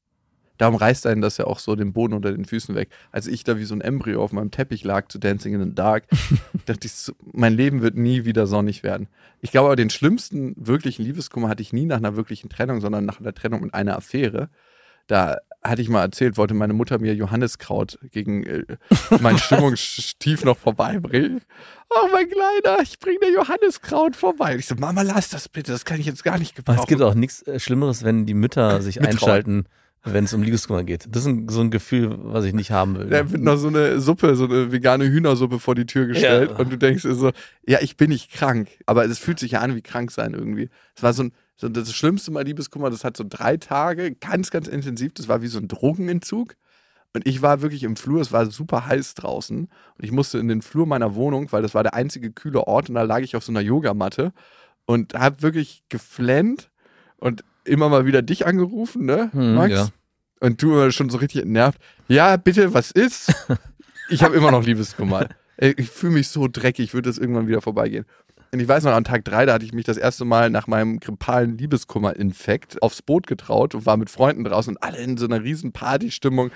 Darum 0.57 0.75
reißt 0.75 1.05
einen 1.07 1.21
das 1.21 1.37
ja 1.37 1.45
auch 1.45 1.59
so 1.59 1.75
den 1.75 1.93
Boden 1.93 2.13
unter 2.13 2.31
den 2.31 2.45
Füßen 2.45 2.75
weg. 2.75 2.89
Als 3.11 3.27
ich 3.27 3.43
da 3.43 3.57
wie 3.57 3.65
so 3.65 3.75
ein 3.75 3.81
Embryo 3.81 4.23
auf 4.23 4.31
meinem 4.31 4.51
Teppich 4.51 4.83
lag 4.83 5.07
zu 5.09 5.19
Dancing 5.19 5.53
in 5.53 5.63
the 5.63 5.75
Dark, 5.75 6.05
dachte 6.65 6.87
ich, 6.87 6.93
mein 7.33 7.53
Leben 7.53 7.81
wird 7.81 7.95
nie 7.95 8.25
wieder 8.25 8.47
sonnig 8.47 8.83
werden. 8.83 9.07
Ich 9.41 9.51
glaube 9.51 9.67
aber, 9.67 9.75
den 9.75 9.89
schlimmsten 9.89 10.55
wirklichen 10.57 11.03
Liebeskummer 11.03 11.49
hatte 11.49 11.61
ich 11.61 11.73
nie 11.73 11.85
nach 11.85 11.97
einer 11.97 12.15
wirklichen 12.15 12.49
Trennung, 12.49 12.81
sondern 12.81 13.05
nach 13.05 13.19
einer 13.19 13.33
Trennung 13.33 13.61
mit 13.61 13.73
einer 13.73 13.95
Affäre. 13.97 14.49
Da 15.07 15.37
hatte 15.63 15.81
ich 15.81 15.89
mal 15.89 16.01
erzählt, 16.01 16.37
wollte 16.37 16.53
meine 16.53 16.73
Mutter 16.73 16.99
mir 16.99 17.13
Johanniskraut 17.13 17.99
gegen 18.11 18.43
äh, 18.43 18.65
mein 19.21 19.37
Stimmungstief 19.37 20.43
noch 20.43 20.57
vorbeibringen. 20.57 21.41
Oh, 21.89 22.07
mein 22.11 22.27
Kleiner, 22.29 22.81
ich 22.81 22.99
bringe 22.99 23.19
dir 23.19 23.33
Johanniskraut 23.33 24.15
vorbei. 24.15 24.55
Ich 24.55 24.67
so, 24.67 24.75
Mama, 24.75 25.01
lass 25.01 25.29
das 25.29 25.49
bitte, 25.49 25.71
das 25.71 25.85
kann 25.85 25.99
ich 25.99 26.05
jetzt 26.05 26.23
gar 26.23 26.37
nicht 26.37 26.53
Aber 26.53 26.57
gebrauchen. 26.57 26.79
es 26.79 26.87
gibt 26.87 27.01
auch 27.01 27.15
nichts 27.15 27.41
äh, 27.43 27.59
Schlimmeres, 27.59 28.03
wenn 28.03 28.25
die 28.25 28.33
Mütter 28.33 28.81
sich 28.83 28.99
Mit 28.99 29.09
einschalten, 29.09 29.65
wenn 30.05 30.25
es 30.25 30.33
um 30.33 30.43
Liebeskummer 30.43 30.83
geht. 30.83 31.07
Das 31.09 31.23
ist 31.23 31.27
ein, 31.27 31.49
so 31.49 31.61
ein 31.61 31.71
Gefühl, 31.71 32.15
was 32.21 32.45
ich 32.45 32.53
nicht 32.53 32.71
haben 32.71 32.97
will. 32.97 33.09
Da 33.09 33.31
wird 33.31 33.41
noch 33.41 33.57
so 33.57 33.67
eine 33.67 33.99
Suppe, 33.99 34.35
so 34.35 34.45
eine 34.45 34.71
vegane 34.71 35.05
Hühnersuppe 35.05 35.59
vor 35.59 35.75
die 35.75 35.85
Tür 35.85 36.05
gestellt 36.07 36.51
Ja. 36.51 36.57
und 36.57 36.71
du 36.71 36.77
denkst 36.77 37.03
dir 37.03 37.15
so, 37.15 37.31
ja, 37.67 37.79
ich 37.81 37.97
bin 37.97 38.09
nicht 38.09 38.31
krank, 38.31 38.69
aber 38.85 39.05
es 39.05 39.19
fühlt 39.19 39.39
sich 39.39 39.51
ja 39.51 39.61
an 39.61 39.75
wie 39.75 39.81
krank 39.81 40.11
sein 40.11 40.33
irgendwie. 40.33 40.69
Es 40.95 41.03
war 41.03 41.13
so 41.13 41.23
ein, 41.23 41.31
so 41.57 41.69
das 41.69 41.91
Schlimmste 41.93 42.31
mal 42.31 42.43
Liebeskummer, 42.43 42.89
das 42.89 43.03
hat 43.03 43.17
so 43.17 43.25
drei 43.27 43.57
Tage, 43.57 44.13
ganz, 44.13 44.51
ganz 44.51 44.67
intensiv, 44.67 45.13
das 45.13 45.27
war 45.27 45.41
wie 45.41 45.47
so 45.47 45.57
ein 45.59 45.67
Drogenentzug. 45.67 46.55
Und 47.15 47.25
ich 47.25 47.41
war 47.41 47.61
wirklich 47.61 47.83
im 47.83 47.95
Flur, 47.95 48.19
es 48.19 48.33
war 48.33 48.45
super 48.51 48.85
heiß 48.87 49.13
draußen 49.13 49.57
und 49.59 50.03
ich 50.03 50.11
musste 50.11 50.37
in 50.37 50.49
den 50.49 50.61
Flur 50.61 50.85
meiner 50.85 51.15
Wohnung, 51.15 51.49
weil 51.53 51.61
das 51.61 51.73
war 51.73 51.81
der 51.81 51.93
einzige 51.93 52.29
kühle 52.31 52.67
Ort 52.67 52.89
und 52.89 52.95
da 52.95 53.03
lag 53.03 53.19
ich 53.19 53.37
auf 53.37 53.43
so 53.45 53.53
einer 53.53 53.61
Yogamatte 53.61 54.33
und 54.85 55.13
habe 55.13 55.41
wirklich 55.41 55.83
geflennt 55.87 56.69
und 57.17 57.45
immer 57.65 57.89
mal 57.89 58.05
wieder 58.05 58.21
dich 58.21 58.45
angerufen, 58.45 59.05
ne, 59.05 59.29
Hm, 59.33 59.55
Max? 59.55 59.73
ja. 59.73 59.87
Und 60.41 60.61
du 60.61 60.73
immer 60.73 60.91
schon 60.91 61.09
so 61.09 61.17
richtig 61.17 61.41
entnervt. 61.43 61.79
Ja, 62.07 62.37
bitte, 62.37 62.73
was 62.73 62.91
ist? 62.91 63.33
Ich 64.07 64.21
habe 64.21 64.35
immer 64.35 64.51
noch 64.51 64.63
Liebeskummer. 64.63 65.29
Ich 65.57 65.89
fühle 65.89 66.13
mich 66.13 66.27
so 66.27 66.47
dreckig, 66.47 66.93
wird 66.93 67.07
das 67.07 67.17
irgendwann 67.17 67.47
wieder 67.47 67.59
vorbeigehen. 67.61 68.05
Und 68.53 68.59
ich 68.59 68.67
weiß 68.67 68.83
noch, 68.83 68.91
an 68.91 69.03
Tag 69.03 69.25
drei, 69.25 69.47
da 69.47 69.53
hatte 69.53 69.65
ich 69.65 69.73
mich 69.73 69.85
das 69.85 69.97
erste 69.97 70.25
Mal 70.25 70.51
nach 70.51 70.67
meinem 70.67 70.99
grippalen 70.99 71.57
Liebeskummer-Infekt 71.57 72.83
aufs 72.83 73.01
Boot 73.01 73.25
getraut 73.25 73.73
und 73.73 73.87
war 73.87 73.97
mit 73.97 74.11
Freunden 74.11 74.43
draußen 74.43 74.75
und 74.75 74.83
alle 74.83 74.99
in 74.99 75.17
so 75.17 75.25
einer 75.25 75.41
riesen 75.43 75.71
Partystimmung. 75.71 76.51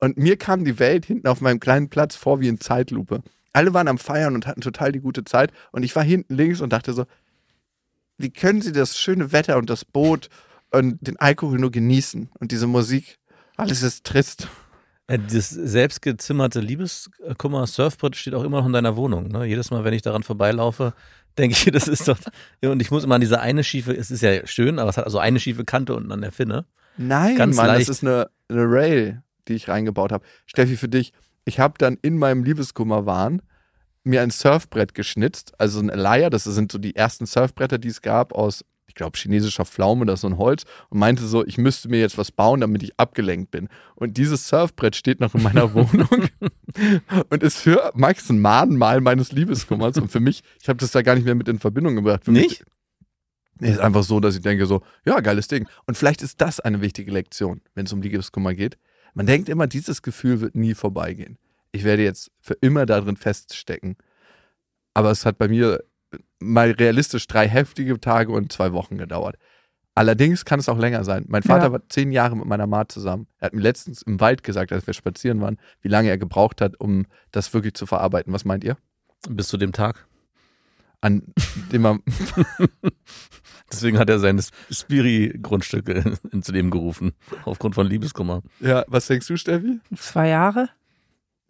Und 0.00 0.16
mir 0.16 0.38
kam 0.38 0.64
die 0.64 0.78
Welt 0.78 1.04
hinten 1.04 1.28
auf 1.28 1.42
meinem 1.42 1.60
kleinen 1.60 1.90
Platz 1.90 2.16
vor 2.16 2.40
wie 2.40 2.48
in 2.48 2.58
Zeitlupe. 2.58 3.22
Alle 3.52 3.74
waren 3.74 3.88
am 3.88 3.98
Feiern 3.98 4.34
und 4.34 4.46
hatten 4.46 4.62
total 4.62 4.90
die 4.90 5.00
gute 5.00 5.24
Zeit. 5.24 5.52
Und 5.72 5.82
ich 5.82 5.94
war 5.94 6.04
hinten 6.04 6.34
links 6.34 6.62
und 6.62 6.72
dachte 6.72 6.94
so, 6.94 7.04
wie 8.16 8.30
können 8.30 8.62
sie 8.62 8.72
das 8.72 8.96
schöne 8.96 9.30
Wetter 9.32 9.58
und 9.58 9.68
das 9.68 9.84
Boot 9.84 10.30
und 10.74 10.98
den 11.00 11.18
Alkohol 11.18 11.58
nur 11.58 11.70
genießen 11.70 12.30
und 12.38 12.52
diese 12.52 12.66
Musik? 12.66 13.18
Alles 13.56 13.82
ist 13.82 14.04
trist. 14.04 14.48
Äh, 15.06 15.18
Das 15.18 15.50
selbstgezimmerte 15.50 16.60
Liebeskummer-Surfbrett 16.60 18.16
steht 18.16 18.34
auch 18.34 18.44
immer 18.44 18.58
noch 18.60 18.66
in 18.66 18.72
deiner 18.72 18.96
Wohnung. 18.96 19.28
Ne? 19.28 19.44
Jedes 19.44 19.70
Mal, 19.70 19.84
wenn 19.84 19.94
ich 19.94 20.02
daran 20.02 20.22
vorbeilaufe, 20.22 20.94
denke 21.38 21.56
ich, 21.56 21.72
das 21.72 21.88
ist 21.88 22.08
doch. 22.08 22.18
Und 22.62 22.80
ich 22.80 22.90
muss 22.90 23.04
immer 23.04 23.16
an 23.16 23.20
diese 23.20 23.40
eine 23.40 23.64
schiefe, 23.64 23.92
es 23.96 24.10
ist 24.10 24.22
ja 24.22 24.46
schön, 24.46 24.78
aber 24.78 24.90
es 24.90 24.96
hat 24.96 25.04
also 25.04 25.18
eine 25.18 25.40
schiefe 25.40 25.64
Kante 25.64 25.94
unten 25.94 26.12
an 26.12 26.20
der 26.20 26.32
Finne. 26.32 26.66
Nein, 26.96 27.36
Ganz 27.36 27.56
Mann, 27.56 27.66
leicht. 27.66 27.88
das 27.88 27.96
ist 27.96 28.04
eine, 28.04 28.28
eine 28.48 28.62
Rail, 28.62 29.22
die 29.48 29.54
ich 29.54 29.68
reingebaut 29.68 30.12
habe. 30.12 30.24
Steffi, 30.46 30.76
für 30.76 30.88
dich, 30.88 31.12
ich 31.44 31.58
habe 31.58 31.74
dann 31.78 31.98
in 32.02 32.18
meinem 32.18 32.44
Liebeskummerwahn 32.44 33.42
mir 34.04 34.22
ein 34.22 34.30
Surfbrett 34.30 34.94
geschnitzt, 34.94 35.52
also 35.58 35.80
ein 35.80 35.90
Alaya, 35.90 36.30
das 36.30 36.44
sind 36.44 36.70
so 36.70 36.78
die 36.78 36.94
ersten 36.94 37.26
Surfbretter, 37.26 37.78
die 37.78 37.88
es 37.88 38.00
gab 38.02 38.32
aus, 38.32 38.64
ich 38.94 38.98
glaube, 38.98 39.18
chinesischer 39.18 39.64
Pflaume 39.64 40.02
oder 40.02 40.16
so 40.16 40.28
ein 40.28 40.38
Holz 40.38 40.62
und 40.88 41.00
meinte 41.00 41.26
so, 41.26 41.44
ich 41.44 41.58
müsste 41.58 41.88
mir 41.88 41.98
jetzt 41.98 42.16
was 42.16 42.30
bauen, 42.30 42.60
damit 42.60 42.80
ich 42.84 42.96
abgelenkt 42.96 43.50
bin. 43.50 43.68
Und 43.96 44.16
dieses 44.16 44.46
Surfbrett 44.46 44.94
steht 44.94 45.18
noch 45.18 45.34
in 45.34 45.42
meiner 45.42 45.74
Wohnung 45.74 46.28
und 47.28 47.42
ist 47.42 47.58
für 47.58 47.90
Max 47.96 48.30
ein 48.30 48.38
Mahnmal 48.38 49.00
meines 49.00 49.32
Liebeskummers 49.32 49.96
und 49.96 50.12
für 50.12 50.20
mich, 50.20 50.44
ich 50.62 50.68
habe 50.68 50.78
das 50.78 50.92
da 50.92 51.02
gar 51.02 51.16
nicht 51.16 51.24
mehr 51.24 51.34
mit 51.34 51.48
in 51.48 51.58
Verbindung 51.58 51.96
gebracht. 51.96 52.24
Für 52.24 52.30
mich 52.30 52.42
Nicht? 52.42 52.64
Nee, 53.58 53.70
ist 53.70 53.80
einfach 53.80 54.04
so, 54.04 54.20
dass 54.20 54.36
ich 54.36 54.42
denke 54.42 54.66
so, 54.66 54.82
ja, 55.04 55.18
geiles 55.18 55.48
Ding. 55.48 55.66
Und 55.86 55.96
vielleicht 55.96 56.22
ist 56.22 56.40
das 56.40 56.60
eine 56.60 56.80
wichtige 56.80 57.10
Lektion, 57.10 57.62
wenn 57.74 57.86
es 57.86 57.92
um 57.92 58.00
Liebeskummer 58.00 58.54
geht. 58.54 58.78
Man 59.12 59.26
denkt 59.26 59.48
immer, 59.48 59.66
dieses 59.66 60.02
Gefühl 60.02 60.40
wird 60.40 60.54
nie 60.54 60.74
vorbeigehen. 60.74 61.36
Ich 61.72 61.82
werde 61.82 62.04
jetzt 62.04 62.30
für 62.40 62.54
immer 62.60 62.86
darin 62.86 63.16
feststecken. 63.16 63.96
Aber 64.92 65.10
es 65.10 65.26
hat 65.26 65.36
bei 65.36 65.48
mir 65.48 65.82
mal 66.44 66.70
realistisch 66.72 67.26
drei 67.26 67.48
heftige 67.48 67.98
Tage 68.00 68.32
und 68.32 68.52
zwei 68.52 68.72
Wochen 68.72 68.96
gedauert. 68.98 69.36
Allerdings 69.96 70.44
kann 70.44 70.58
es 70.58 70.68
auch 70.68 70.78
länger 70.78 71.04
sein. 71.04 71.24
Mein 71.28 71.44
Vater 71.44 71.66
Ja. 71.66 71.72
war 71.72 71.88
zehn 71.88 72.10
Jahre 72.10 72.36
mit 72.36 72.46
meiner 72.46 72.66
Ma 72.66 72.88
zusammen. 72.88 73.28
Er 73.38 73.46
hat 73.46 73.54
mir 73.54 73.60
letztens 73.62 74.02
im 74.02 74.18
Wald 74.20 74.42
gesagt, 74.42 74.72
als 74.72 74.86
wir 74.86 74.94
spazieren 74.94 75.40
waren, 75.40 75.56
wie 75.82 75.88
lange 75.88 76.08
er 76.08 76.18
gebraucht 76.18 76.60
hat, 76.60 76.78
um 76.80 77.06
das 77.30 77.54
wirklich 77.54 77.74
zu 77.74 77.86
verarbeiten. 77.86 78.32
Was 78.32 78.44
meint 78.44 78.64
ihr? 78.64 78.76
Bis 79.28 79.46
zu 79.48 79.56
dem 79.56 79.72
Tag. 79.72 80.06
An 81.00 81.22
dem 81.70 81.84
er 81.86 81.98
Deswegen 83.70 83.98
hat 83.98 84.08
er 84.10 84.18
seine 84.18 84.42
Spiri-Grundstücke 84.70 86.16
ins 86.32 86.48
Leben 86.48 86.70
gerufen. 86.70 87.12
Aufgrund 87.44 87.74
von 87.74 87.86
Liebeskummer. 87.86 88.42
Ja, 88.60 88.84
was 88.88 89.06
denkst 89.06 89.26
du, 89.26 89.36
Steffi? 89.36 89.80
Zwei 89.96 90.28
Jahre? 90.28 90.68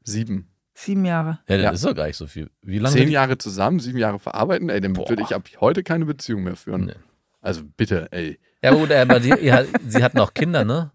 Sieben. 0.05 0.49
Sieben 0.75 1.05
Jahre. 1.05 1.39
Ja, 1.49 1.57
das 1.57 1.63
Ja. 1.65 1.71
ist 1.73 1.85
doch 1.85 1.95
gar 1.95 2.07
nicht 2.07 2.17
so 2.17 2.27
viel. 2.27 2.51
Wie 2.63 2.79
lange? 2.79 2.97
Zehn 2.97 3.09
Jahre 3.09 3.39
zusammen, 3.39 3.79
sieben 3.79 3.99
Jahre 3.99 4.19
verarbeiten, 4.19 4.69
ey, 4.69 4.81
dann 4.81 4.93
Boah. 4.95 5.09
würde 5.09 5.23
ich 5.23 5.35
ab 5.35 5.45
heute 5.61 5.83
keine 5.85 6.05
Beziehung 6.05 6.43
mehr 6.43 6.57
führen. 6.57 6.87
Nee. 6.87 6.95
Also 7.41 7.63
bitte, 7.77 8.09
ey. 8.11 8.39
Ja, 8.63 8.71
aber 8.71 8.81
gut, 8.81 8.91
aber 8.93 9.21
die, 9.21 9.29
ja, 9.45 9.65
sie 9.87 10.03
hatten 10.03 10.19
auch 10.19 10.35
Kinder, 10.35 10.65
ne? 10.65 10.91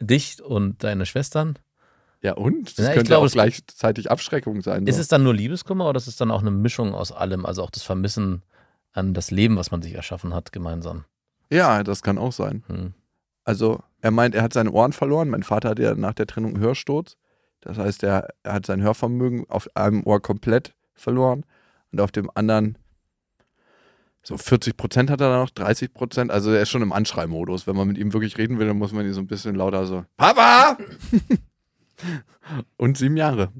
Dich 0.00 0.42
und 0.42 0.84
deine 0.84 1.06
Schwestern. 1.06 1.58
Ja 2.20 2.34
und? 2.34 2.76
Das 2.78 2.84
Ja, 2.84 2.90
ich 2.90 2.96
könnte 2.96 3.08
glaube, 3.08 3.26
auch 3.26 3.30
gleichzeitig 3.32 4.10
Abschreckung 4.10 4.60
sein. 4.60 4.86
Ist 4.86 4.96
So. 4.96 5.00
es 5.02 5.08
dann 5.08 5.22
nur 5.22 5.34
Liebeskummer 5.34 5.88
oder 5.88 5.96
ist 5.96 6.08
es 6.08 6.16
dann 6.16 6.30
auch 6.30 6.40
eine 6.42 6.50
Mischung 6.50 6.94
aus 6.94 7.12
allem? 7.12 7.46
Also 7.46 7.62
auch 7.62 7.70
das 7.70 7.84
Vermissen 7.84 8.42
an 8.92 9.14
das 9.14 9.30
Leben, 9.30 9.56
was 9.56 9.70
man 9.70 9.80
sich 9.82 9.94
erschaffen 9.94 10.34
hat, 10.34 10.52
gemeinsam. 10.52 11.04
Ja, 11.50 11.82
das 11.84 12.02
kann 12.02 12.18
auch 12.18 12.32
sein. 12.32 12.64
Hm. 12.66 12.92
Also 13.44 13.80
er 14.02 14.10
meint, 14.10 14.34
er 14.34 14.42
hat 14.42 14.52
seine 14.52 14.72
Ohren 14.72 14.92
verloren. 14.92 15.30
Mein 15.30 15.44
Vater 15.44 15.70
hatte 15.70 15.82
ja 15.82 15.94
nach 15.94 16.12
der 16.14 16.26
Trennung 16.26 16.54
einen 16.56 16.62
Hörsturz. 16.62 17.16
Das 17.60 17.76
heißt, 17.78 18.02
er, 18.04 18.28
er 18.42 18.52
hat 18.54 18.66
sein 18.66 18.82
Hörvermögen 18.82 19.48
auf 19.48 19.68
einem 19.76 20.02
Ohr 20.04 20.20
komplett 20.20 20.74
verloren 20.94 21.44
und 21.92 22.00
auf 22.00 22.12
dem 22.12 22.30
anderen 22.34 22.78
so 24.22 24.36
40 24.36 24.76
Prozent 24.76 25.10
hat 25.10 25.20
er 25.20 25.30
da 25.30 25.38
noch, 25.40 25.50
30 25.50 25.94
Prozent. 25.94 26.30
Also 26.30 26.52
er 26.52 26.62
ist 26.62 26.68
schon 26.70 26.82
im 26.82 26.92
Anschreimodus. 26.92 27.66
Wenn 27.66 27.76
man 27.76 27.88
mit 27.88 27.96
ihm 27.98 28.12
wirklich 28.12 28.36
reden 28.36 28.58
will, 28.58 28.66
dann 28.66 28.76
muss 28.76 28.92
man 28.92 29.06
ihn 29.06 29.14
so 29.14 29.20
ein 29.20 29.26
bisschen 29.26 29.54
lauter 29.54 29.86
so, 29.86 30.04
Papa! 30.16 30.76
und 32.76 32.98
sieben 32.98 33.16
Jahre. 33.16 33.52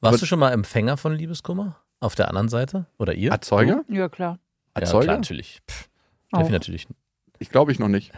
Warst 0.00 0.14
Aber- 0.14 0.18
du 0.18 0.26
schon 0.26 0.38
mal 0.38 0.52
Empfänger 0.52 0.96
von 0.96 1.12
Liebeskummer? 1.12 1.76
Auf 1.98 2.14
der 2.14 2.28
anderen 2.28 2.48
Seite? 2.48 2.86
Oder 2.98 3.14
ihr? 3.14 3.30
Erzeuger? 3.30 3.84
Ja, 3.88 4.08
klar. 4.08 4.38
Ja, 4.76 4.82
Erzeuger? 4.82 5.04
klar, 5.04 5.16
natürlich. 5.16 5.60
Pff, 5.68 5.88
Auch. 6.32 6.48
Natürlich. 6.48 6.86
Ich 7.38 7.50
glaube 7.50 7.72
ich 7.72 7.78
noch 7.78 7.88
nicht. 7.88 8.12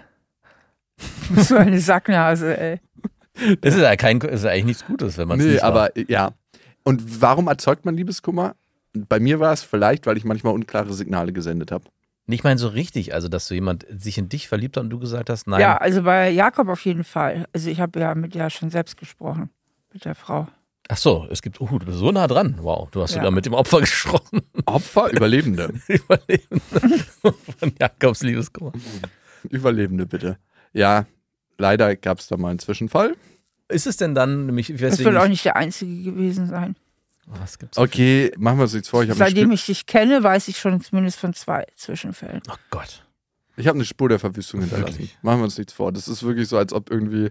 So 1.36 1.56
eine 1.56 1.80
Sacknase, 1.80 2.56
ey. 2.58 2.80
Das 3.60 3.74
ist 3.74 3.80
ja, 3.80 3.96
kein, 3.96 4.20
das 4.20 4.32
ist 4.32 4.44
ja 4.44 4.50
eigentlich 4.50 4.64
nichts 4.66 4.86
Gutes, 4.86 5.16
wenn 5.18 5.26
man 5.28 5.40
es 5.40 5.46
Nee, 5.46 5.52
nicht 5.52 5.64
aber 5.64 5.90
ja. 6.10 6.32
Und 6.84 7.20
warum 7.22 7.48
erzeugt 7.48 7.84
man 7.84 7.96
Liebeskummer? 7.96 8.54
Bei 8.92 9.20
mir 9.20 9.40
war 9.40 9.52
es 9.52 9.62
vielleicht, 9.62 10.06
weil 10.06 10.16
ich 10.16 10.24
manchmal 10.24 10.52
unklare 10.52 10.92
Signale 10.92 11.32
gesendet 11.32 11.72
habe. 11.72 11.84
Nicht 12.26 12.44
mal 12.44 12.56
so 12.58 12.68
richtig, 12.68 13.14
also 13.14 13.28
dass 13.28 13.46
so 13.46 13.54
jemand 13.54 13.86
sich 13.90 14.18
in 14.18 14.28
dich 14.28 14.48
verliebt 14.48 14.76
hat 14.76 14.84
und 14.84 14.90
du 14.90 14.98
gesagt 14.98 15.30
hast, 15.30 15.46
nein. 15.48 15.60
Ja, 15.60 15.76
also 15.78 16.02
bei 16.02 16.30
Jakob 16.30 16.68
auf 16.68 16.84
jeden 16.84 17.04
Fall. 17.04 17.46
Also 17.52 17.68
ich 17.70 17.80
habe 17.80 17.98
ja 18.00 18.14
mit 18.14 18.34
der 18.34 18.50
schon 18.50 18.70
selbst 18.70 18.96
gesprochen, 18.96 19.50
mit 19.92 20.04
der 20.04 20.14
Frau. 20.14 20.46
Ach 20.88 20.96
so, 20.96 21.26
es 21.30 21.42
gibt, 21.42 21.60
uh, 21.60 21.78
du 21.78 21.86
bist 21.86 21.98
so 21.98 22.10
nah 22.12 22.26
dran. 22.26 22.56
Wow, 22.60 22.90
du 22.90 23.02
hast 23.02 23.12
Ja. 23.12 23.16
sogar 23.18 23.30
mit 23.30 23.46
dem 23.46 23.54
Opfer 23.54 23.80
gesprochen. 23.80 24.40
Opfer, 24.66 25.10
Überlebende. 25.12 25.72
Überlebende 25.88 26.60
von 27.58 27.72
Jakobs 27.80 28.22
Liebeskummer. 28.22 28.72
Überlebende, 29.48 30.06
bitte. 30.06 30.38
Ja, 30.72 31.06
leider 31.58 31.94
gab 31.96 32.18
es 32.18 32.28
da 32.28 32.36
mal 32.36 32.50
einen 32.50 32.58
Zwischenfall. 32.58 33.16
Ist 33.68 33.86
es 33.86 33.96
denn 33.96 34.14
dann 34.14 34.46
nämlich, 34.46 34.68
Das 34.76 34.98
wird 34.98 35.16
auch 35.16 35.24
ich- 35.24 35.30
nicht 35.30 35.44
der 35.44 35.56
einzige 35.56 36.02
gewesen 36.02 36.46
sein. 36.46 36.76
Was 37.26 37.58
gibt's? 37.58 37.78
Okay, 37.78 38.32
machen 38.36 38.58
wir 38.58 38.64
uns 38.64 38.74
jetzt 38.74 38.88
vor. 38.88 39.02
Ich 39.04 39.08
habe 39.08 39.18
Seitdem 39.18 39.52
ich 39.52 39.64
dich 39.64 39.86
kenne, 39.86 40.22
weiß 40.22 40.48
ich 40.48 40.58
schon 40.58 40.80
zumindest 40.80 41.18
von 41.20 41.32
zwei 41.34 41.64
Zwischenfällen. 41.76 42.42
Oh 42.50 42.54
Gott. 42.70 43.04
ich 43.56 43.68
hab 43.68 43.74
eine 43.76 43.84
Spur 43.84 44.08
der 44.08 44.18
Verwüstung 44.18 44.60
hinterlassen. 44.60 44.94
Wirklich? 44.94 45.18
Machen 45.22 45.38
wir 45.38 45.44
uns 45.44 45.56
nichts 45.56 45.72
vor. 45.72 45.92
Das 45.92 46.08
ist 46.08 46.22
wirklich 46.24 46.48
so, 46.48 46.58
als 46.58 46.72
ob 46.72 46.90
irgendwie 46.90 47.30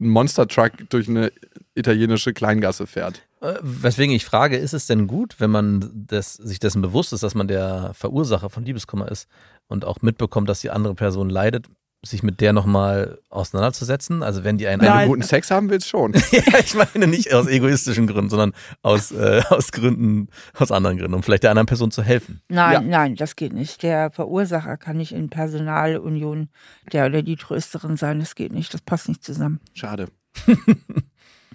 ein 0.00 0.08
Monster-Truck 0.08 0.88
durch 0.90 1.08
eine 1.08 1.32
italienische 1.74 2.32
Kleingasse 2.32 2.86
fährt. 2.86 3.22
Äh, 3.40 3.54
Weswegen 3.62 4.14
ich 4.14 4.24
frage, 4.24 4.56
ist 4.56 4.72
es 4.74 4.86
denn 4.86 5.06
gut, 5.08 5.36
wenn 5.38 5.50
man 5.50 5.90
des, 6.06 6.34
sich 6.34 6.60
dessen 6.60 6.80
bewusst 6.80 7.12
ist, 7.12 7.22
dass 7.22 7.34
man 7.34 7.48
der 7.48 7.92
Verursacher 7.94 8.48
von 8.48 8.64
Liebeskummer 8.64 9.10
ist 9.10 9.28
und 9.66 9.84
auch 9.84 10.00
mitbekommt, 10.02 10.48
dass 10.48 10.60
die 10.60 10.70
andere 10.70 10.94
Person 10.94 11.28
leidet, 11.28 11.66
sich 12.04 12.22
mit 12.22 12.40
der 12.40 12.52
nochmal 12.52 13.18
auseinanderzusetzen? 13.30 14.22
Also 14.22 14.42
wenn 14.42 14.58
die 14.58 14.66
einen... 14.66 14.82
Wenn 14.82 14.92
du 15.02 15.06
guten 15.06 15.22
Sex 15.22 15.50
haben 15.50 15.70
willst, 15.70 15.88
schon. 15.88 16.12
ja, 16.32 16.58
ich 16.58 16.74
meine 16.74 17.06
nicht 17.06 17.32
aus 17.32 17.46
egoistischen 17.46 18.06
Gründen, 18.08 18.28
sondern 18.28 18.52
aus, 18.82 19.12
äh, 19.12 19.42
aus 19.50 19.70
Gründen, 19.70 20.28
aus 20.56 20.72
anderen 20.72 20.98
Gründen, 20.98 21.14
um 21.14 21.22
vielleicht 21.22 21.44
der 21.44 21.50
anderen 21.50 21.66
Person 21.66 21.90
zu 21.92 22.02
helfen. 22.02 22.40
Nein, 22.48 22.72
Ja. 22.72 22.80
nein, 22.80 23.14
das 23.14 23.36
geht 23.36 23.52
nicht. 23.52 23.82
Der 23.82 24.10
Verursacher 24.10 24.76
kann 24.76 24.96
nicht 24.96 25.12
in 25.12 25.28
Personalunion 25.30 26.48
der 26.92 27.06
oder 27.06 27.22
die 27.22 27.36
Trösterin 27.36 27.96
sein. 27.96 28.18
Das 28.18 28.34
geht 28.34 28.52
nicht. 28.52 28.74
Das 28.74 28.80
passt 28.80 29.08
nicht 29.08 29.22
zusammen. 29.24 29.60
Schade. 29.74 30.08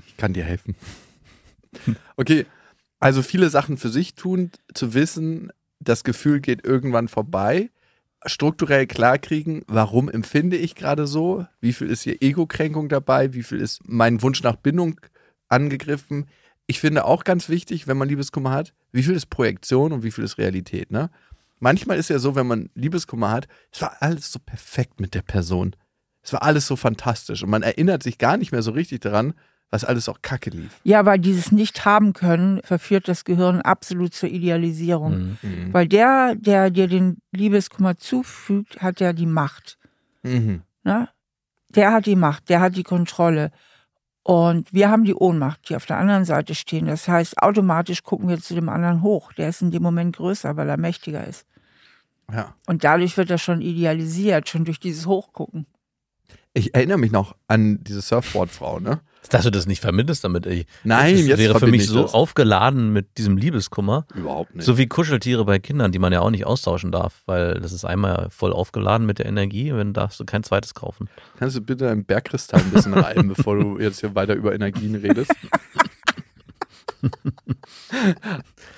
ich 0.08 0.18
kann 0.18 0.34
dir 0.34 0.44
helfen. 0.46 0.76
Okay, 2.16 2.46
also 3.00 3.22
viele 3.22 3.50
Sachen 3.50 3.78
für 3.78 3.90
sich 3.90 4.16
tun, 4.16 4.52
zu 4.74 4.94
wissen, 4.94 5.52
das 5.80 6.04
Gefühl 6.04 6.40
geht 6.40 6.66
irgendwann 6.66 7.08
vorbei, 7.08 7.70
strukturell 8.25 8.88
klarkriegen, 8.88 9.63
warum 9.67 10.10
empfinde 10.10 10.58
ich 10.58 10.75
gerade 10.75 11.08
so, 11.08 11.45
wie 11.62 11.73
viel 11.73 11.89
ist 11.89 12.01
hier 12.03 12.21
Ego-Kränkung 12.21 12.89
dabei, 12.89 13.34
wie 13.34 13.43
viel 13.43 13.62
ist 13.62 13.82
mein 13.88 14.21
Wunsch 14.21 14.43
nach 14.43 14.56
Bindung 14.56 14.99
angegriffen. 15.47 16.27
Ich 16.65 16.80
finde 16.80 17.06
auch 17.06 17.23
ganz 17.23 17.47
wichtig, 17.47 17.88
wenn 17.88 17.97
man 17.97 18.10
Liebeskummer 18.10 18.51
hat, 18.51 18.73
wie 18.91 19.03
viel 19.03 19.15
ist 19.15 19.27
Projektion 19.27 19.93
und 19.93 20.03
wie 20.03 20.12
viel 20.12 20.23
ist 20.23 20.38
Realität. 20.38 20.91
Ne? 20.91 21.10
Manchmal 21.60 21.97
ist 21.97 22.10
ja 22.10 22.19
so, 22.19 22.36
wenn 22.36 22.47
man 22.47 22.69
Liebeskummer 22.73 23.32
hat, 23.32 23.47
es 23.71 23.82
war 23.82 23.97
alles 24.01 24.32
so 24.32 24.39
perfekt 24.39 24.99
mit 24.99 25.13
der 25.13 25.21
Person. 25.21 25.75
Es 26.21 26.34
war 26.34 26.43
alles 26.43 26.67
so 26.67 26.75
fantastisch 26.75 27.43
und 27.43 27.49
man 27.49 27.63
erinnert 27.63 28.03
sich 28.03 28.17
gar 28.17 28.36
nicht 28.36 28.51
mehr 28.51 28.62
so 28.62 28.71
richtig 28.71 28.99
daran, 29.01 29.34
was 29.69 29.84
alles 29.84 30.08
auch 30.08 30.21
kacke 30.21 30.49
lief. 30.49 30.80
Ja, 30.84 31.06
weil 31.06 31.19
dieses 31.19 31.51
Nicht-Haben-Können 31.51 32.62
verführt 32.63 33.08
das 33.08 33.25
Gehirn 33.25 33.62
absolut 33.62 34.13
zur 34.13 34.30
Idealisierung. 34.30 35.38
Mhm. 35.41 35.73
Weil 35.73 35.88
der, 35.88 36.36
der 36.36 36.69
dir 36.69 36.88
den 36.88 37.17
Liebeskummer 37.32 37.97
zufügt, 37.97 38.82
hat 38.82 38.99
ja 38.99 39.12
die 39.13 39.25
Macht. 39.25 39.77
Mhm. 40.23 40.62
Ne? 40.84 41.10
Der 41.69 41.91
hat 41.91 42.06
die 42.06 42.15
Macht, 42.15 42.49
der 42.49 42.62
hat 42.62 42.77
die 42.77 42.84
Kontrolle. 42.84 43.51
Und 44.23 44.73
wir 44.73 44.89
haben 44.89 45.03
die 45.03 45.15
Ohnmacht, 45.15 45.69
die 45.69 45.75
auf 45.75 45.86
der 45.86 45.97
anderen 45.97 46.25
Seite 46.25 46.56
stehen. 46.56 46.88
Das 46.88 47.08
heißt, 47.08 47.41
automatisch 47.41 48.03
gucken 48.03 48.27
wir 48.27 48.39
zu 48.39 48.56
dem 48.56 48.69
anderen 48.69 49.01
hoch. 49.01 49.32
Der 49.34 49.49
ist 49.49 49.62
in 49.62 49.71
dem 49.71 49.84
Moment 49.84 50.15
größer, 50.15 50.58
weil 50.58 50.69
er 50.69 50.77
mächtiger 50.77 51.25
ist. 51.25 51.45
Ja. 52.32 52.53
Und 52.67 52.84
dadurch 52.84 53.15
wird 53.15 53.30
er 53.30 53.38
schon 53.38 53.62
idealisiert, 53.62 54.49
schon 54.49 54.65
durch 54.65 54.80
dieses 54.80 55.06
Hochgucken. 55.06 55.65
Ich 56.58 56.74
erinnere 56.74 56.98
mich 56.98 57.12
noch 57.12 57.36
an 57.48 57.84
diese 57.84 58.02
Surfboard-Frau, 58.02 58.80
ne? 58.80 59.00
Dass 59.30 59.43
du 59.43 59.52
das 59.52 59.67
nicht 59.67 59.80
vermittelst 59.80 60.24
damit, 60.24 60.48
ey. 60.48 60.65
Nein, 60.84 61.15
das 61.17 61.26
jetzt 61.28 61.38
wäre 61.38 61.60
für 61.60 61.67
mich 61.67 61.84
ich 61.84 61.88
so 61.88 62.02
das. 62.02 62.15
aufgeladen 62.15 62.91
mit 62.91 63.20
diesem 63.20 63.38
Liebeskummer. 63.38 64.08
Überhaupt 64.15 64.56
nicht. 64.56 64.65
So 64.65 64.76
wie 64.78 64.88
Kuscheltiere 64.88 65.46
bei 65.46 65.60
Kindern, 65.60 65.91
die 65.91 66.00
man 66.00 66.12
ja 66.12 66.22
auch 66.22 66.32
nicht 66.32 66.48
austauschen 66.48 66.91
darf, 66.91 67.22
weil 67.28 67.60
das 67.60 67.74
ist 67.74 67.86
einmal 67.86 68.30
voll 68.32 68.54
aufgeladen 68.54 69.06
mit 69.06 69.20
der 69.20 69.28
Energie, 69.28 69.72
und 69.72 69.78
dann 69.78 69.93
darfst 69.93 70.20
du 70.20 70.26
kein 70.26 70.41
zweites 70.41 70.74
kaufen. 70.74 71.10
Kannst 71.38 71.56
du 71.56 71.62
bitte 71.62 71.91
einen 71.91 72.06
Bergkristall 72.06 72.62
ein 72.62 72.72
bisschen 72.72 72.96
reiben, 72.96 73.28
bevor 73.36 73.60
du 73.60 73.80
jetzt 73.80 74.00
hier 74.00 74.15
weiter 74.15 74.34
über 74.34 74.56
Energien 74.56 74.96
redest? 74.96 75.32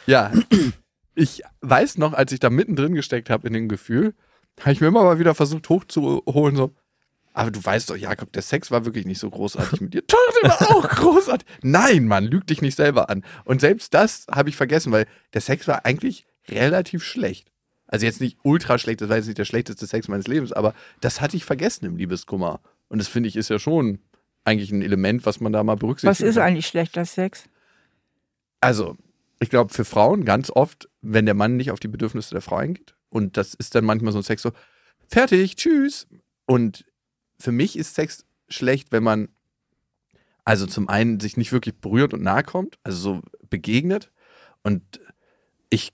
ja, 0.06 0.34
ich 1.16 1.44
weiß 1.62 1.98
noch, 1.98 2.12
als 2.12 2.34
ich 2.34 2.42
da 2.42 2.50
mittendrin 2.50 2.94
gesteckt 2.94 3.30
habe 3.30 3.48
in 3.48 3.54
dem 3.54 3.70
Gefühl, 3.70 4.16
habe 4.60 4.74
ich 4.74 4.82
mir 4.82 4.88
immer 4.88 5.04
mal 5.04 5.20
wieder 5.20 5.34
versucht 5.34 5.70
hochzuholen, 5.70 6.58
so, 6.58 6.74
aber 7.40 7.52
du 7.52 7.64
weißt 7.64 7.90
doch, 7.90 7.96
Jakob, 7.96 8.34
der 8.34 8.42
Sex 8.42 8.70
war 8.70 8.84
wirklich 8.84 9.06
nicht 9.06 9.20
so 9.20 9.30
großartig 9.30 9.80
mit 9.80 9.94
dir. 9.94 10.02
Doch, 10.02 10.18
der 10.42 10.50
war 10.50 10.76
auch 10.76 10.90
großartig. 10.90 11.48
Nein, 11.62 12.06
Mann, 12.06 12.26
lüg 12.26 12.46
dich 12.46 12.62
nicht 12.62 12.76
selber 12.76 13.10
an. 13.10 13.24
Und 13.46 13.62
selbst 13.62 13.94
das 13.94 14.28
habe 14.30 14.50
ich 14.50 14.58
vergessen, 14.58 14.92
weil 14.92 15.06
der 15.34 15.40
Sex 15.40 15.66
war 15.66 15.86
eigentlich 15.86 16.26
relativ 16.50 17.02
schlecht. 17.02 17.50
Also 17.88 18.06
jetzt 18.06 18.20
nicht 18.20 18.38
ultra 18.44 18.78
schlecht, 18.78 19.00
das 19.00 19.08
war 19.08 19.16
jetzt 19.16 19.28
nicht 19.28 19.38
der 19.38 19.46
schlechteste 19.46 19.88
Sex 19.88 20.10
meines 20.10 20.28
Lebens, 20.28 20.52
aber 20.52 20.74
das 21.00 21.22
hatte 21.22 21.38
ich 21.38 21.46
vergessen 21.46 21.86
im 21.86 21.96
Liebeskummer. 21.96 22.60
Und 22.90 23.00
das 23.00 23.08
finde 23.08 23.30
ich 23.30 23.38
ist 23.38 23.50
ja 23.50 23.58
schon 23.58 24.00
eigentlich 24.44 24.74
ein 24.74 24.82
Element, 24.82 25.26
was 25.26 25.40
man 25.40 25.54
da 25.54 25.64
mal 25.64 25.78
berücksichtigen 25.78 26.12
Was 26.12 26.20
ist 26.20 26.36
kann. 26.36 26.44
eigentlich 26.44 26.68
schlechter 26.68 27.06
Sex? 27.06 27.46
Also, 28.60 28.98
ich 29.40 29.50
glaube, 29.50 29.74
für 29.74 29.86
Frauen 29.86 30.26
ganz 30.26 30.52
oft, 30.52 30.90
wenn 31.02 31.26
der 31.26 31.36
Mann 31.36 31.56
nicht 31.56 31.72
auf 31.72 31.80
die 31.80 31.88
Bedürfnisse 31.88 32.32
der 32.32 32.42
Frau 32.42 32.58
eingeht. 32.58 32.96
Und 33.08 33.38
das 33.38 33.54
ist 33.54 33.76
dann 33.76 33.86
manchmal 33.86 34.12
so 34.12 34.20
ein 34.20 34.24
Sex 34.24 34.42
so, 34.42 34.52
fertig, 35.08 35.56
tschüss. 35.56 36.06
Und 36.46 36.84
für 37.40 37.52
mich 37.52 37.78
ist 37.78 37.96
Sex 37.96 38.26
schlecht, 38.50 38.92
wenn 38.92 39.04
man 39.04 39.30
also 40.44 40.66
zum 40.66 40.90
einen 40.90 41.20
sich 41.20 41.38
nicht 41.38 41.52
wirklich 41.52 41.76
berührt 41.76 42.14
und 42.14 42.24
nahe 42.24 42.44
kommt, 42.44 42.80
also 42.84 42.98
so 42.98 43.22
begegnet. 43.50 44.12
Und 44.64 44.82
ich 45.70 45.94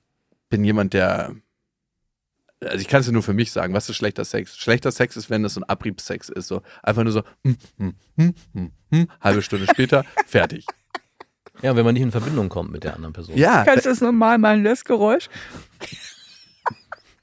bin 0.50 0.64
jemand, 0.64 0.94
der, 0.94 1.36
also 2.62 2.78
ich 2.78 2.88
kann 2.88 3.02
es 3.02 3.08
ja 3.08 3.12
nur 3.12 3.24
für 3.24 3.34
mich 3.34 3.52
sagen, 3.52 3.74
was 3.74 3.90
ist 3.90 3.98
schlechter 3.98 4.24
Sex? 4.24 4.56
Schlechter 4.56 4.92
Sex 4.92 5.18
ist, 5.18 5.30
wenn 5.30 5.44
das 5.44 5.56
so 5.56 5.62
ein 5.62 5.66
Abriebsex 5.66 6.30
ist, 6.30 6.48
so 6.48 6.62
einfach 6.84 7.04
nur 7.04 7.12
so, 7.12 7.24
hm, 7.44 7.58
hm, 7.78 7.96
hm, 8.16 8.36
hm, 8.54 8.72
hm, 8.92 9.08
halbe 9.20 9.42
Stunde 9.42 9.68
später, 9.70 10.06
fertig. 10.26 10.66
Ja, 11.62 11.76
wenn 11.76 11.86
man 11.86 11.94
nicht 11.94 12.04
in 12.04 12.12
Verbindung 12.12 12.50
kommt 12.50 12.72
mit 12.72 12.84
der 12.84 12.96
anderen 12.96 13.14
Person. 13.14 13.38
Ja, 13.38 13.64
Kannst 13.66 13.86
du 13.86 13.90
das 13.90 14.02
normal 14.02 14.38
mal 14.38 14.62
das 14.64 14.84
Geräusch? 14.84 15.30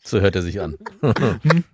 So 0.02 0.20
hört 0.20 0.36
er 0.36 0.42
sich 0.42 0.60
an. 0.60 0.76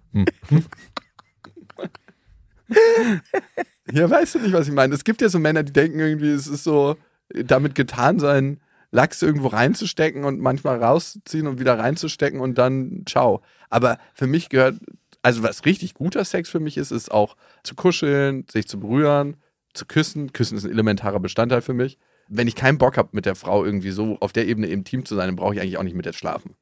Ja, 3.93 4.11
weißt 4.11 4.35
du 4.35 4.39
nicht, 4.41 4.53
was 4.53 4.69
ich 4.69 4.75
meine? 4.75 4.95
Es 4.95 5.05
gibt 5.05 5.21
ja 5.23 5.29
so 5.29 5.39
Männer, 5.39 5.63
die 5.63 5.73
denken 5.73 5.99
irgendwie, 5.99 6.31
es 6.31 6.47
ist 6.47 6.65
so 6.65 6.97
damit 7.35 7.75
getan 7.75 8.19
sein, 8.19 8.61
Lachs 8.91 9.21
irgendwo 9.23 9.49
reinzustecken 9.49 10.25
und 10.25 10.41
manchmal 10.41 10.83
rauszuziehen 10.83 11.47
und 11.47 11.61
wieder 11.61 11.79
reinzustecken 11.79 12.41
und 12.41 12.57
dann 12.57 13.05
ciao. 13.07 13.43
Aber 13.69 13.99
für 14.15 14.27
mich 14.27 14.49
gehört, 14.49 14.77
also 15.23 15.43
was 15.43 15.67
richtig 15.67 15.95
guter 15.95 16.25
Sex 16.25 16.49
für 16.49 16.61
mich 16.61 16.77
ist, 16.77 16.91
ist 16.91 17.11
auch 17.11 17.37
zu 17.63 17.75
kuscheln, 17.75 18.47
sich 18.51 18.67
zu 18.67 18.81
berühren, 18.81 19.37
zu 19.75 19.85
küssen. 19.85 20.33
Küssen 20.33 20.57
ist 20.57 20.65
ein 20.65 20.71
elementarer 20.71 21.21
Bestandteil 21.21 21.61
für 21.61 21.75
mich. 21.75 21.99
Wenn 22.29 22.49
ich 22.49 22.55
keinen 22.55 22.79
Bock 22.79 22.97
habe, 22.97 23.11
mit 23.13 23.27
der 23.27 23.35
Frau 23.35 23.65
irgendwie 23.65 23.91
so 23.91 24.19
auf 24.21 24.33
der 24.33 24.47
Ebene 24.47 24.69
im 24.69 24.85
Team 24.85 25.05
zu 25.05 25.15
sein, 25.15 25.29
dann 25.29 25.37
brauche 25.37 25.55
ich 25.55 25.61
eigentlich 25.61 25.79
auch 25.79 25.83
nicht 25.83 25.97
mit 25.97 26.07
der 26.07 26.13
schlafen. 26.13 26.55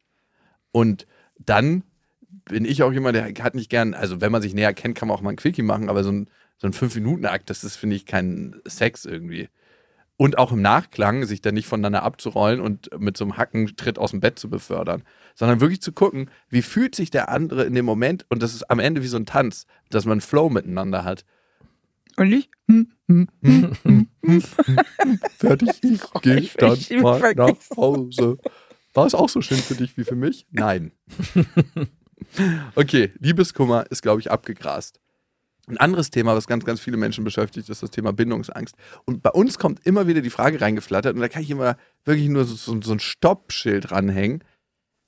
Und 0.72 1.06
dann 1.38 1.82
bin 2.44 2.64
ich 2.64 2.82
auch 2.82 2.92
jemand, 2.92 3.16
der 3.16 3.32
hat 3.42 3.54
nicht 3.54 3.70
gern, 3.70 3.94
also 3.94 4.20
wenn 4.20 4.32
man 4.32 4.42
sich 4.42 4.54
näher 4.54 4.74
kennt, 4.74 4.96
kann 4.96 5.08
man 5.08 5.16
auch 5.16 5.22
mal 5.22 5.30
ein 5.30 5.36
Quickie 5.36 5.62
machen, 5.62 5.88
aber 5.88 6.04
so 6.04 6.12
ein, 6.12 6.28
so 6.58 6.66
ein 6.66 6.72
Fünf-Minuten-Akt, 6.72 7.50
das 7.50 7.64
ist, 7.64 7.76
finde 7.76 7.96
ich, 7.96 8.06
kein 8.06 8.56
Sex 8.66 9.04
irgendwie. 9.04 9.48
Und 10.18 10.38
auch 10.38 10.52
im 10.52 10.62
Nachklang, 10.62 11.26
sich 11.26 11.42
dann 11.42 11.54
nicht 11.54 11.66
voneinander 11.66 12.02
abzurollen 12.02 12.60
und 12.60 12.88
mit 12.98 13.16
so 13.16 13.24
einem 13.24 13.36
Hackentritt 13.36 13.98
aus 13.98 14.12
dem 14.12 14.20
Bett 14.20 14.38
zu 14.38 14.48
befördern, 14.48 15.02
sondern 15.34 15.60
wirklich 15.60 15.82
zu 15.82 15.92
gucken, 15.92 16.30
wie 16.48 16.62
fühlt 16.62 16.94
sich 16.94 17.10
der 17.10 17.28
andere 17.28 17.64
in 17.64 17.74
dem 17.74 17.84
Moment 17.84 18.24
und 18.30 18.42
das 18.42 18.54
ist 18.54 18.70
am 18.70 18.78
Ende 18.78 19.02
wie 19.02 19.08
so 19.08 19.18
ein 19.18 19.26
Tanz, 19.26 19.66
dass 19.90 20.06
man 20.06 20.22
Flow 20.22 20.48
miteinander 20.48 21.04
hat. 21.04 21.24
Und 22.16 22.32
ich? 22.32 22.48
Hm, 22.68 22.88
hm, 23.08 23.28
hm. 23.42 23.68
Fertig, 25.38 25.70
ich 25.82 26.12
gehe 26.22 26.48
dann 26.56 27.02
mal 27.02 27.34
nach. 27.34 27.76
Hause. 27.76 28.38
War 28.94 29.06
es 29.06 29.14
auch 29.14 29.28
so 29.28 29.42
schön 29.42 29.58
für 29.58 29.74
dich 29.74 29.98
wie 29.98 30.04
für 30.04 30.16
mich? 30.16 30.46
Nein. 30.50 30.92
okay, 32.74 33.12
Liebeskummer 33.18 33.86
ist, 33.90 34.02
glaube 34.02 34.20
ich, 34.20 34.30
abgegrast. 34.30 35.00
Ein 35.68 35.78
anderes 35.78 36.10
Thema, 36.10 36.36
was 36.36 36.46
ganz, 36.46 36.64
ganz 36.64 36.80
viele 36.80 36.96
Menschen 36.96 37.24
beschäftigt, 37.24 37.68
ist 37.68 37.82
das 37.82 37.90
Thema 37.90 38.12
Bindungsangst. 38.12 38.76
Und 39.04 39.22
bei 39.22 39.30
uns 39.30 39.58
kommt 39.58 39.84
immer 39.84 40.06
wieder 40.06 40.20
die 40.20 40.30
Frage 40.30 40.60
reingeflattert 40.60 41.14
und 41.14 41.20
da 41.20 41.28
kann 41.28 41.42
ich 41.42 41.50
immer 41.50 41.76
wirklich 42.04 42.28
nur 42.28 42.44
so, 42.44 42.54
so, 42.54 42.80
so 42.80 42.92
ein 42.92 43.00
Stoppschild 43.00 43.90
ranhängen. 43.90 44.44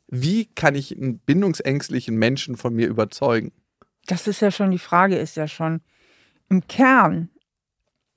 Wie 0.09 0.47
kann 0.47 0.75
ich 0.75 0.97
einen 0.97 1.21
bindungsängstlichen 1.21 2.17
Menschen 2.17 2.57
von 2.57 2.75
mir 2.75 2.89
überzeugen? 2.89 3.53
Das 4.07 4.27
ist 4.27 4.41
ja 4.41 4.51
schon, 4.51 4.71
die 4.71 4.79
Frage 4.79 5.17
ist 5.17 5.37
ja 5.37 5.47
schon 5.47 5.81
im 6.49 6.67
Kern 6.67 7.29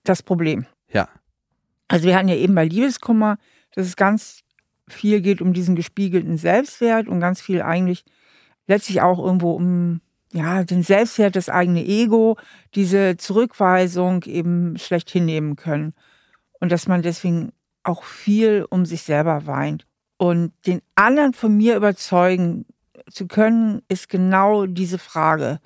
das 0.04 0.24
Problem. 0.24 0.66
Ja. 0.92 1.10
Also 1.88 2.06
wir 2.06 2.16
hatten 2.16 2.30
ja 2.30 2.36
eben 2.36 2.56
bei 2.56 2.66
Liebeskummer, 2.66 3.38
dass 3.76 3.86
es 3.86 3.96
ganz 3.96 4.42
viel 4.88 5.22
geht 5.22 5.42
um 5.42 5.54
diesen 5.54 5.76
gespiegelten 5.76 6.38
Selbstwert 6.38 7.08
und 7.08 7.20
ganz 7.20 7.42
viel 7.42 7.62
eigentlich 7.62 8.04
letztlich 8.68 9.02
auch 9.02 9.20
irgendwo 9.20 9.52
um 9.52 10.02
ja, 10.34 10.64
den 10.64 10.84
Selbstwert, 10.84 11.36
das 11.36 11.50
eigene 11.50 11.86
Ego, 11.86 12.38
diese 12.74 13.18
Zurückweisung 13.18 14.24
eben 14.24 14.78
schlecht 14.78 15.10
hinnehmen 15.10 15.56
können. 15.56 15.94
Und 16.60 16.72
dass 16.72 16.88
man 16.88 17.02
deswegen 17.02 17.52
auch 17.84 18.04
viel 18.04 18.66
um 18.70 18.86
sich 18.86 19.04
selber 19.04 19.46
weint. 19.48 19.86
Und 20.18 20.54
den 20.68 20.82
anderen 20.96 21.34
von 21.34 21.58
mir 21.58 21.76
überzeugen 21.76 22.66
zu 23.10 23.28
können, 23.28 23.82
ist 23.90 24.08
genau 24.08 24.68
diese 24.68 25.00
Frage. 25.00 25.60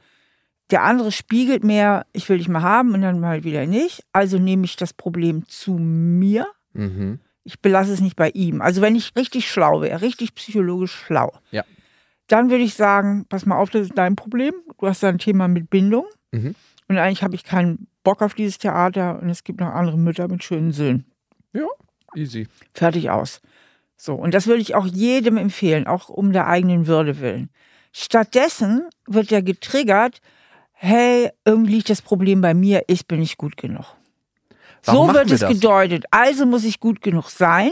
Der 0.71 0.83
andere 0.83 1.11
spiegelt 1.11 1.63
mir, 1.63 2.05
ich 2.13 2.27
will 2.27 2.39
dich 2.39 2.47
mal 2.47 2.61
haben 2.61 2.93
und 2.93 3.01
dann 3.01 3.19
mal 3.19 3.43
wieder 3.43 3.65
nicht. 3.67 4.03
Also 4.13 4.39
nehme 4.39 4.65
ich 4.65 4.77
das 4.77 4.93
Problem 4.93 5.47
zu 5.47 5.73
mir. 5.73 6.47
Mhm. 6.73 7.19
Ich 7.43 7.61
belasse 7.61 7.93
es 7.93 8.01
nicht 8.01 8.15
bei 8.15 8.29
ihm. 8.31 8.61
Also 8.61 8.81
wenn 8.81 8.95
ich 8.95 9.15
richtig 9.15 9.47
schlau 9.51 9.81
wäre, 9.81 10.01
richtig 10.01 10.33
psychologisch 10.33 10.93
schlau, 10.93 11.31
Ja. 11.51 11.63
Dann 12.27 12.49
würde 12.49 12.63
ich 12.63 12.73
sagen, 12.73 13.25
pass 13.29 13.45
mal 13.45 13.57
auf, 13.57 13.69
das 13.69 13.83
ist 13.83 13.97
dein 13.97 14.15
Problem. 14.15 14.53
Du 14.79 14.87
hast 14.87 15.03
da 15.03 15.09
ein 15.09 15.19
Thema 15.19 15.47
mit 15.47 15.69
Bindung. 15.69 16.05
Mhm. 16.31 16.55
Und 16.87 16.97
eigentlich 16.97 17.23
habe 17.23 17.35
ich 17.35 17.43
keinen 17.43 17.87
Bock 18.03 18.21
auf 18.21 18.33
dieses 18.33 18.57
Theater 18.57 19.19
und 19.21 19.29
es 19.29 19.43
gibt 19.43 19.59
noch 19.59 19.73
andere 19.73 19.97
Mütter 19.97 20.27
mit 20.27 20.43
schönen 20.43 20.71
Söhnen. 20.71 21.05
Ja, 21.53 21.67
easy. 22.15 22.47
Fertig 22.73 23.09
aus. 23.09 23.41
So, 23.97 24.13
und 24.13 24.33
das 24.33 24.47
würde 24.47 24.61
ich 24.61 24.75
auch 24.75 24.85
jedem 24.85 25.37
empfehlen, 25.37 25.87
auch 25.87 26.09
um 26.09 26.31
der 26.31 26.47
eigenen 26.47 26.85
Würde 26.85 27.19
willen. 27.19 27.49
Stattdessen 27.91 28.83
wird 29.07 29.31
ja 29.31 29.41
getriggert, 29.41 30.21
hey, 30.73 31.29
irgendwie 31.45 31.75
liegt 31.75 31.89
das 31.89 32.01
Problem 32.01 32.41
bei 32.41 32.53
mir, 32.53 32.83
ich 32.87 33.07
bin 33.07 33.19
nicht 33.19 33.37
gut 33.37 33.57
genug. 33.57 33.85
Warum 34.83 35.07
so 35.07 35.13
wird 35.13 35.29
wir 35.29 35.35
es 35.35 35.41
das? 35.41 35.49
gedeutet. 35.49 36.05
Also 36.11 36.45
muss 36.45 36.65
ich 36.65 36.79
gut 36.79 37.01
genug 37.01 37.29
sein 37.29 37.71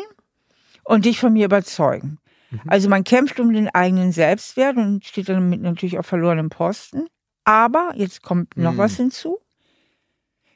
und 0.83 1.05
dich 1.05 1.19
von 1.19 1.33
mir 1.33 1.45
überzeugen. 1.45 2.17
Mhm. 2.53 2.69
Also 2.69 2.89
man 2.89 3.03
kämpft 3.03 3.39
um 3.39 3.53
den 3.53 3.69
eigenen 3.69 4.11
Selbstwert 4.11 4.77
und 4.77 5.05
steht 5.05 5.29
dann 5.29 5.49
mit 5.49 5.61
natürlich 5.61 5.97
auf 5.99 6.05
verlorenem 6.05 6.49
Posten. 6.49 7.07
Aber 7.43 7.91
jetzt 7.95 8.21
kommt 8.21 8.55
noch 8.57 8.73
Mhm. 8.73 8.77
was 8.77 8.95
hinzu. 8.97 9.39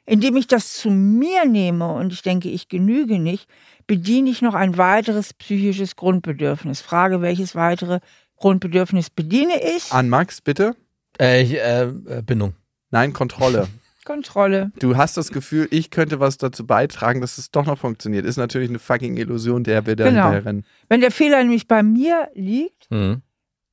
Indem 0.06 0.36
ich 0.36 0.46
das 0.46 0.72
zu 0.74 0.90
mir 0.90 1.44
nehme 1.44 1.92
und 1.92 2.12
ich 2.14 2.22
denke, 2.22 2.48
ich 2.48 2.68
genüge 2.68 3.18
nicht, 3.18 3.46
bediene 3.86 4.30
ich 4.30 4.40
noch 4.40 4.54
ein 4.54 4.78
weiteres 4.78 5.34
psychisches 5.34 5.96
Grundbedürfnis. 5.96 6.80
Frage, 6.80 7.20
welches 7.20 7.54
weitere 7.54 8.00
Grundbedürfnis 8.36 9.10
bediene 9.10 9.60
ich? 9.76 9.92
An 9.92 10.08
Max, 10.08 10.40
bitte. 10.40 10.74
Äh, 11.20 11.42
ich, 11.42 11.54
äh, 11.54 11.82
äh, 11.82 12.22
Bindung. 12.22 12.54
Nein, 12.90 13.12
Kontrolle. 13.12 13.68
Kontrolle. 14.08 14.72
Du 14.78 14.96
hast 14.96 15.18
das 15.18 15.30
Gefühl, 15.32 15.68
ich 15.70 15.90
könnte 15.90 16.18
was 16.18 16.38
dazu 16.38 16.66
beitragen, 16.66 17.20
dass 17.20 17.36
es 17.36 17.50
doch 17.50 17.66
noch 17.66 17.78
funktioniert. 17.78 18.24
Ist 18.24 18.38
natürlich 18.38 18.70
eine 18.70 18.78
fucking 18.78 19.18
Illusion, 19.18 19.64
der 19.64 19.84
wir 19.86 19.96
da 19.96 20.04
Genau. 20.08 20.30
rennen. 20.30 20.64
Wenn 20.88 21.02
der 21.02 21.10
Fehler 21.10 21.38
nämlich 21.42 21.68
bei 21.68 21.82
mir 21.82 22.28
liegt, 22.34 22.90
Mhm. 22.90 23.20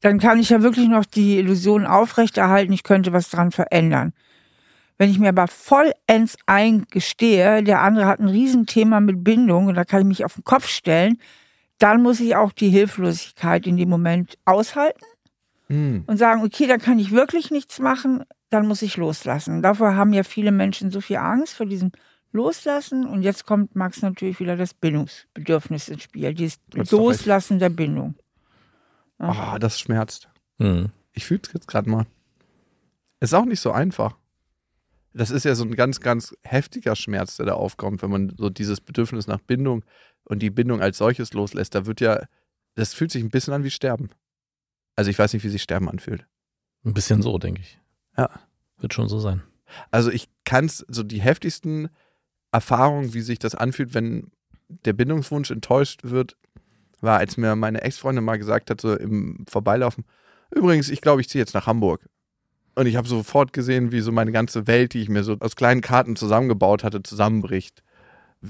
dann 0.02 0.20
kann 0.20 0.38
ich 0.40 0.50
ja 0.50 0.62
wirklich 0.62 0.90
noch 0.90 1.06
die 1.06 1.38
Illusion 1.40 1.86
aufrechterhalten, 1.86 2.74
ich 2.74 2.84
könnte 2.84 3.14
was 3.14 3.30
dran 3.30 3.52
verändern. 3.52 4.12
Wenn 4.98 5.10
ich 5.10 5.20
mir 5.20 5.30
aber 5.30 5.48
vollends 5.48 6.36
eingestehe, 6.46 7.64
der 7.64 7.82
andere 7.82 8.06
hat 8.06 8.20
ein 8.20 8.28
Riesenthema 8.28 9.00
mit 9.00 9.24
Bindung 9.24 9.68
und 9.68 9.76
da 9.76 9.86
kann 9.86 10.02
ich 10.02 10.08
mich 10.08 10.26
auf 10.26 10.34
den 10.36 10.44
Kopf 10.44 10.68
stellen, 10.68 11.18
dann 11.80 12.02
muss 12.02 12.20
ich 12.20 12.36
auch 12.36 12.52
die 12.52 12.70
Hilflosigkeit 12.70 13.66
in 13.68 13.78
dem 13.78 13.90
Moment 13.90 14.38
aushalten 14.46 15.06
Hm. 15.68 16.04
und 16.08 16.18
sagen, 16.18 16.44
okay, 16.44 16.68
da 16.68 16.78
kann 16.78 17.00
ich 17.00 17.12
wirklich 17.12 17.52
nichts 17.52 17.80
machen, 17.80 18.24
dann 18.56 18.68
muss 18.68 18.82
ich 18.82 18.98
loslassen. 18.98 19.62
Davor 19.62 19.96
haben 19.96 20.14
ja 20.14 20.24
viele 20.24 20.52
Menschen 20.52 20.92
so 20.92 21.02
viel 21.02 21.18
Angst 21.18 21.56
vor 21.56 21.66
diesem 21.66 21.92
Loslassen 22.32 23.06
und 23.06 23.22
jetzt 23.22 23.46
kommt 23.46 23.76
Max 23.76 24.02
natürlich 24.02 24.40
wieder 24.40 24.58
das 24.58 24.74
Bindungsbedürfnis 24.74 25.90
ins 25.90 26.04
Spiel, 26.04 26.34
dieses. 26.34 26.60
Loslassen 26.74 27.60
der 27.60 27.70
Bindung. 27.70 28.16
Ah, 29.18 29.60
das 29.60 29.80
schmerzt. 29.80 30.30
Mhm. 30.58 30.90
Ich 31.14 31.26
fühle 31.26 31.42
es 31.44 31.54
jetzt 31.54 31.68
gerade 31.68 31.90
mal. 31.90 32.06
Ist 33.20 33.34
auch 33.34 33.46
nicht 33.46 33.62
so 33.62 33.72
einfach. 33.72 34.18
Das 35.14 35.32
ist 35.32 35.46
ja 35.46 35.56
so 35.56 35.64
ein 35.64 35.76
ganz, 35.76 36.02
ganz 36.02 36.36
heftiger 36.44 36.96
Schmerz, 36.96 37.38
der 37.38 37.46
da 37.46 37.54
aufkommt, 37.54 38.02
wenn 38.02 38.12
man 38.12 38.36
so 38.38 38.50
dieses 38.50 38.82
Bedürfnis 38.82 39.28
nach 39.28 39.40
Bindung 39.40 39.86
und 40.26 40.40
die 40.40 40.50
Bindung 40.50 40.82
als 40.82 40.98
solches 40.98 41.32
loslässt. 41.34 41.74
Da 41.74 41.86
wird 41.86 42.02
ja, 42.02 42.26
das 42.76 42.94
fühlt 42.94 43.12
sich 43.12 43.24
ein 43.24 43.30
bisschen 43.30 43.54
an 43.54 43.64
wie 43.64 43.72
Sterben. 43.72 44.10
Also 44.98 45.10
ich 45.10 45.18
weiß 45.18 45.32
nicht, 45.34 45.44
wie 45.44 45.50
sich 45.50 45.64
Sterben 45.64 45.90
anfühlt. 45.90 46.26
Ein 46.84 46.94
bisschen 46.94 47.22
so, 47.22 47.38
denke 47.38 47.62
ich. 47.62 47.80
Ja. 48.18 48.30
Wird 48.80 48.94
schon 48.94 49.08
so 49.08 49.20
sein. 49.20 49.44
Also 49.92 50.12
ich 50.12 50.30
kann 50.44 50.66
es, 50.66 50.86
so 50.88 51.04
die 51.04 51.22
heftigsten 51.22 51.90
Erfahrungen, 52.52 53.14
wie 53.14 53.22
sich 53.22 53.40
das 53.40 53.56
anfühlt, 53.56 53.94
wenn 53.94 54.32
der 54.70 54.94
Bindungswunsch 54.94 55.52
enttäuscht 55.52 56.02
wird, 56.04 56.38
war, 57.02 57.20
als 57.20 57.38
mir 57.38 57.56
meine 57.56 57.82
Ex-Freundin 57.82 58.24
mal 58.24 58.38
gesagt 58.38 58.70
hat, 58.70 58.82
so 58.82 58.96
im 58.96 59.46
Vorbeilaufen, 59.48 60.06
übrigens, 60.54 60.90
ich 60.90 61.02
glaube, 61.02 61.22
ich 61.22 61.30
ziehe 61.30 61.42
jetzt 61.42 61.54
nach 61.54 61.68
Hamburg. 61.68 62.08
Und 62.76 62.88
ich 62.88 62.96
habe 62.98 63.08
sofort 63.08 63.54
gesehen, 63.54 63.92
wie 63.92 64.02
so 64.02 64.12
meine 64.12 64.32
ganze 64.32 64.68
Welt, 64.68 64.94
die 64.94 65.02
ich 65.02 65.10
mir 65.10 65.24
so 65.24 65.38
aus 65.40 65.56
kleinen 65.56 65.82
Karten 65.82 66.16
zusammengebaut 66.16 66.84
hatte, 66.84 67.02
zusammenbricht. 67.04 67.84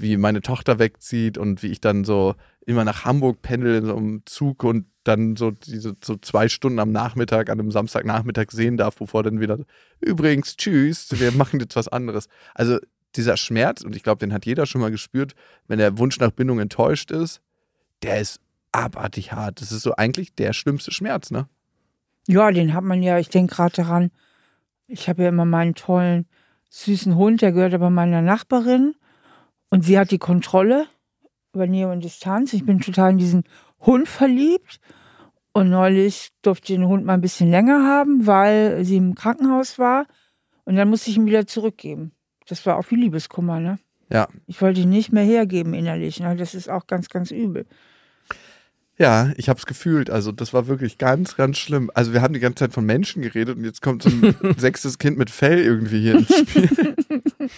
Wie 0.00 0.16
meine 0.16 0.40
Tochter 0.40 0.78
wegzieht 0.78 1.38
und 1.38 1.62
wie 1.62 1.68
ich 1.68 1.80
dann 1.80 2.04
so 2.04 2.34
immer 2.66 2.84
nach 2.84 3.04
Hamburg 3.04 3.42
pendel 3.42 3.76
in 3.76 3.86
so 3.86 3.96
einem 3.96 4.22
Zug 4.26 4.64
und 4.64 4.86
dann 5.04 5.36
so 5.36 5.52
diese 5.52 5.94
so 6.02 6.16
zwei 6.16 6.48
Stunden 6.48 6.80
am 6.80 6.90
Nachmittag, 6.90 7.48
an 7.48 7.60
einem 7.60 7.70
Samstagnachmittag 7.70 8.50
sehen 8.50 8.76
darf, 8.76 8.96
bevor 8.96 9.22
dann 9.22 9.40
wieder, 9.40 9.58
übrigens, 10.00 10.56
tschüss, 10.56 11.08
wir 11.18 11.32
machen 11.32 11.60
jetzt 11.60 11.76
was 11.76 11.88
anderes. 11.88 12.28
Also 12.54 12.78
dieser 13.14 13.36
Schmerz, 13.36 13.82
und 13.82 13.94
ich 13.94 14.02
glaube, 14.02 14.18
den 14.18 14.32
hat 14.32 14.46
jeder 14.46 14.66
schon 14.66 14.80
mal 14.80 14.90
gespürt, 14.90 15.34
wenn 15.68 15.78
der 15.78 15.96
Wunsch 15.98 16.18
nach 16.18 16.32
Bindung 16.32 16.58
enttäuscht 16.58 17.10
ist, 17.10 17.40
der 18.02 18.20
ist 18.20 18.40
abartig 18.72 19.32
hart. 19.32 19.60
Das 19.60 19.72
ist 19.72 19.82
so 19.82 19.94
eigentlich 19.94 20.34
der 20.34 20.52
schlimmste 20.52 20.90
Schmerz, 20.90 21.30
ne? 21.30 21.48
Ja, 22.28 22.50
den 22.50 22.74
hat 22.74 22.82
man 22.82 23.02
ja, 23.02 23.18
ich 23.18 23.28
denke 23.28 23.54
gerade 23.54 23.76
daran, 23.76 24.10
ich 24.88 25.08
habe 25.08 25.22
ja 25.22 25.28
immer 25.28 25.44
meinen 25.44 25.74
tollen, 25.74 26.26
süßen 26.68 27.14
Hund, 27.14 27.42
der 27.42 27.52
gehört 27.52 27.74
aber 27.74 27.90
meiner 27.90 28.22
Nachbarin 28.22 28.94
und 29.70 29.84
sie 29.84 29.98
hat 29.98 30.10
die 30.10 30.18
Kontrolle 30.18 30.86
über 31.54 31.66
Nähe 31.66 31.88
und 31.88 32.04
Distanz. 32.04 32.52
Ich 32.52 32.64
bin 32.64 32.80
total 32.80 33.12
in 33.12 33.18
diesen 33.18 33.44
Hund 33.80 34.08
verliebt 34.08 34.80
und 35.52 35.70
neulich 35.70 36.32
durfte 36.42 36.72
ich 36.72 36.78
den 36.78 36.86
Hund 36.86 37.04
mal 37.04 37.14
ein 37.14 37.20
bisschen 37.20 37.50
länger 37.50 37.84
haben, 37.84 38.26
weil 38.26 38.84
sie 38.84 38.96
im 38.96 39.14
Krankenhaus 39.14 39.78
war 39.78 40.06
und 40.64 40.76
dann 40.76 40.88
musste 40.90 41.10
ich 41.10 41.16
ihn 41.16 41.26
wieder 41.26 41.46
zurückgeben. 41.46 42.12
Das 42.48 42.64
war 42.66 42.76
auch 42.76 42.84
viel 42.84 43.00
Liebeskummer, 43.00 43.60
ne? 43.60 43.78
Ja. 44.10 44.28
Ich 44.46 44.60
wollte 44.60 44.80
ihn 44.80 44.90
nicht 44.90 45.12
mehr 45.12 45.24
hergeben 45.24 45.74
innerlich. 45.74 46.20
Ne? 46.20 46.36
Das 46.36 46.54
ist 46.54 46.68
auch 46.68 46.86
ganz, 46.86 47.08
ganz 47.08 47.30
übel. 47.30 47.66
Ja, 48.98 49.32
ich 49.36 49.48
habe 49.48 49.58
es 49.58 49.66
gefühlt. 49.66 50.10
Also 50.10 50.32
das 50.32 50.54
war 50.54 50.68
wirklich 50.68 50.96
ganz, 50.96 51.36
ganz 51.36 51.58
schlimm. 51.58 51.90
Also 51.92 52.12
wir 52.12 52.22
haben 52.22 52.32
die 52.32 52.40
ganze 52.40 52.60
Zeit 52.60 52.72
von 52.72 52.86
Menschen 52.86 53.22
geredet 53.22 53.58
und 53.58 53.64
jetzt 53.64 53.82
kommt 53.82 54.02
so 54.02 54.10
ein 54.10 54.34
sechstes 54.58 54.98
Kind 54.98 55.18
mit 55.18 55.28
Fell 55.28 55.58
irgendwie 55.58 56.00
hier 56.00 56.18
ins 56.18 56.34
Spiel. 56.34 56.96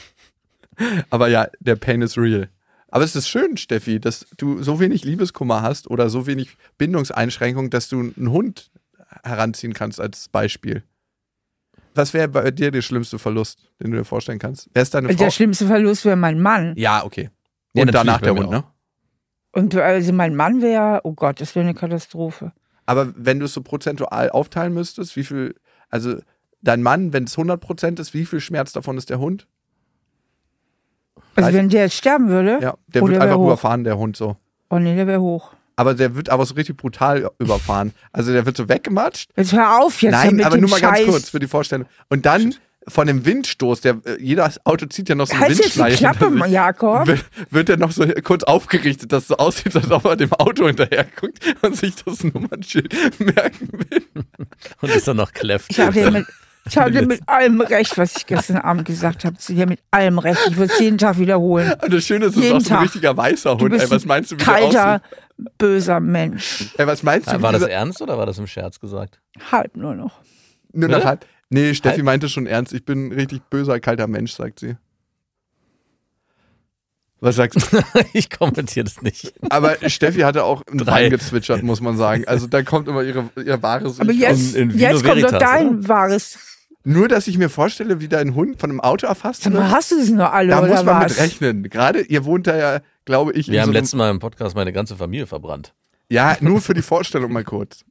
Aber 1.10 1.28
ja, 1.28 1.48
der 1.60 1.76
Pain 1.76 2.02
is 2.02 2.16
real. 2.16 2.48
Aber 2.90 3.04
es 3.04 3.14
ist 3.14 3.28
schön, 3.28 3.56
Steffi, 3.56 4.00
dass 4.00 4.26
du 4.36 4.62
so 4.62 4.80
wenig 4.80 5.04
Liebeskummer 5.04 5.62
hast 5.62 5.90
oder 5.90 6.08
so 6.08 6.26
wenig 6.26 6.56
Bindungseinschränkung, 6.78 7.68
dass 7.70 7.88
du 7.88 8.00
einen 8.00 8.30
Hund 8.30 8.70
heranziehen 9.22 9.74
kannst 9.74 10.00
als 10.00 10.28
Beispiel. 10.28 10.82
Was 11.94 12.14
wäre 12.14 12.28
bei 12.28 12.50
dir 12.50 12.70
der 12.70 12.82
schlimmste 12.82 13.18
Verlust, 13.18 13.70
den 13.82 13.90
du 13.90 13.98
dir 13.98 14.04
vorstellen 14.04 14.38
kannst? 14.38 14.70
Wer 14.72 14.82
ist 14.82 14.94
deine 14.94 15.08
Frau? 15.08 15.16
Der 15.16 15.30
schlimmste 15.30 15.66
Verlust 15.66 16.04
wäre 16.04 16.16
mein 16.16 16.40
Mann. 16.40 16.74
ja, 16.76 17.04
okay. 17.04 17.30
Ja, 17.74 17.82
Und 17.82 17.92
natürlich 17.92 18.06
danach 18.06 18.20
der 18.22 18.34
Hund, 18.34 18.50
ne? 18.50 18.64
Und 19.52 19.74
also 19.74 20.12
mein 20.12 20.34
Mann 20.34 20.62
wäre, 20.62 21.00
oh 21.04 21.12
Gott, 21.12 21.40
das 21.40 21.54
wäre 21.54 21.64
eine 21.64 21.74
Katastrophe. 21.74 22.52
Aber 22.86 23.12
wenn 23.16 23.38
du 23.38 23.46
es 23.46 23.52
so 23.52 23.62
prozentual 23.62 24.30
aufteilen 24.30 24.72
müsstest, 24.72 25.16
wie 25.16 25.24
viel, 25.24 25.54
also 25.90 26.16
dein 26.62 26.82
Mann, 26.82 27.12
wenn 27.12 27.24
es 27.24 27.36
100% 27.36 28.00
ist, 28.00 28.14
wie 28.14 28.24
viel 28.24 28.40
Schmerz 28.40 28.72
davon 28.72 28.96
ist 28.96 29.10
der 29.10 29.18
Hund? 29.18 29.46
Also 31.44 31.58
wenn 31.58 31.68
der 31.68 31.82
jetzt 31.82 31.94
sterben 31.96 32.28
würde, 32.28 32.58
Ja, 32.60 32.74
der 32.88 33.02
Oh, 33.02 33.06
wird 33.06 33.16
der 33.16 33.22
einfach 33.22 33.38
überfahren, 33.38 33.84
der 33.84 33.98
Hund 33.98 34.16
so. 34.16 34.36
oh 34.70 34.78
nee, 34.78 34.94
der 34.96 35.06
wäre 35.06 35.20
hoch. 35.20 35.52
Aber 35.76 35.94
der 35.94 36.16
wird 36.16 36.28
aber 36.30 36.44
so 36.44 36.54
richtig 36.54 36.76
brutal 36.76 37.30
überfahren. 37.38 37.92
Also 38.12 38.32
der 38.32 38.44
wird 38.46 38.56
so 38.56 38.68
weggematscht. 38.68 39.30
Jetzt 39.36 39.52
hör 39.52 39.78
auf 39.80 40.02
jetzt 40.02 40.12
Nein, 40.12 40.36
mit 40.36 40.44
aber 40.44 40.56
dem 40.56 40.62
nur 40.62 40.70
mal 40.70 40.80
Scheiß. 40.80 40.98
ganz 40.98 41.10
kurz 41.10 41.28
für 41.30 41.38
die 41.38 41.46
Vorstellung. 41.46 41.86
Und 42.08 42.26
dann 42.26 42.54
von 42.88 43.06
dem 43.06 43.24
Windstoß, 43.26 43.82
der 43.82 43.98
äh, 44.06 44.16
jedes 44.20 44.64
Auto 44.64 44.86
zieht 44.86 45.08
ja 45.10 45.14
noch 45.14 45.26
so 45.26 45.34
eine 45.34 45.42
Halt 45.42 45.50
jetzt 45.50 45.74
die 45.76 45.78
Windschleife. 45.78 45.96
Klappe, 45.98 46.32
sich. 46.44 46.52
Jakob. 46.52 47.06
Wird, 47.06 47.24
wird 47.50 47.68
er 47.68 47.76
noch 47.76 47.92
so 47.92 48.04
kurz 48.24 48.42
aufgerichtet, 48.44 49.12
dass 49.12 49.22
es 49.24 49.28
so 49.28 49.36
aussieht, 49.36 49.76
als 49.76 49.90
ob 49.90 50.04
er 50.06 50.16
dem 50.16 50.32
Auto 50.32 50.66
hinterher 50.66 51.06
guckt 51.20 51.38
und 51.62 51.76
sich 51.76 51.94
das 52.02 52.24
Nummernschild 52.24 52.92
merken 53.20 53.68
will. 53.72 54.04
Und 54.80 54.90
ist 54.90 55.06
dann 55.06 55.18
noch 55.18 55.32
kläfft. 55.32 55.70
Ich 55.70 55.78
hatte 55.80 56.10
mit, 56.10 56.26
ich 56.68 56.76
hatte 56.78 57.06
mit 57.06 57.20
allem 57.26 57.60
recht, 57.60 57.96
was 57.98 58.16
ich 58.16 58.26
gestern 58.26 58.58
Abend 58.58 58.84
gesagt 58.84 59.24
habe. 59.24 59.36
Zu 59.36 59.54
dir 59.54 59.66
mit 59.66 59.80
allem 59.90 60.18
recht. 60.18 60.40
Ich 60.48 60.56
würde 60.56 60.72
es 60.72 60.78
jeden 60.78 60.98
Tag 60.98 61.18
wiederholen. 61.18 61.72
Und 61.82 61.92
das 61.92 62.04
Schöne 62.04 62.26
ist, 62.26 62.32
es 62.32 62.36
ist 62.38 62.42
Jeden 62.44 62.56
auch 62.56 62.60
so 62.60 62.74
ein 62.74 62.82
richtiger 62.82 63.16
weißer 63.16 63.56
Du 63.56 63.64
Hund. 63.64 63.72
bist 63.72 63.84
Ey, 63.84 63.90
was 63.90 64.04
meinst 64.04 64.30
du, 64.32 64.36
wie 64.38 64.44
kalter, 64.44 65.02
böser 65.58 66.00
Mensch. 66.00 66.66
Ey, 66.76 66.86
was 66.86 67.02
meinst 67.02 67.32
du, 67.32 67.42
War 67.42 67.52
das 67.52 67.62
ernst 67.62 68.02
oder 68.02 68.18
war 68.18 68.26
das 68.26 68.38
im 68.38 68.46
Scherz 68.46 68.80
gesagt? 68.80 69.20
Halb 69.50 69.76
nur 69.76 69.94
noch. 69.94 70.20
Nur 70.72 70.88
noch 70.88 71.04
halb. 71.04 71.26
Nee, 71.50 71.74
Steffi 71.74 71.96
Halb? 71.96 72.04
meinte 72.04 72.28
schon 72.28 72.46
ernst. 72.46 72.72
Ich 72.72 72.84
bin 72.84 73.08
ein 73.08 73.12
richtig 73.12 73.42
böser, 73.48 73.80
kalter 73.80 74.06
Mensch, 74.06 74.32
sagt 74.32 74.60
sie. 74.60 74.76
Was 77.20 77.36
sagst 77.36 77.72
du? 77.72 77.78
ich 78.12 78.30
kommentiere 78.30 78.84
das 78.84 79.02
nicht. 79.02 79.32
Aber 79.50 79.76
Steffi 79.88 80.20
hatte 80.20 80.44
auch 80.44 80.62
ein 80.70 80.78
Drei. 80.78 81.04
Wein 81.04 81.10
gezwitschert, 81.10 81.62
muss 81.62 81.80
man 81.80 81.96
sagen. 81.96 82.24
Also 82.28 82.46
da 82.46 82.62
kommt 82.62 82.86
immer 82.86 83.02
ihre, 83.02 83.28
ihr 83.44 83.60
wahres 83.60 83.98
Aber 84.00 84.12
Ich 84.12 84.20
jetzt, 84.20 84.54
in 84.54 84.72
Vino 84.72 84.80
jetzt 84.80 85.04
kommt 85.04 85.22
doch 85.24 85.38
dein 85.38 85.88
wahres. 85.88 86.38
Nur, 86.88 87.06
dass 87.06 87.26
ich 87.26 87.36
mir 87.36 87.50
vorstelle, 87.50 88.00
wie 88.00 88.08
dein 88.08 88.34
Hund 88.34 88.58
von 88.58 88.70
einem 88.70 88.80
Auto 88.80 89.06
erfasst 89.06 89.44
wird. 89.44 89.62
hast 89.62 89.90
du 89.90 89.98
das 89.98 90.08
nur 90.08 90.32
alle 90.32 90.48
Da 90.48 90.60
oder 90.60 90.68
muss 90.68 90.84
man 90.84 91.04
was? 91.04 91.12
mit 91.12 91.20
rechnen. 91.20 91.62
Gerade 91.64 92.00
ihr 92.00 92.24
wohnt 92.24 92.46
da 92.46 92.56
ja, 92.56 92.80
glaube 93.04 93.32
ich, 93.34 93.48
Wir 93.48 93.56
in 93.56 93.60
haben 93.60 93.66
so 93.68 93.72
letztes 93.74 93.94
Mal 93.94 94.10
im 94.10 94.20
Podcast 94.20 94.56
meine 94.56 94.72
ganze 94.72 94.96
Familie 94.96 95.26
verbrannt. 95.26 95.74
Ja, 96.08 96.38
nur 96.40 96.62
für 96.62 96.72
die 96.72 96.80
Vorstellung 96.80 97.30
mal 97.30 97.44
kurz. 97.44 97.84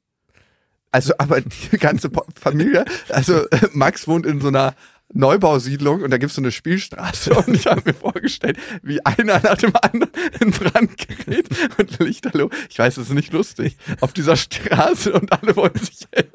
Also, 0.90 1.14
aber 1.20 1.42
die 1.42 1.78
ganze 1.78 2.10
Familie, 2.42 2.86
also 3.10 3.46
Max 3.74 4.08
wohnt 4.08 4.26
in 4.26 4.42
so 4.42 4.48
einer 4.48 4.74
Neubausiedlung 5.14 6.02
und 6.02 6.10
da 6.10 6.18
gibt's 6.18 6.34
so 6.36 6.42
eine 6.42 6.52
Spielstraße 6.52 7.36
und 7.36 7.50
ich 7.50 7.68
habe 7.68 7.84
mir 7.86 7.94
vorgestellt, 7.94 8.58
wie 8.82 9.06
einer 9.06 9.40
nach 9.44 9.58
dem 9.58 9.74
anderen 9.80 10.12
in 10.40 10.50
Brand 10.50 10.98
gerät 10.98 11.48
und 11.78 12.00
Lichterloh. 12.00 12.50
Ich 12.68 12.80
weiß, 12.80 12.98
es 12.98 13.10
ist 13.10 13.14
nicht 13.14 13.32
lustig. 13.32 13.78
Auf 14.02 14.14
dieser 14.14 14.36
Straße 14.36 15.14
und 15.14 15.32
alle 15.32 15.56
wollen 15.56 15.76
sich 15.76 16.08
helfen 16.12 16.34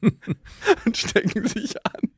und 0.84 0.96
stecken 0.96 1.46
sich 1.46 1.74
an. 1.84 2.10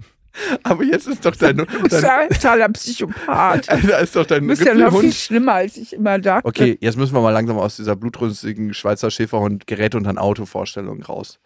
Aber 0.63 0.85
jetzt 0.85 1.07
ist 1.07 1.25
doch 1.25 1.35
dein, 1.35 1.57
Du 1.57 1.65
bist 1.65 2.03
dein 2.03 2.05
ein 2.05 2.29
totaler 2.29 2.69
Psychopath. 2.69 3.69
da 3.89 3.99
ist 3.99 4.15
doch 4.15 4.27
dein 4.27 4.43
Du 4.43 4.49
bist 4.49 4.65
ja 4.65 4.75
noch 4.75 5.01
viel 5.01 5.13
schlimmer, 5.13 5.55
als 5.55 5.77
ich 5.77 5.95
immer 5.95 6.19
dachte. 6.19 6.47
Okay, 6.47 6.77
jetzt 6.81 6.97
müssen 6.97 7.15
wir 7.15 7.23
mal 7.23 7.31
langsam 7.31 7.59
aus 7.59 7.77
dieser 7.77 7.97
blutrünstigen 7.97 8.75
Schweizer 8.75 9.11
Schäferhund 9.11 9.67
Gerät 9.67 9.95
unter 9.95 10.11
ein 10.11 10.19
Auto 10.19 10.45
Vorstellung 10.45 11.03
raus. 11.03 11.39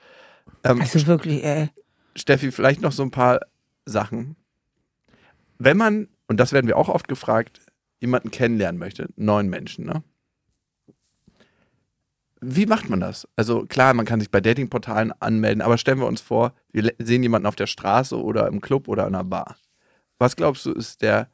Ähm, 0.65 0.81
Also 0.81 1.07
wirklich, 1.07 1.45
ey. 1.45 1.71
Steffi, 2.17 2.51
vielleicht 2.51 2.81
noch 2.81 2.93
so 2.93 3.03
ein 3.05 3.13
paar 3.13 3.41
Sachen. 3.87 4.37
Wenn 5.59 5.77
man, 5.77 6.09
und 6.27 6.41
das 6.41 6.53
werden 6.53 6.67
wir 6.67 6.77
auch 6.77 6.89
oft 6.89 7.07
gefragt, 7.07 7.61
jemanden 8.01 8.31
kennenlernen 8.31 8.79
möchte, 8.79 9.09
neuen 9.17 9.49
Menschen, 9.49 9.87
ne? 9.87 10.03
Wie 12.41 12.67
macht 12.67 12.89
man 12.89 13.01
das? 13.01 13.29
Also 13.37 13.67
klar, 13.67 13.93
man 13.93 14.07
kann 14.07 14.21
sich 14.21 14.31
bei 14.31 14.41
Datingportalen 14.41 15.13
anmelden, 15.21 15.61
aber 15.61 15.77
stellen 15.77 15.99
wir 15.99 16.07
uns 16.07 16.21
vor, 16.21 16.55
wir 16.73 16.93
sehen 16.99 17.23
jemanden 17.23 17.47
auf 17.47 17.57
der 17.57 17.67
Straße 17.67 18.21
oder 18.21 18.47
im 18.49 18.61
Club 18.61 18.89
oder 18.89 19.07
in 19.07 19.15
einer 19.15 19.25
Bar. 19.25 19.57
Was 20.19 20.37
glaubst 20.37 20.65
du, 20.65 20.73
ist 20.73 21.03
der 21.03 21.29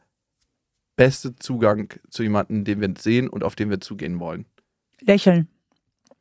beste 0.97 1.37
Zugang 1.37 1.93
zu 2.11 2.23
jemandem, 2.23 2.65
den 2.65 2.81
wir 2.81 2.93
sehen 2.99 3.29
und 3.29 3.45
auf 3.45 3.55
den 3.55 3.71
wir 3.71 3.81
zugehen 3.81 4.19
wollen? 4.19 4.47
Lächeln. 5.01 5.49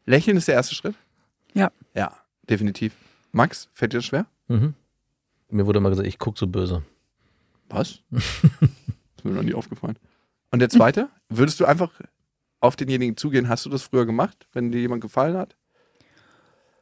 Lächeln 0.06 0.38
ist 0.38 0.48
der 0.48 0.56
erste 0.56 0.76
Schritt? 0.76 0.96
Ja. 1.54 1.72
Ja, 1.96 2.16
definitiv. 2.48 2.94
Max, 3.32 3.70
fällt 3.74 3.94
dir 3.94 3.98
das 3.98 4.06
schwer? 4.06 4.28
Mhm. 4.48 4.76
Mir 5.50 5.66
wurde 5.66 5.80
immer 5.80 5.90
gesagt, 5.90 6.08
ich 6.08 6.20
gucke 6.20 6.38
so 6.38 6.48
böse. 6.48 6.84
Was? 7.70 8.02
ist 8.12 9.26
mir 9.26 9.32
noch 9.32 9.44
nie 9.44 9.54
aufgefallen. 9.54 9.98
Und 10.52 10.60
der 10.60 10.70
zweite? 10.70 11.10
Würdest 11.30 11.60
du 11.60 11.66
einfach 11.66 11.92
auf 12.66 12.76
denjenigen 12.76 13.18
zugehen? 13.18 13.50
Hast 13.50 13.66
du 13.66 13.70
das 13.70 13.84
früher 13.84 14.06
gemacht, 14.06 14.48
wenn 14.54 14.72
dir 14.72 14.82
jemand 14.82 15.02
gefallen 15.02 15.38
hat? 15.38 15.56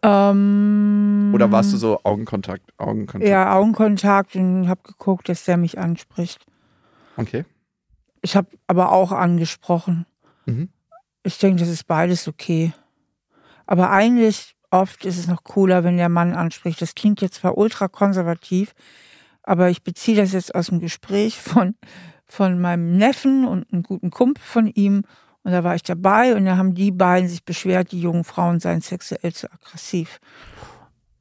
Ähm, 0.03 1.31
Oder 1.33 1.51
warst 1.51 1.71
du 1.71 1.77
so 1.77 1.99
Augenkontakt? 2.03 2.73
Augenkontakt. 2.77 3.29
Ja, 3.29 3.55
Augenkontakt 3.55 4.35
und 4.35 4.67
habe 4.67 4.81
geguckt, 4.83 5.29
dass 5.29 5.45
der 5.45 5.57
mich 5.57 5.79
anspricht. 5.79 6.45
Okay. 7.15 7.45
Ich 8.21 8.35
habe 8.35 8.47
aber 8.67 8.91
auch 8.91 9.11
angesprochen. 9.11 10.05
Mhm. 10.45 10.69
Ich 11.23 11.37
denke, 11.37 11.61
das 11.61 11.69
ist 11.69 11.87
beides 11.87 12.27
okay. 12.27 12.73
Aber 13.65 13.91
eigentlich 13.91 14.55
oft 14.71 15.05
ist 15.05 15.17
es 15.17 15.27
noch 15.27 15.43
cooler, 15.43 15.85
wenn 15.85 15.95
der 15.95 16.09
Mann 16.09 16.33
anspricht. 16.33 16.81
Das 16.81 16.95
klingt 16.95 17.21
jetzt 17.21 17.35
zwar 17.35 17.57
ultra 17.57 17.87
konservativ, 17.87 18.73
aber 19.41 19.69
ich 19.69 19.83
beziehe 19.83 20.17
das 20.17 20.33
jetzt 20.33 20.53
aus 20.53 20.67
dem 20.67 20.79
Gespräch 20.79 21.37
von, 21.39 21.75
von 22.25 22.59
meinem 22.59 22.97
Neffen 22.97 23.47
und 23.47 23.71
einem 23.71 23.83
guten 23.83 24.09
Kumpel 24.09 24.43
von 24.43 24.67
ihm. 24.67 25.03
Und 25.43 25.51
da 25.51 25.63
war 25.63 25.75
ich 25.75 25.83
dabei 25.83 26.35
und 26.35 26.45
da 26.45 26.57
haben 26.57 26.73
die 26.73 26.91
beiden 26.91 27.27
sich 27.27 27.43
beschwert, 27.43 27.91
die 27.91 27.99
jungen 27.99 28.23
Frauen 28.23 28.59
seien 28.59 28.81
sexuell 28.81 29.33
zu 29.33 29.51
aggressiv. 29.51 30.19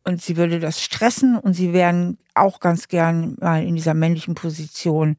Und 0.04 0.22
sie 0.22 0.36
würde 0.36 0.60
das 0.60 0.80
stressen 0.80 1.38
und 1.38 1.54
sie 1.54 1.72
wären 1.72 2.18
auch 2.34 2.60
ganz 2.60 2.88
gern 2.88 3.36
mal 3.40 3.64
in 3.64 3.74
dieser 3.74 3.94
männlichen 3.94 4.34
Position, 4.34 5.16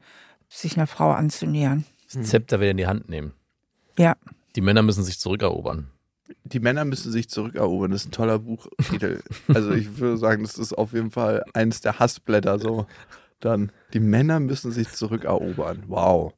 sich 0.49 0.77
einer 0.77 0.87
Frau 0.87 1.11
anzunähern. 1.11 1.85
Das 2.13 2.29
Zepter 2.29 2.59
wieder 2.59 2.71
in 2.71 2.77
die 2.77 2.87
Hand 2.87 3.09
nehmen. 3.09 3.33
Ja. 3.97 4.15
Die 4.55 4.61
Männer 4.61 4.83
müssen 4.83 5.03
sich 5.03 5.19
zurückerobern. 5.19 5.89
Die 6.43 6.59
Männer 6.59 6.85
müssen 6.85 7.11
sich 7.11 7.29
zurückerobern. 7.29 7.91
Das 7.91 8.01
ist 8.01 8.07
ein 8.07 8.11
toller 8.11 8.39
Buchtitel. 8.39 9.21
also 9.53 9.71
ich 9.71 9.97
würde 9.97 10.17
sagen, 10.17 10.43
das 10.43 10.57
ist 10.57 10.73
auf 10.73 10.93
jeden 10.93 11.11
Fall 11.11 11.43
eines 11.53 11.81
der 11.81 11.99
Hassblätter. 11.99 12.59
So 12.59 12.85
dann. 13.39 13.71
Die 13.93 13.99
Männer 13.99 14.39
müssen 14.39 14.71
sich 14.71 14.89
zurückerobern. 14.89 15.83
Wow. 15.87 16.33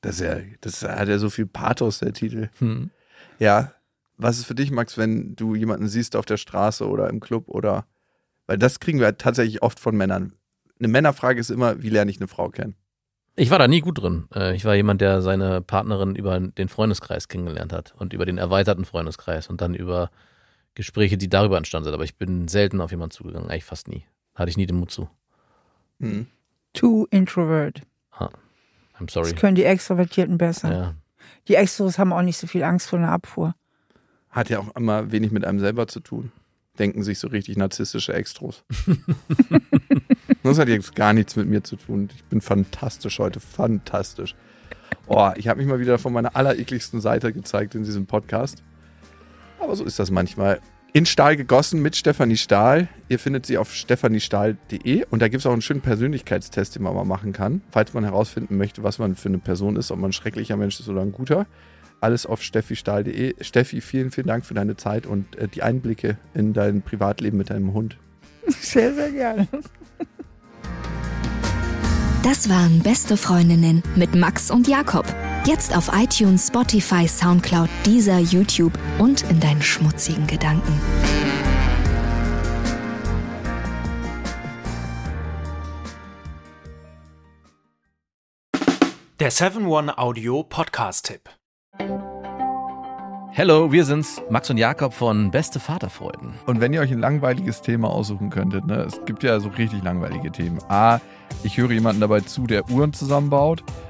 Das, 0.00 0.16
ist 0.16 0.20
ja, 0.20 0.36
das 0.60 0.82
hat 0.82 1.08
ja 1.08 1.18
so 1.18 1.30
viel 1.30 1.46
Pathos, 1.46 1.98
der 1.98 2.12
Titel. 2.12 2.48
Hm. 2.58 2.90
Ja. 3.38 3.72
Was 4.16 4.38
ist 4.38 4.46
für 4.46 4.54
dich, 4.54 4.70
Max, 4.70 4.98
wenn 4.98 5.36
du 5.36 5.54
jemanden 5.54 5.86
siehst 5.88 6.16
auf 6.16 6.26
der 6.26 6.36
Straße 6.38 6.88
oder 6.88 7.08
im 7.08 7.20
Club 7.20 7.48
oder. 7.48 7.86
Weil 8.46 8.58
das 8.58 8.80
kriegen 8.80 8.98
wir 8.98 9.16
tatsächlich 9.16 9.62
oft 9.62 9.78
von 9.78 9.96
Männern. 9.96 10.32
Eine 10.78 10.88
Männerfrage 10.88 11.38
ist 11.38 11.50
immer, 11.50 11.82
wie 11.82 11.90
lerne 11.90 12.10
ich 12.10 12.18
eine 12.18 12.28
Frau 12.28 12.48
kennen? 12.48 12.74
Ich 13.36 13.50
war 13.50 13.58
da 13.60 13.68
nie 13.68 13.80
gut 13.80 14.02
drin. 14.02 14.26
Äh, 14.34 14.56
Ich 14.56 14.64
war 14.64 14.74
jemand, 14.74 15.00
der 15.00 15.22
seine 15.22 15.60
Partnerin 15.60 16.16
über 16.16 16.40
den 16.40 16.68
Freundeskreis 16.68 17.28
kennengelernt 17.28 17.72
hat 17.72 17.94
und 17.96 18.12
über 18.12 18.26
den 18.26 18.38
erweiterten 18.38 18.84
Freundeskreis 18.84 19.48
und 19.48 19.60
dann 19.60 19.74
über 19.74 20.10
Gespräche, 20.74 21.16
die 21.16 21.28
darüber 21.28 21.56
entstanden 21.56 21.84
sind. 21.84 21.94
Aber 21.94 22.04
ich 22.04 22.16
bin 22.16 22.48
selten 22.48 22.80
auf 22.80 22.90
jemanden 22.90 23.12
zugegangen, 23.12 23.48
eigentlich 23.50 23.64
fast 23.64 23.86
nie. 23.86 24.04
Hatte 24.34 24.50
ich 24.50 24.56
nie 24.56 24.66
den 24.66 24.76
Mut 24.76 24.90
zu. 24.90 25.08
Hm. 26.00 26.26
Too 26.72 27.06
introvert. 27.10 27.82
I'm 29.00 29.10
sorry. 29.10 29.30
Das 29.30 29.40
können 29.40 29.54
die 29.54 29.64
Extrovertierten 29.64 30.38
besser. 30.38 30.72
Ja. 30.72 30.94
Die 31.48 31.54
Extros 31.54 31.98
haben 31.98 32.12
auch 32.12 32.22
nicht 32.22 32.36
so 32.36 32.46
viel 32.46 32.62
Angst 32.62 32.88
vor 32.88 32.98
einer 32.98 33.10
Abfuhr. 33.10 33.54
Hat 34.30 34.50
ja 34.50 34.58
auch 34.58 34.74
immer 34.76 35.10
wenig 35.10 35.30
mit 35.30 35.44
einem 35.44 35.60
selber 35.60 35.86
zu 35.86 36.00
tun. 36.00 36.32
Denken 36.78 37.02
sich 37.02 37.18
so 37.18 37.28
richtig 37.28 37.56
narzisstische 37.56 38.12
Extros. 38.12 38.64
das 40.42 40.58
hat 40.58 40.68
jetzt 40.68 40.94
gar 40.94 41.12
nichts 41.12 41.34
mit 41.34 41.48
mir 41.48 41.64
zu 41.64 41.76
tun. 41.76 42.08
Ich 42.14 42.24
bin 42.24 42.40
fantastisch 42.40 43.18
heute. 43.18 43.40
Fantastisch. 43.40 44.36
Oh, 45.06 45.30
ich 45.36 45.48
habe 45.48 45.58
mich 45.58 45.68
mal 45.68 45.80
wieder 45.80 45.98
von 45.98 46.12
meiner 46.12 46.36
allerekligsten 46.36 47.00
Seite 47.00 47.32
gezeigt 47.32 47.74
in 47.74 47.82
diesem 47.82 48.06
Podcast. 48.06 48.62
Aber 49.58 49.74
so 49.74 49.84
ist 49.84 49.98
das 49.98 50.10
manchmal. 50.10 50.60
In 50.94 51.04
Stahl 51.04 51.36
gegossen 51.36 51.82
mit 51.82 51.96
Stefanie 51.96 52.38
Stahl. 52.38 52.88
Ihr 53.08 53.18
findet 53.18 53.44
sie 53.44 53.58
auf 53.58 53.74
stephaniestahl.de 53.74 55.04
und 55.10 55.20
da 55.20 55.28
gibt 55.28 55.40
es 55.40 55.46
auch 55.46 55.52
einen 55.52 55.60
schönen 55.60 55.82
Persönlichkeitstest, 55.82 56.74
den 56.74 56.82
man 56.82 56.94
mal 56.94 57.04
machen 57.04 57.32
kann, 57.32 57.60
falls 57.70 57.92
man 57.92 58.04
herausfinden 58.04 58.56
möchte, 58.56 58.82
was 58.82 58.98
man 58.98 59.14
für 59.14 59.28
eine 59.28 59.38
Person 59.38 59.76
ist, 59.76 59.90
ob 59.90 59.98
man 59.98 60.10
ein 60.10 60.14
schrecklicher 60.14 60.56
Mensch 60.56 60.80
ist 60.80 60.88
oder 60.88 61.02
ein 61.02 61.12
guter. 61.12 61.46
Alles 62.00 62.24
auf 62.24 62.42
steffistahl.de. 62.42 63.34
Steffi, 63.42 63.80
vielen, 63.80 64.10
vielen 64.10 64.28
Dank 64.28 64.46
für 64.46 64.54
deine 64.54 64.76
Zeit 64.76 65.06
und 65.06 65.36
äh, 65.36 65.48
die 65.48 65.62
Einblicke 65.62 66.16
in 66.32 66.54
dein 66.54 66.80
Privatleben 66.80 67.36
mit 67.36 67.50
deinem 67.50 67.74
Hund. 67.74 67.98
Sehr, 68.46 68.94
sehr 68.94 69.10
gerne. 69.10 69.46
Das 72.22 72.48
waren 72.48 72.80
Beste 72.80 73.16
Freundinnen 73.16 73.82
mit 73.94 74.14
Max 74.14 74.50
und 74.50 74.66
Jakob. 74.66 75.06
Jetzt 75.46 75.74
auf 75.76 75.90
iTunes, 75.94 76.48
Spotify, 76.48 77.08
Soundcloud, 77.08 77.68
Deezer, 77.86 78.18
YouTube 78.18 78.78
und 78.98 79.22
in 79.30 79.40
deinen 79.40 79.62
schmutzigen 79.62 80.26
Gedanken. 80.26 80.78
Der 89.18 89.32
7-One-Audio-Podcast-Tipp. 89.32 91.30
Hello, 93.30 93.70
wir 93.70 93.84
sind's, 93.84 94.20
Max 94.30 94.50
und 94.50 94.56
Jakob 94.56 94.92
von 94.92 95.30
Beste 95.30 95.60
Vaterfreuden. 95.60 96.34
Und 96.46 96.60
wenn 96.60 96.72
ihr 96.72 96.80
euch 96.80 96.90
ein 96.90 96.98
langweiliges 96.98 97.62
Thema 97.62 97.88
aussuchen 97.88 98.30
könntet, 98.30 98.66
ne, 98.66 98.78
es 98.78 99.00
gibt 99.06 99.22
ja 99.22 99.38
so 99.38 99.48
richtig 99.50 99.82
langweilige 99.84 100.32
Themen. 100.32 100.58
A, 100.68 100.98
ich 101.44 101.56
höre 101.56 101.70
jemanden 101.70 102.00
dabei 102.00 102.20
zu, 102.20 102.46
der 102.48 102.68
Uhren 102.68 102.92
zusammenbaut. 102.92 103.62